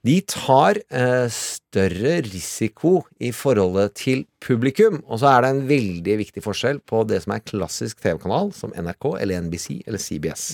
De 0.06 0.20
tar 0.30 0.78
eh, 0.94 1.26
større 1.34 2.20
risiko 2.28 3.00
i 3.18 3.32
forholdet 3.34 3.96
til 3.98 4.22
publikum. 4.44 5.00
Og 5.10 5.22
så 5.22 5.32
er 5.32 5.42
det 5.42 5.50
en 5.50 5.64
veldig 5.72 6.18
viktig 6.22 6.44
forskjell 6.46 6.82
på 6.86 7.02
det 7.10 7.24
som 7.24 7.34
er 7.34 7.46
klassisk 7.46 8.04
TV-kanal, 8.04 8.52
som 8.54 8.76
NRK 8.78 9.08
eller 9.24 9.48
NBC 9.48 9.80
eller 9.88 10.02
CBS. 10.02 10.46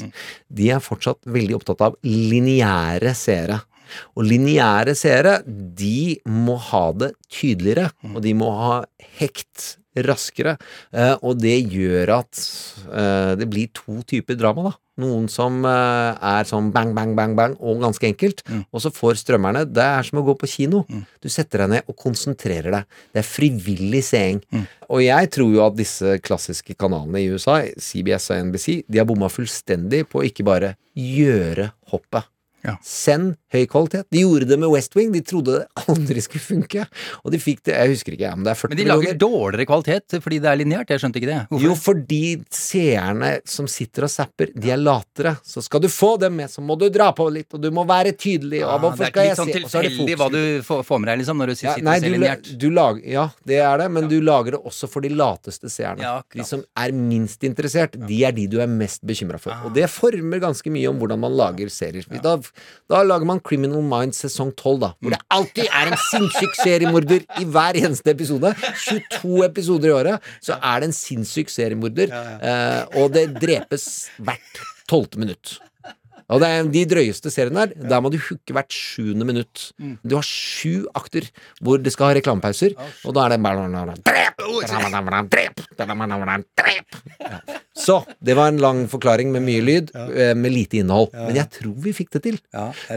De 0.47 0.71
er 0.71 0.83
fortsatt 0.83 1.19
veldig 1.27 1.59
opptatt 1.59 1.83
av 1.89 1.99
lineære 2.07 3.11
seere. 3.17 3.59
Og 4.15 4.23
lineære 4.23 4.95
seere, 4.95 5.41
de 5.43 6.15
må 6.31 6.55
ha 6.71 6.85
det 6.95 7.11
tydeligere, 7.27 7.91
og 8.13 8.21
de 8.23 8.31
må 8.37 8.53
ha 8.55 8.77
hekt 9.19 9.80
raskere. 9.95 10.55
Eh, 10.93 11.15
og 11.21 11.41
det 11.41 11.57
gjør 11.71 12.13
at 12.21 12.39
eh, 12.87 13.33
det 13.39 13.47
blir 13.51 13.71
to 13.75 13.99
typer 14.07 14.39
drama, 14.39 14.69
da. 14.69 14.73
Noen 15.01 15.27
som 15.31 15.63
eh, 15.65 16.25
er 16.31 16.47
sånn 16.47 16.69
bang, 16.75 16.91
bang, 16.95 17.13
bang, 17.17 17.35
bang, 17.37 17.55
og 17.59 17.81
ganske 17.83 18.07
enkelt. 18.11 18.43
Og 18.71 18.83
så 18.83 18.91
får 18.93 19.21
strømmerne 19.23 19.65
Det 19.69 19.83
er 19.83 20.07
som 20.07 20.21
å 20.21 20.25
gå 20.27 20.35
på 20.39 20.49
kino. 20.51 20.83
Du 21.23 21.29
setter 21.31 21.65
deg 21.65 21.73
ned 21.75 21.91
og 21.91 21.97
konsentrerer 21.99 22.71
deg. 22.75 22.99
Det 23.11 23.23
er 23.23 23.27
frivillig 23.27 24.03
seing. 24.07 24.43
Og 24.91 25.03
jeg 25.03 25.31
tror 25.35 25.55
jo 25.55 25.65
at 25.65 25.79
disse 25.79 26.17
klassiske 26.23 26.75
kanalene 26.79 27.23
i 27.23 27.31
USA, 27.31 27.61
CBS 27.79 28.31
og 28.31 28.51
NBC, 28.51 28.81
de 28.87 29.01
har 29.01 29.07
bomma 29.09 29.31
fullstendig 29.31 30.05
på 30.11 30.23
ikke 30.27 30.47
bare 30.47 30.75
gjøre 30.97 31.71
hoppet. 31.91 32.30
Send 32.85 33.35
høy 33.51 33.65
kvalitet. 33.67 34.05
De 34.13 34.21
gjorde 34.23 34.47
det 34.47 34.57
med 34.61 34.69
West 34.71 34.93
Wing. 34.95 35.11
De 35.11 35.21
trodde 35.25 35.59
det 35.59 35.85
aldri 35.89 36.21
skulle 36.23 36.43
funke. 36.43 36.85
Og 37.25 37.31
de 37.33 37.39
fikk 37.41 37.63
det, 37.67 37.73
jeg 37.75 37.91
husker 37.95 38.15
ikke, 38.15 38.27
ja, 38.29 38.35
men 38.35 38.45
det 38.47 38.53
er 38.53 38.59
40 38.61 38.69
Men 38.71 38.77
de 38.81 38.85
lager 38.87 39.01
millioner. 39.01 39.19
dårligere 39.25 39.65
kvalitet 39.71 40.17
fordi 40.23 40.39
det 40.43 40.49
er 40.51 40.59
lineært. 40.61 40.93
Jeg 40.93 41.01
skjønte 41.03 41.19
ikke 41.21 41.31
det. 41.31 41.39
Hvorfor? 41.51 41.65
Jo, 41.65 41.75
fordi 41.75 42.21
seerne 42.53 43.31
som 43.49 43.67
sitter 43.71 44.05
og 44.07 44.11
zapper, 44.13 44.51
de 44.55 44.71
er 44.73 44.79
latere. 44.81 45.33
Så 45.45 45.63
skal 45.65 45.81
du 45.83 45.89
få 45.91 46.13
dem 46.21 46.35
med, 46.39 46.49
så 46.53 46.61
må 46.63 46.77
du 46.79 46.87
dra 46.93 47.09
på 47.17 47.27
litt, 47.33 47.49
og 47.55 47.61
du 47.63 47.69
må 47.73 47.83
være 47.89 48.13
tydelig. 48.15 48.61
Og 48.63 48.69
ja, 48.71 48.77
hvorfor 48.83 49.01
det 49.03 49.09
er 49.09 49.13
skal 49.13 49.27
jeg 49.29 49.39
sånn 49.39 49.51
Det 49.51 49.57
er 49.61 49.67
så 49.71 49.79
er 49.81 49.87
det 49.87 49.91
tilfeldig 49.97 50.17
hva 50.21 50.29
du 50.31 50.41
får, 50.67 50.99
med 51.01 51.11
deg, 51.11 51.21
liksom, 51.23 51.41
når 51.41 51.51
du 51.51 51.55
Ja, 51.55 51.59
sitter 51.75 51.85
nei, 51.87 51.95
og 51.97 52.01
ser 52.05 52.07
du, 52.07 52.15
lineært. 52.15 52.51
du 52.61 52.67
lager, 52.71 53.01
ja, 53.11 53.25
det 53.51 53.59
er 53.65 53.81
det, 53.83 53.89
men 53.97 54.09
du 54.11 54.17
lager 54.23 54.57
det 54.57 54.61
også 54.71 54.89
for 54.91 55.01
de 55.05 55.11
lateste 55.13 55.69
seerne. 55.71 56.13
de 56.33 56.43
som 56.47 56.63
er 56.77 56.91
minst 56.95 57.43
interessert, 57.47 57.97
de 58.07 58.21
er 58.27 58.31
de 58.37 58.47
du 58.51 58.59
er 58.63 58.67
mest 58.71 59.01
bekymra 59.07 59.39
for. 59.41 59.55
Og 59.67 59.73
det 59.75 59.89
former 59.91 60.39
ganske 60.43 60.71
mye 60.73 60.89
om 60.91 60.99
hvordan 61.01 61.19
man 61.19 61.35
lager 61.37 61.69
serier. 61.73 62.05
Da, 62.21 62.37
da 62.91 63.01
lager 63.07 63.27
man 63.29 63.39
Criminal 63.39 63.83
Minds 63.85 64.21
sesong 64.25 64.51
12, 64.57 64.79
da, 64.83 64.91
hvor 64.99 65.15
det 65.15 65.21
alltid 65.31 65.69
er 65.69 65.91
en 65.91 65.99
sinnssyk 66.09 66.57
seriemorder 66.59 67.25
i 67.39 67.47
hver 67.47 67.79
eneste 67.79 68.13
episode. 68.13 68.53
22 68.85 69.45
episoder 69.47 69.91
i 69.91 69.95
året, 69.95 70.31
så 70.43 70.59
er 70.59 70.83
det 70.83 70.91
en 70.91 70.97
sinnssyk 70.97 71.51
seriemorder, 71.53 72.11
eh, 72.11 73.01
og 73.01 73.13
det 73.15 73.29
drepes 73.39 73.87
hvert 74.19 74.63
tolvte 74.91 75.21
minutt. 75.21 75.59
Og 76.31 76.41
det 76.41 76.47
er 76.47 76.69
de 76.71 76.83
drøyeste 76.87 77.31
seriene 77.33 77.65
der, 77.67 77.89
der 77.91 78.03
må 78.03 78.11
du 78.13 78.17
hooke 78.21 78.55
hvert 78.55 78.71
sjuende 78.71 79.27
minutt. 79.27 79.71
Du 80.03 80.15
har 80.17 80.25
sju 80.27 80.87
akter 80.97 81.27
hvor 81.59 81.81
det 81.81 81.91
skal 81.93 82.11
ha 82.11 82.17
reklamepauser, 82.17 82.75
og 83.05 83.15
da 83.17 83.27
er 83.27 83.35
det! 83.35 83.41
Så 87.81 87.97
det 88.23 88.35
var 88.37 88.51
en 88.51 88.59
lang 88.61 88.83
forklaring 88.91 89.31
med 89.33 89.43
mye 89.45 89.61
lyd, 89.65 89.91
eh, 89.95 90.33
med 90.37 90.53
lite 90.53 90.81
innhold. 90.81 91.11
Men 91.15 91.39
jeg 91.39 91.49
tror 91.57 91.75
vi 91.83 91.93
fikk 91.95 92.11
det 92.17 92.23
til. 92.27 92.39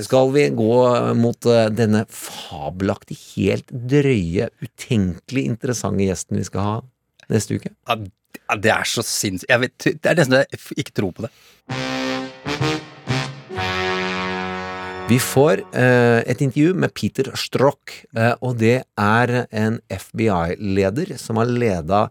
Skal 0.05 0.32
vi 0.35 0.49
gå 0.55 0.72
mot 1.18 1.51
eh, 1.51 1.70
denne 1.74 2.05
fabelaktig, 2.11 3.18
helt 3.35 3.70
drøye, 3.70 4.51
utenkelig 4.64 5.47
interessante 5.53 6.07
gjesten 6.07 6.43
vi 6.43 6.47
skal 6.51 6.68
ha 6.68 6.76
neste 7.32 7.59
uke? 7.59 7.74
Ja, 7.89 8.57
det 8.61 8.70
er 8.74 8.89
så 8.89 9.01
sinnssykt 9.07 9.51
Jeg 9.51 9.61
vet, 9.62 9.85
Det 10.03 10.11
er 10.11 10.18
nesten 10.18 10.43
jeg 10.43 10.85
ikke 10.85 10.99
tror 10.99 11.14
på 11.16 11.28
det. 11.28 11.32
Vi 15.09 15.19
får 15.21 15.61
eh, 15.77 16.23
et 16.25 16.41
intervju 16.41 16.75
med 16.75 16.95
Peter 16.97 17.29
Strock, 17.37 17.93
eh, 18.17 18.33
og 18.41 18.57
det 18.63 18.79
er 18.97 19.33
en 19.53 19.77
FBI-leder 19.93 21.19
som 21.21 21.37
har 21.37 21.51
leda 21.51 22.07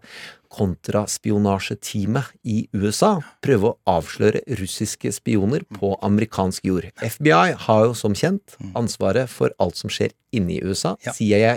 kontraspionasjeteamet 0.54 2.30
i 2.46 2.60
USA 2.76 3.16
prøve 3.42 3.72
å 3.72 3.96
avsløre 3.96 4.44
russiske 4.60 5.10
spioner 5.16 5.64
på 5.74 5.94
amerikansk 6.06 6.68
jord. 6.68 6.86
FBI 7.02 7.56
har 7.66 7.86
jo 7.88 7.96
som 7.98 8.14
kjent 8.14 8.54
ansvaret 8.78 9.30
for 9.30 9.54
alt 9.58 9.80
som 9.80 9.90
skjer 9.92 10.14
inne 10.34 10.56
i 10.56 10.62
USA. 10.62 10.94
CIA 11.14 11.56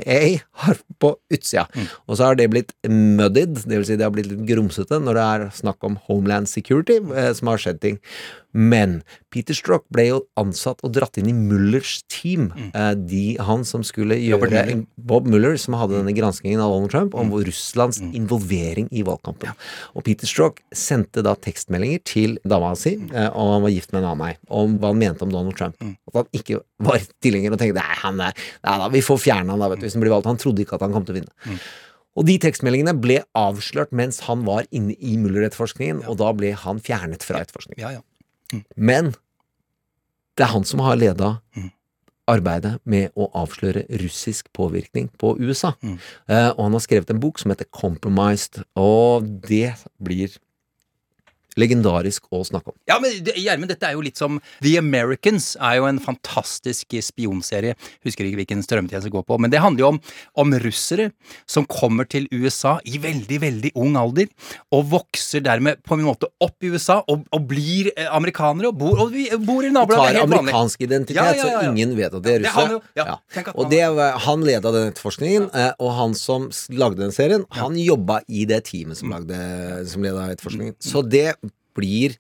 har 0.64 0.82
på 1.02 1.14
utsida. 1.34 1.66
Og 2.06 2.18
så 2.18 2.30
har 2.30 2.38
det 2.40 2.50
blitt 2.54 2.74
muddied, 2.90 3.58
det 3.66 3.80
vil 3.80 3.88
si 3.88 3.98
det 3.98 4.06
har 4.06 4.14
blitt 4.14 4.30
litt 4.32 4.46
grumsete 4.50 5.00
når 5.02 5.18
det 5.18 5.28
er 5.28 5.48
snakk 5.58 5.86
om 5.88 5.98
Homeland 6.10 6.50
Security, 6.50 7.00
eh, 7.14 7.32
som 7.38 7.54
har 7.54 7.62
skjedd 7.62 7.82
ting. 7.84 8.02
Men 8.58 9.02
Peter 9.34 9.54
Strock 9.54 9.86
ble 9.94 10.08
jo 10.08 10.20
ansatt 10.40 10.82
og 10.86 10.94
dratt 10.96 11.20
inn 11.22 11.30
i 11.30 11.36
Mullers 11.36 12.00
team. 12.10 12.50
Mm. 12.56 12.72
De, 13.06 13.24
han 13.44 13.66
som 13.68 13.84
skulle 13.86 14.18
gjøre. 14.18 14.64
Bob 14.98 15.28
Muller, 15.30 15.58
som 15.62 15.78
hadde 15.78 16.00
denne 16.00 16.16
granskingen 16.18 16.62
av 16.64 16.74
Donald 16.74 16.94
Trump 16.94 17.18
om 17.18 17.34
Russlands 17.36 18.02
involvering 18.08 18.90
i 18.90 19.04
valgkampen. 19.06 19.54
Og 19.94 20.06
Peter 20.08 20.30
Strock 20.30 20.64
sendte 20.76 21.22
da 21.26 21.36
tekstmeldinger 21.38 22.04
til 22.08 22.38
dama 22.48 22.74
si, 22.80 22.96
eh, 22.98 23.30
og 23.30 23.54
han 23.54 23.66
var 23.68 23.74
gift 23.74 23.94
med 23.94 24.02
en 24.02 24.10
annen 24.12 24.32
ei, 24.32 24.38
om 24.50 24.78
hva 24.82 24.92
han 24.94 25.02
mente 25.02 25.26
om 25.28 25.34
Donald 25.34 25.58
Trump. 25.60 25.78
At 26.10 26.22
han 26.24 26.32
ikke 26.36 26.62
var 26.84 27.04
tilhenger 27.24 27.54
og 27.54 27.62
tenkte 27.62 27.84
nei, 27.84 28.00
han 28.04 28.24
er, 28.30 28.48
nei 28.66 28.78
da, 28.82 28.90
vi 28.94 29.04
får 29.06 29.22
fjerne 29.28 29.54
han 29.54 29.64
da, 29.64 29.70
vet 29.72 29.84
du, 29.84 29.88
hvis 29.88 29.98
han 29.98 30.06
blir 30.06 30.16
valgt. 30.16 30.32
Han 30.32 30.42
trodde 30.42 30.66
ikke 30.66 30.80
at 30.80 30.88
han 30.88 30.96
kom 30.96 31.06
til 31.08 31.18
å 31.18 31.22
vinne. 31.22 31.62
Og 32.18 32.26
de 32.26 32.40
tekstmeldingene 32.42 32.96
ble 32.98 33.20
avslørt 33.38 33.92
mens 33.96 34.24
han 34.26 34.46
var 34.48 34.66
inne 34.74 34.96
i 34.98 35.18
Muller-etterforskningen, 35.22 36.02
og 36.10 36.18
da 36.24 36.32
ble 36.34 36.56
han 36.58 36.82
fjernet 36.82 37.26
fra 37.26 37.44
etterforskningen. 37.46 37.84
Ja, 37.84 38.00
ja. 38.00 38.06
Men 38.76 39.14
det 40.38 40.46
er 40.46 40.54
han 40.54 40.66
som 40.68 40.84
har 40.86 41.00
leda 41.00 41.38
arbeidet 42.28 42.76
med 42.84 43.14
å 43.16 43.30
avsløre 43.40 43.86
russisk 44.02 44.50
påvirkning 44.56 45.08
på 45.20 45.34
USA. 45.40 45.74
Eh, 46.28 46.50
og 46.52 46.62
han 46.66 46.76
har 46.76 46.84
skrevet 46.84 47.14
en 47.14 47.22
bok 47.24 47.40
som 47.40 47.54
heter 47.54 47.70
Compromised, 47.72 48.62
og 48.76 49.28
det 49.48 49.78
blir 50.04 50.36
legendarisk 51.60 52.28
å 52.34 52.44
snakke 52.48 52.72
om. 52.72 52.78
Ja, 52.90 53.00
men 53.04 53.14
Gjermund, 53.34 53.72
dette 53.72 53.90
er 53.90 53.98
jo 53.98 54.04
litt 54.06 54.20
som 54.20 54.40
The 54.62 54.78
Americans 54.80 55.56
er 55.60 55.80
jo 55.80 55.88
en 55.90 56.00
fantastisk 56.04 56.96
spionserie. 57.04 57.76
Husker 58.06 58.28
ikke 58.28 58.42
hvilken 58.44 58.64
strømmetjeneste 58.66 59.12
går 59.14 59.26
på, 59.28 59.40
men 59.42 59.54
det 59.54 59.62
handler 59.64 59.84
jo 59.84 59.92
om, 59.96 60.00
om 60.44 60.56
russere 60.64 61.10
som 61.50 61.68
kommer 61.70 62.08
til 62.10 62.28
USA 62.32 62.78
i 62.88 63.00
veldig, 63.02 63.40
veldig 63.44 63.74
ung 63.80 63.98
alder, 64.00 64.30
og 64.76 64.88
vokser 64.94 65.44
dermed 65.46 65.82
på 65.88 65.98
en 65.98 66.06
måte 66.08 66.30
opp 66.44 66.64
i 66.64 66.72
USA, 66.74 67.00
og, 67.10 67.26
og 67.34 67.48
blir 67.50 67.92
eh, 67.96 68.10
amerikanere, 68.14 68.72
og 68.72 68.80
bor, 68.80 69.04
og 69.06 69.14
vi, 69.14 69.28
bor 69.42 69.66
i 69.66 69.72
nabolaget. 69.74 70.20
tar 70.20 70.22
er 70.22 70.28
amerikansk 70.28 70.86
identitet, 70.88 71.18
Ja, 71.18 71.32
ja, 71.34 71.38
ja, 71.38 71.62
så 71.64 71.72
ingen 71.72 71.96
vet 71.98 72.14
at 72.14 72.24
de 72.24 72.36
er 72.38 72.46
Det 72.46 72.54
har 72.54 72.74
han 72.74 73.52
Og 73.56 73.70
det, 73.72 73.82
han 74.28 74.46
leda 74.46 74.74
den 74.76 74.92
etterforskningen, 74.92 75.50
eh, 75.54 75.72
og 75.82 75.94
han 75.98 76.16
som 76.18 76.50
lagde 76.70 77.02
den 77.02 77.16
serien, 77.16 77.46
han 77.58 77.78
jobba 77.80 78.22
i 78.28 78.46
det 78.50 78.64
teamet 78.70 79.00
som, 79.00 79.12
lagde, 79.14 79.38
som 79.90 80.06
leda 80.06 80.30
etterforskningen. 80.34 80.78
Så 80.84 81.04
det 81.06 81.38
blir 81.78 82.18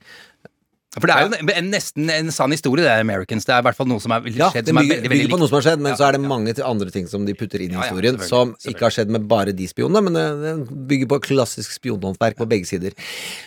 For 0.97 1.07
det 1.09 1.15
er 1.15 1.25
jo 1.27 1.31
en, 1.37 1.49
en, 1.61 1.69
nesten 1.73 2.09
en 2.13 2.31
sann 2.33 2.53
historie, 2.55 2.83
det 2.85 2.91
er 2.91 3.03
Americans. 3.03 3.45
Det 3.45 3.53
er 3.55 3.61
i 3.61 3.65
hvert 3.67 3.77
fall 3.77 3.89
noe 3.89 4.01
som 4.03 4.13
er 4.15 4.23
veldig 4.25 4.41
Ja, 4.41 4.49
skjedd, 4.53 4.65
det 4.67 4.73
som 4.73 4.79
er 4.81 4.87
veldig, 4.89 5.11
veldig 5.13 5.31
på 5.33 5.39
noe 5.41 5.49
som 5.51 5.57
har 5.59 5.65
skjedd, 5.67 5.83
men 5.83 5.91
Ja. 5.93 5.97
så 5.99 6.07
er 6.07 6.17
det 6.17 6.21
mange 6.25 6.53
til 6.57 6.65
andre 6.67 6.89
ting 6.93 7.07
som 7.11 7.25
de 7.27 7.35
putter 7.37 7.61
inn 7.61 7.71
i 7.71 7.77
Ja, 7.77 7.83
ja, 7.83 7.89
historien, 7.91 8.17
selvfølgelig, 8.17 8.57
som 8.63 8.73
ikke 8.73 8.85
har 8.87 8.95
skjedd 8.97 9.13
med 9.13 9.27
bare 9.29 9.53
de 9.53 9.67
spionene, 9.69 10.01
men 10.07 10.17
det, 10.17 10.25
det 10.43 10.79
bygger 10.91 11.11
på 11.13 11.19
klassisk 11.27 11.75
spionhåndverk 11.77 12.37
på 12.39 12.47
begge 12.49 12.65
sider. 12.69 12.95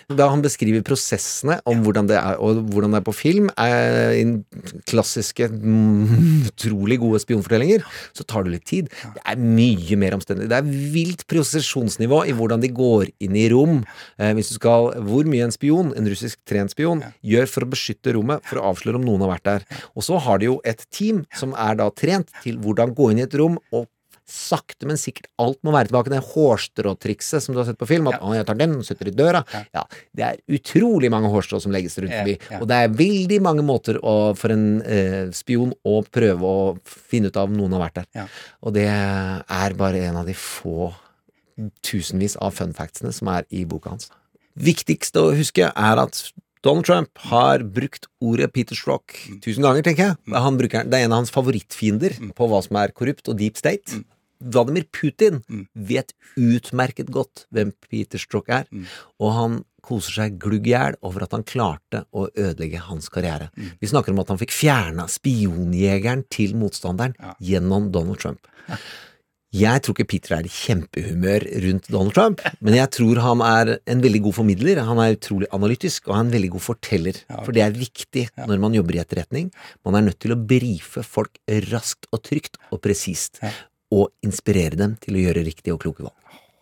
Da 0.09 0.29
han 0.31 0.43
beskriver 0.45 0.85
prosessene 0.87 1.61
om 1.67 1.83
hvordan 1.85 2.07
det 2.11 2.19
er, 2.21 2.39
og 2.39 2.63
hvordan 2.71 2.95
det 2.95 3.01
er 3.03 3.07
på 3.11 3.15
film, 3.17 3.51
er 3.59 4.15
i 4.19 4.25
klassiske, 4.91 5.49
mm, 5.51 6.51
utrolig 6.51 6.99
gode 7.03 7.21
spionfortellinger, 7.23 7.85
så 8.17 8.27
tar 8.29 8.45
det 8.47 8.55
litt 8.57 8.67
tid. 8.69 8.91
Det 9.17 9.23
er 9.25 9.41
mye 9.41 9.99
mer 10.01 10.17
omstendelig. 10.19 10.49
Det 10.51 10.59
er 10.61 10.71
vilt 10.95 11.27
prosesjonsnivå 11.31 12.23
i 12.31 12.35
hvordan 12.37 12.63
de 12.63 12.71
går 12.75 13.09
inn 13.27 13.37
i 13.39 13.49
rom. 13.53 13.81
Eh, 14.19 14.33
hvis 14.39 14.53
du 14.53 14.59
skal, 14.61 14.91
Hvor 15.01 15.25
mye 15.25 15.45
en 15.47 15.53
spion, 15.55 15.93
en 15.97 16.07
russisk 16.11 16.39
trent 16.49 16.71
spion, 16.73 17.01
gjør 17.25 17.40
for 17.49 17.65
å 17.65 17.71
beskytte 17.71 18.13
rommet, 18.17 18.45
for 18.45 18.61
å 18.61 18.73
avsløre 18.73 19.01
om 19.01 19.07
noen 19.07 19.25
har 19.25 19.33
vært 19.37 19.49
der. 19.49 19.65
Og 19.95 20.05
så 20.05 20.19
har 20.21 20.43
de 20.43 20.51
jo 20.51 20.59
et 20.69 20.85
team 20.93 21.25
som 21.37 21.55
er 21.57 21.79
da 21.81 21.89
trent 21.95 22.29
til 22.43 22.61
hvordan 22.61 22.93
gå 22.97 23.13
inn 23.13 23.23
i 23.23 23.27
et 23.29 23.39
rom 23.41 23.57
og 23.71 23.89
sakte, 24.31 24.87
men 24.87 24.99
sikkert 25.01 25.27
alt 25.43 25.59
må 25.67 25.73
være 25.75 25.91
tilbake. 25.91 26.13
Det 26.13 26.21
hårstråtrikset 26.23 27.43
som 27.45 27.55
du 27.55 27.61
har 27.61 27.67
sett 27.69 27.81
på 27.81 27.89
film. 27.89 28.09
At 28.11 28.21
'å, 28.21 28.35
jeg 28.37 28.47
tar 28.47 28.59
den, 28.59 28.79
setter 28.87 29.09
i 29.09 29.15
døra'. 29.15 29.43
Ja. 29.75 29.85
Det 30.15 30.25
er 30.25 30.37
utrolig 30.49 31.11
mange 31.11 31.31
hårstrå 31.33 31.61
som 31.61 31.73
legges 31.73 31.99
rundt 31.99 32.15
forbi. 32.15 32.39
ja. 32.51 32.61
Og 32.61 32.69
det 32.69 32.77
er 32.77 32.89
veldig 32.89 33.41
mange 33.43 33.63
måter 33.67 33.99
å, 33.99 34.37
for 34.37 34.55
en 34.55 34.83
eh, 34.83 35.31
spion 35.33 35.75
å 35.85 36.03
prøve 36.05 36.43
å 36.43 36.79
finne 36.85 37.27
ut 37.29 37.37
av 37.37 37.51
om 37.51 37.57
noen 37.57 37.73
har 37.73 37.91
vært 37.91 38.05
der. 38.05 38.29
Og 38.63 38.75
det 38.75 38.87
er 38.87 39.75
bare 39.75 40.07
en 40.07 40.17
av 40.23 40.27
de 40.27 40.35
få 40.35 40.93
tusenvis 41.83 42.37
av 42.41 42.55
fun 42.55 42.73
factsene 42.73 43.13
som 43.13 43.29
er 43.29 43.45
i 43.51 43.65
boka 43.65 43.91
hans. 43.91 44.11
Viktigst 44.57 45.17
å 45.17 45.31
huske 45.37 45.71
er 45.71 46.01
at 46.03 46.33
Donald 46.61 46.85
Trump 46.85 47.19
har 47.31 47.63
brukt 47.65 48.07
ordet 48.21 48.51
Peter 48.53 48.77
Strock 48.77 49.15
tusen 49.41 49.65
ganger, 49.65 49.85
tenker 49.87 50.11
jeg. 50.11 50.17
Han 50.35 50.59
bruker, 50.61 50.85
det 50.85 50.99
er 50.99 51.07
en 51.07 51.15
av 51.15 51.23
hans 51.23 51.33
favorittfiender 51.33 52.19
på 52.37 52.49
hva 52.51 52.61
som 52.67 52.77
er 52.81 52.93
korrupt 52.97 53.31
og 53.33 53.39
deep 53.41 53.57
state. 53.61 54.03
Vladimir 54.41 54.87
Putin 54.93 55.43
vet 55.75 56.15
utmerket 56.41 57.11
godt 57.13 57.45
hvem 57.53 57.73
Peter 57.89 58.21
Strock 58.21 58.49
er, 58.53 58.69
og 59.21 59.35
han 59.37 59.59
koser 59.85 60.19
seg 60.19 60.39
glugg 60.41 60.69
i 60.69 60.75
hjel 60.75 60.97
over 61.07 61.25
at 61.25 61.33
han 61.37 61.45
klarte 61.49 62.05
å 62.13 62.27
ødelegge 62.29 62.83
hans 62.85 63.09
karriere. 63.13 63.49
Vi 63.81 63.89
snakker 63.89 64.13
om 64.13 64.21
at 64.21 64.33
han 64.33 64.41
fikk 64.41 64.53
fjerna 64.53 65.09
spionjegeren 65.09 66.27
til 66.33 66.57
motstanderen 66.61 67.17
gjennom 67.41 67.89
Donald 67.93 68.21
Trump. 68.21 68.49
Jeg 69.51 69.83
tror 69.83 69.97
ikke 69.97 70.07
Peter 70.13 70.37
er 70.37 70.47
i 70.47 70.53
kjempehumør 70.53 71.43
rundt 71.65 71.89
Donald 71.91 72.15
Trump, 72.15 72.43
men 72.63 72.77
jeg 72.77 72.87
tror 72.95 73.19
han 73.25 73.41
er 73.43 73.73
en 73.91 74.03
veldig 74.05 74.21
god 74.29 74.37
formidler. 74.37 74.79
Han 74.87 75.01
er 75.03 75.17
utrolig 75.17 75.49
analytisk, 75.57 76.07
og 76.07 76.15
han 76.15 76.29
er 76.29 76.29
en 76.29 76.37
veldig 76.37 76.51
god 76.55 76.65
forteller. 76.69 77.19
For 77.33 77.57
det 77.57 77.65
er 77.65 77.75
viktig 77.75 78.29
når 78.39 78.63
man 78.63 78.77
jobber 78.79 78.95
i 78.95 79.03
etterretning. 79.03 79.51
Man 79.83 79.99
er 79.99 80.07
nødt 80.07 80.21
til 80.23 80.37
å 80.37 80.39
brife 80.39 81.03
folk 81.03 81.43
raskt 81.73 82.07
og 82.15 82.23
trygt 82.31 82.61
og 82.71 82.79
presist, 82.85 83.43
og 83.91 84.13
inspirere 84.23 84.79
dem 84.79 84.95
til 85.03 85.19
å 85.19 85.25
gjøre 85.27 85.43
riktige 85.49 85.75
og 85.75 85.83
kloke 85.83 86.07
valg. 86.07 86.15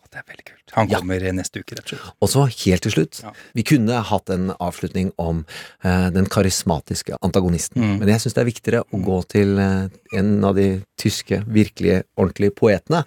Det 0.09 0.17
er 0.17 0.25
veldig 0.25 0.45
kult. 0.47 0.71
Han 0.73 0.87
kommer 0.89 1.25
neste 1.37 1.61
uke, 1.61 1.75
rett 1.77 1.85
og 1.85 1.91
slett. 1.99 2.15
Og 2.25 2.29
så, 2.31 2.45
helt 2.65 2.81
til 2.81 2.91
slutt, 2.95 3.19
vi 3.53 3.63
kunne 3.63 3.99
hatt 4.09 4.29
en 4.33 4.49
avslutning 4.57 5.11
om 5.21 5.43
eh, 5.83 6.09
den 6.15 6.25
karismatiske 6.25 7.17
antagonisten, 7.21 7.81
Mm. 7.83 7.99
men 7.99 8.07
jeg 8.09 8.23
syns 8.23 8.33
det 8.33 8.41
er 8.41 8.49
viktigere 8.49 8.81
å 8.89 9.03
gå 9.05 9.19
til 9.29 9.59
eh, 9.59 9.87
en 10.17 10.43
av 10.43 10.55
de 10.57 10.81
tyske, 10.97 11.43
virkelige, 11.47 12.03
ordentlige 12.17 12.55
poetene, 12.57 13.03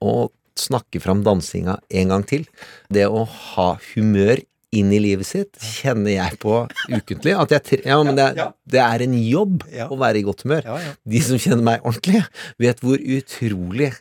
og 0.00 0.30
snakke 0.56 1.00
fram 1.02 1.24
dansinga 1.26 1.80
en 1.90 2.08
gang 2.14 2.24
til. 2.24 2.46
Det 2.88 3.08
å 3.10 3.24
ha 3.26 3.72
humør 3.94 4.38
inn 4.80 4.90
i 4.94 4.98
livet 5.02 5.26
sitt 5.28 5.58
kjenner 5.62 6.14
jeg 6.16 6.38
på 6.42 6.56
ukentlig. 6.90 7.34
At 7.38 7.54
jeg, 7.54 7.62
tre- 7.68 7.82
ja, 7.88 7.98
men 8.06 8.18
det, 8.18 8.26
er- 8.34 8.52
det 8.74 8.80
er 8.84 9.04
en 9.06 9.14
jobb 9.20 9.64
å 9.88 9.98
være 10.00 10.20
i 10.20 10.24
godt 10.26 10.42
humør. 10.46 10.66
De 11.06 11.20
som 11.24 11.38
kjenner 11.40 11.64
meg 11.66 11.86
ordentlig, 11.86 12.24
vet 12.62 12.82
hvor 12.84 12.98
utrolig 12.98 13.92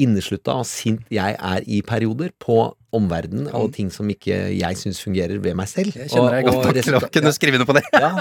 inneslutta 0.00 0.54
og 0.62 0.66
sint 0.66 1.02
jeg 1.12 1.36
er 1.36 1.66
i 1.68 1.82
perioder 1.84 2.30
på 2.40 2.56
omverdenen 2.96 3.50
og 3.56 3.70
ting 3.76 3.90
som 3.92 4.08
ikke 4.12 4.38
jeg 4.56 4.78
syns 4.80 5.00
fungerer 5.04 5.38
ved 5.44 5.54
meg 5.56 5.68
selv. 5.70 5.94
Jeg 5.96 6.10
kjenner 6.12 6.38
deg 6.38 6.48
godt. 6.48 6.64
nok 6.64 6.80
til 6.84 6.96
å 6.98 7.02
kunne 7.18 7.32
skrive 7.36 7.60
noe 7.60 7.68
på 7.68 7.76
det. 7.78 7.84
ja, 7.92 8.12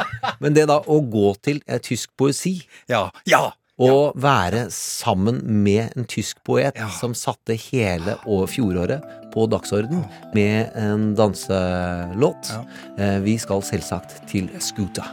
men 0.44 0.54
det 0.56 0.68
da 0.72 0.80
å 0.84 1.00
gå 1.12 1.32
til 1.44 1.62
eh, 1.68 1.80
tysk 1.84 2.12
poesi 2.20 2.58
Ja, 2.92 3.08
ja, 3.28 3.50
og 3.82 4.14
være 4.22 4.68
sammen 4.76 5.40
med 5.64 5.96
en 5.98 6.06
tysk 6.12 6.44
poet 6.46 6.78
som 7.00 7.16
satte 7.18 7.56
hele 7.72 8.18
å- 8.30 8.44
fjoråret 8.52 9.02
på 9.34 9.46
dagsorden 9.52 10.06
med 10.34 10.70
en 10.76 11.16
danselåt. 11.16 12.52
Eh, 13.00 13.20
Vi 13.24 13.38
skal 13.38 13.64
selvsagt 13.64 14.22
til 14.28 14.50
Scooter. 14.60 15.04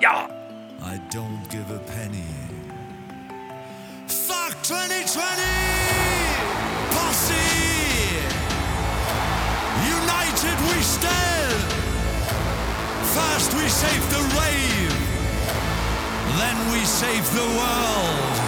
I 0.82 0.96
don't 1.14 1.50
give 1.50 1.68
a 1.74 1.78
penny. 1.86 2.28
Fuck 4.08 4.56
2020! 4.62 5.18
Posse! 6.90 7.42
United 9.98 10.58
we 10.68 10.82
stand! 10.82 11.64
First 13.18 13.50
we 13.54 13.68
save 13.68 14.02
the 14.14 14.22
rave, 14.40 14.94
then 16.40 16.56
we 16.72 16.80
save 16.84 17.24
the 17.38 17.46
world. 17.58 18.47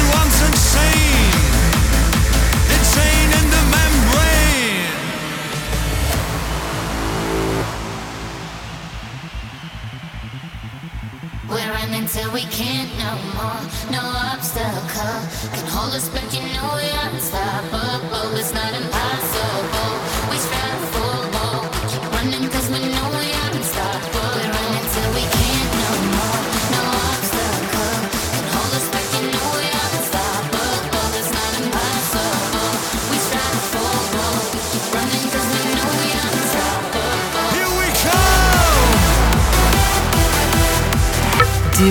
We're 11.51 11.69
running 11.73 12.07
till 12.07 12.31
we 12.31 12.43
can't 12.43 12.89
no 12.97 13.11
more. 13.35 13.61
No 13.91 14.01
obstacle 14.31 15.19
can 15.51 15.67
hold 15.67 15.93
us 15.93 16.07
back. 16.07 16.31
You 16.33 16.43
know 16.53 16.71
we 16.79 16.87
are 16.95 17.09
unstoppable. 17.09 18.37
It's 18.37 18.53
not 18.53 18.73
impossible. 18.73 19.30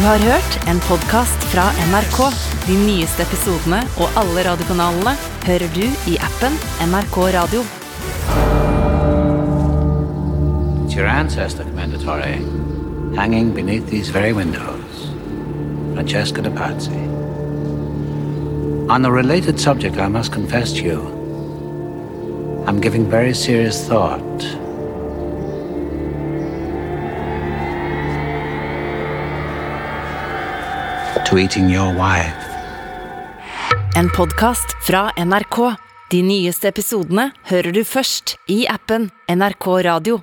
Du 0.01 0.05
har 0.07 0.19
hørt 0.19 0.69
en 0.69 0.79
podkast 0.81 1.43
fra 1.53 1.63
NRK. 1.91 2.19
De 2.67 2.77
nyeste 2.87 3.21
episodene 3.21 3.83
og 4.01 4.15
alle 4.17 4.47
radiokanalene 4.47 5.13
hører 5.45 5.69
du 5.75 5.83
i 6.09 6.15
appen 6.25 6.57
NRK 6.87 7.19
Radio. 7.35 7.61
It's 10.87 10.97
your 10.97 11.05
ancestor, 11.07 11.67
Torre, 12.05 12.41
hanging 13.15 13.53
beneath 13.55 13.91
these 13.91 14.09
very 14.09 14.33
windows. 14.33 15.13
Francesca 15.95 16.41
de 16.41 16.51
Pazzi. 16.51 17.05
On 18.89 19.05
a 19.05 19.11
related 19.11 19.61
subject, 19.61 19.99
I 19.99 20.09
must 20.09 20.33
confess 20.33 20.73
to 20.73 20.83
you, 20.83 21.01
I'm 22.67 22.81
giving 22.81 23.05
very 23.05 23.35
serious 23.35 23.87
thought. 23.87 24.60
To 31.31 31.39
eating 31.39 31.71
your 31.71 31.95
wife. 31.95 32.35
En 33.97 34.11
podkast 34.11 34.75
fra 34.83 35.13
NRK. 35.17 35.77
De 36.11 36.23
nyeste 36.27 36.67
episodene 36.73 37.29
hører 37.47 37.71
du 37.71 37.85
først 37.87 38.33
i 38.51 38.65
appen 38.67 39.07
NRK 39.31 39.67
Radio. 39.87 40.17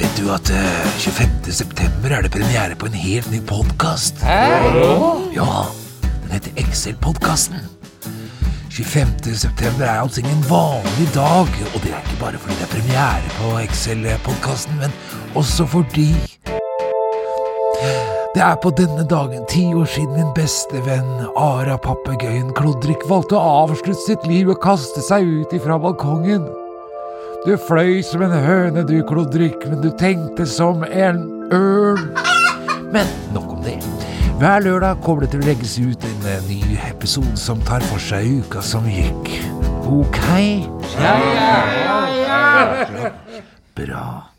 Vet 0.00 0.18
du 0.18 0.26
at 0.34 0.50
eh, 0.50 0.98
25. 1.04 1.52
september 1.54 2.16
er 2.16 2.26
det 2.26 2.32
premiere 2.34 2.74
på 2.74 2.90
en 2.90 2.98
helt 2.98 3.30
ny 3.30 3.38
podkast? 3.46 4.18
Ja, 4.26 5.48
den 6.02 6.34
heter 6.34 6.58
Excel-podkasten. 6.64 7.62
25. 8.72 9.36
september 9.38 9.86
er 9.86 10.02
altså 10.02 10.24
ingen 10.26 10.42
vanlig 10.50 11.06
dag, 11.14 11.46
og 11.46 11.78
det 11.86 11.94
er 11.94 12.02
ikke 12.02 12.20
bare 12.26 12.42
fordi 12.42 12.58
det 12.58 12.66
er 12.66 12.74
premiere 12.74 13.34
på 13.38 13.54
Excel-podkasten, 13.68 14.82
men 14.82 14.90
også 15.38 15.70
fordi 15.78 16.10
det 18.32 18.40
er 18.40 18.56
på 18.62 18.70
denne 18.72 19.04
dagen 19.04 19.44
ti 19.50 19.66
år 19.76 19.88
siden 19.92 20.14
min 20.16 20.30
beste 20.36 20.80
venn 20.86 21.26
Ara 21.36 21.74
papegøyen 21.76 22.54
Klodrik 22.56 23.04
valgte 23.10 23.36
å 23.36 23.58
avslutte 23.66 24.00
sitt 24.06 24.24
liv 24.24 24.48
og 24.48 24.62
kaste 24.64 25.04
seg 25.04 25.28
ut 25.28 25.52
ifra 25.52 25.76
balkongen. 25.82 26.46
Du 27.44 27.52
fløy 27.68 28.00
som 28.06 28.24
en 28.24 28.32
høne 28.32 28.86
du, 28.88 28.94
Klodrik, 29.04 29.66
men 29.68 29.82
du 29.84 29.90
tenkte 30.00 30.46
som 30.48 30.80
en 30.88 31.20
ørn. 31.52 32.08
Men 32.94 33.12
nok 33.36 33.52
om 33.58 33.62
det. 33.66 33.76
Hver 34.40 34.64
lørdag 34.64 35.04
kommer 35.04 35.26
det 35.26 35.34
til 35.34 35.44
å 35.44 35.50
legges 35.50 35.76
ut 35.78 36.08
en 36.08 36.26
eh, 36.32 36.48
ny 36.48 36.80
episode 36.88 37.36
som 37.36 37.60
tar 37.68 37.84
for 37.92 38.00
seg 38.00 38.40
uka 38.42 38.64
som 38.64 38.88
gikk. 38.88 39.34
Ok? 39.84 40.20
Ja, 40.96 41.14
ja, 41.36 41.54
ja, 41.84 42.02
ja. 42.24 43.16
Bra. 43.78 44.31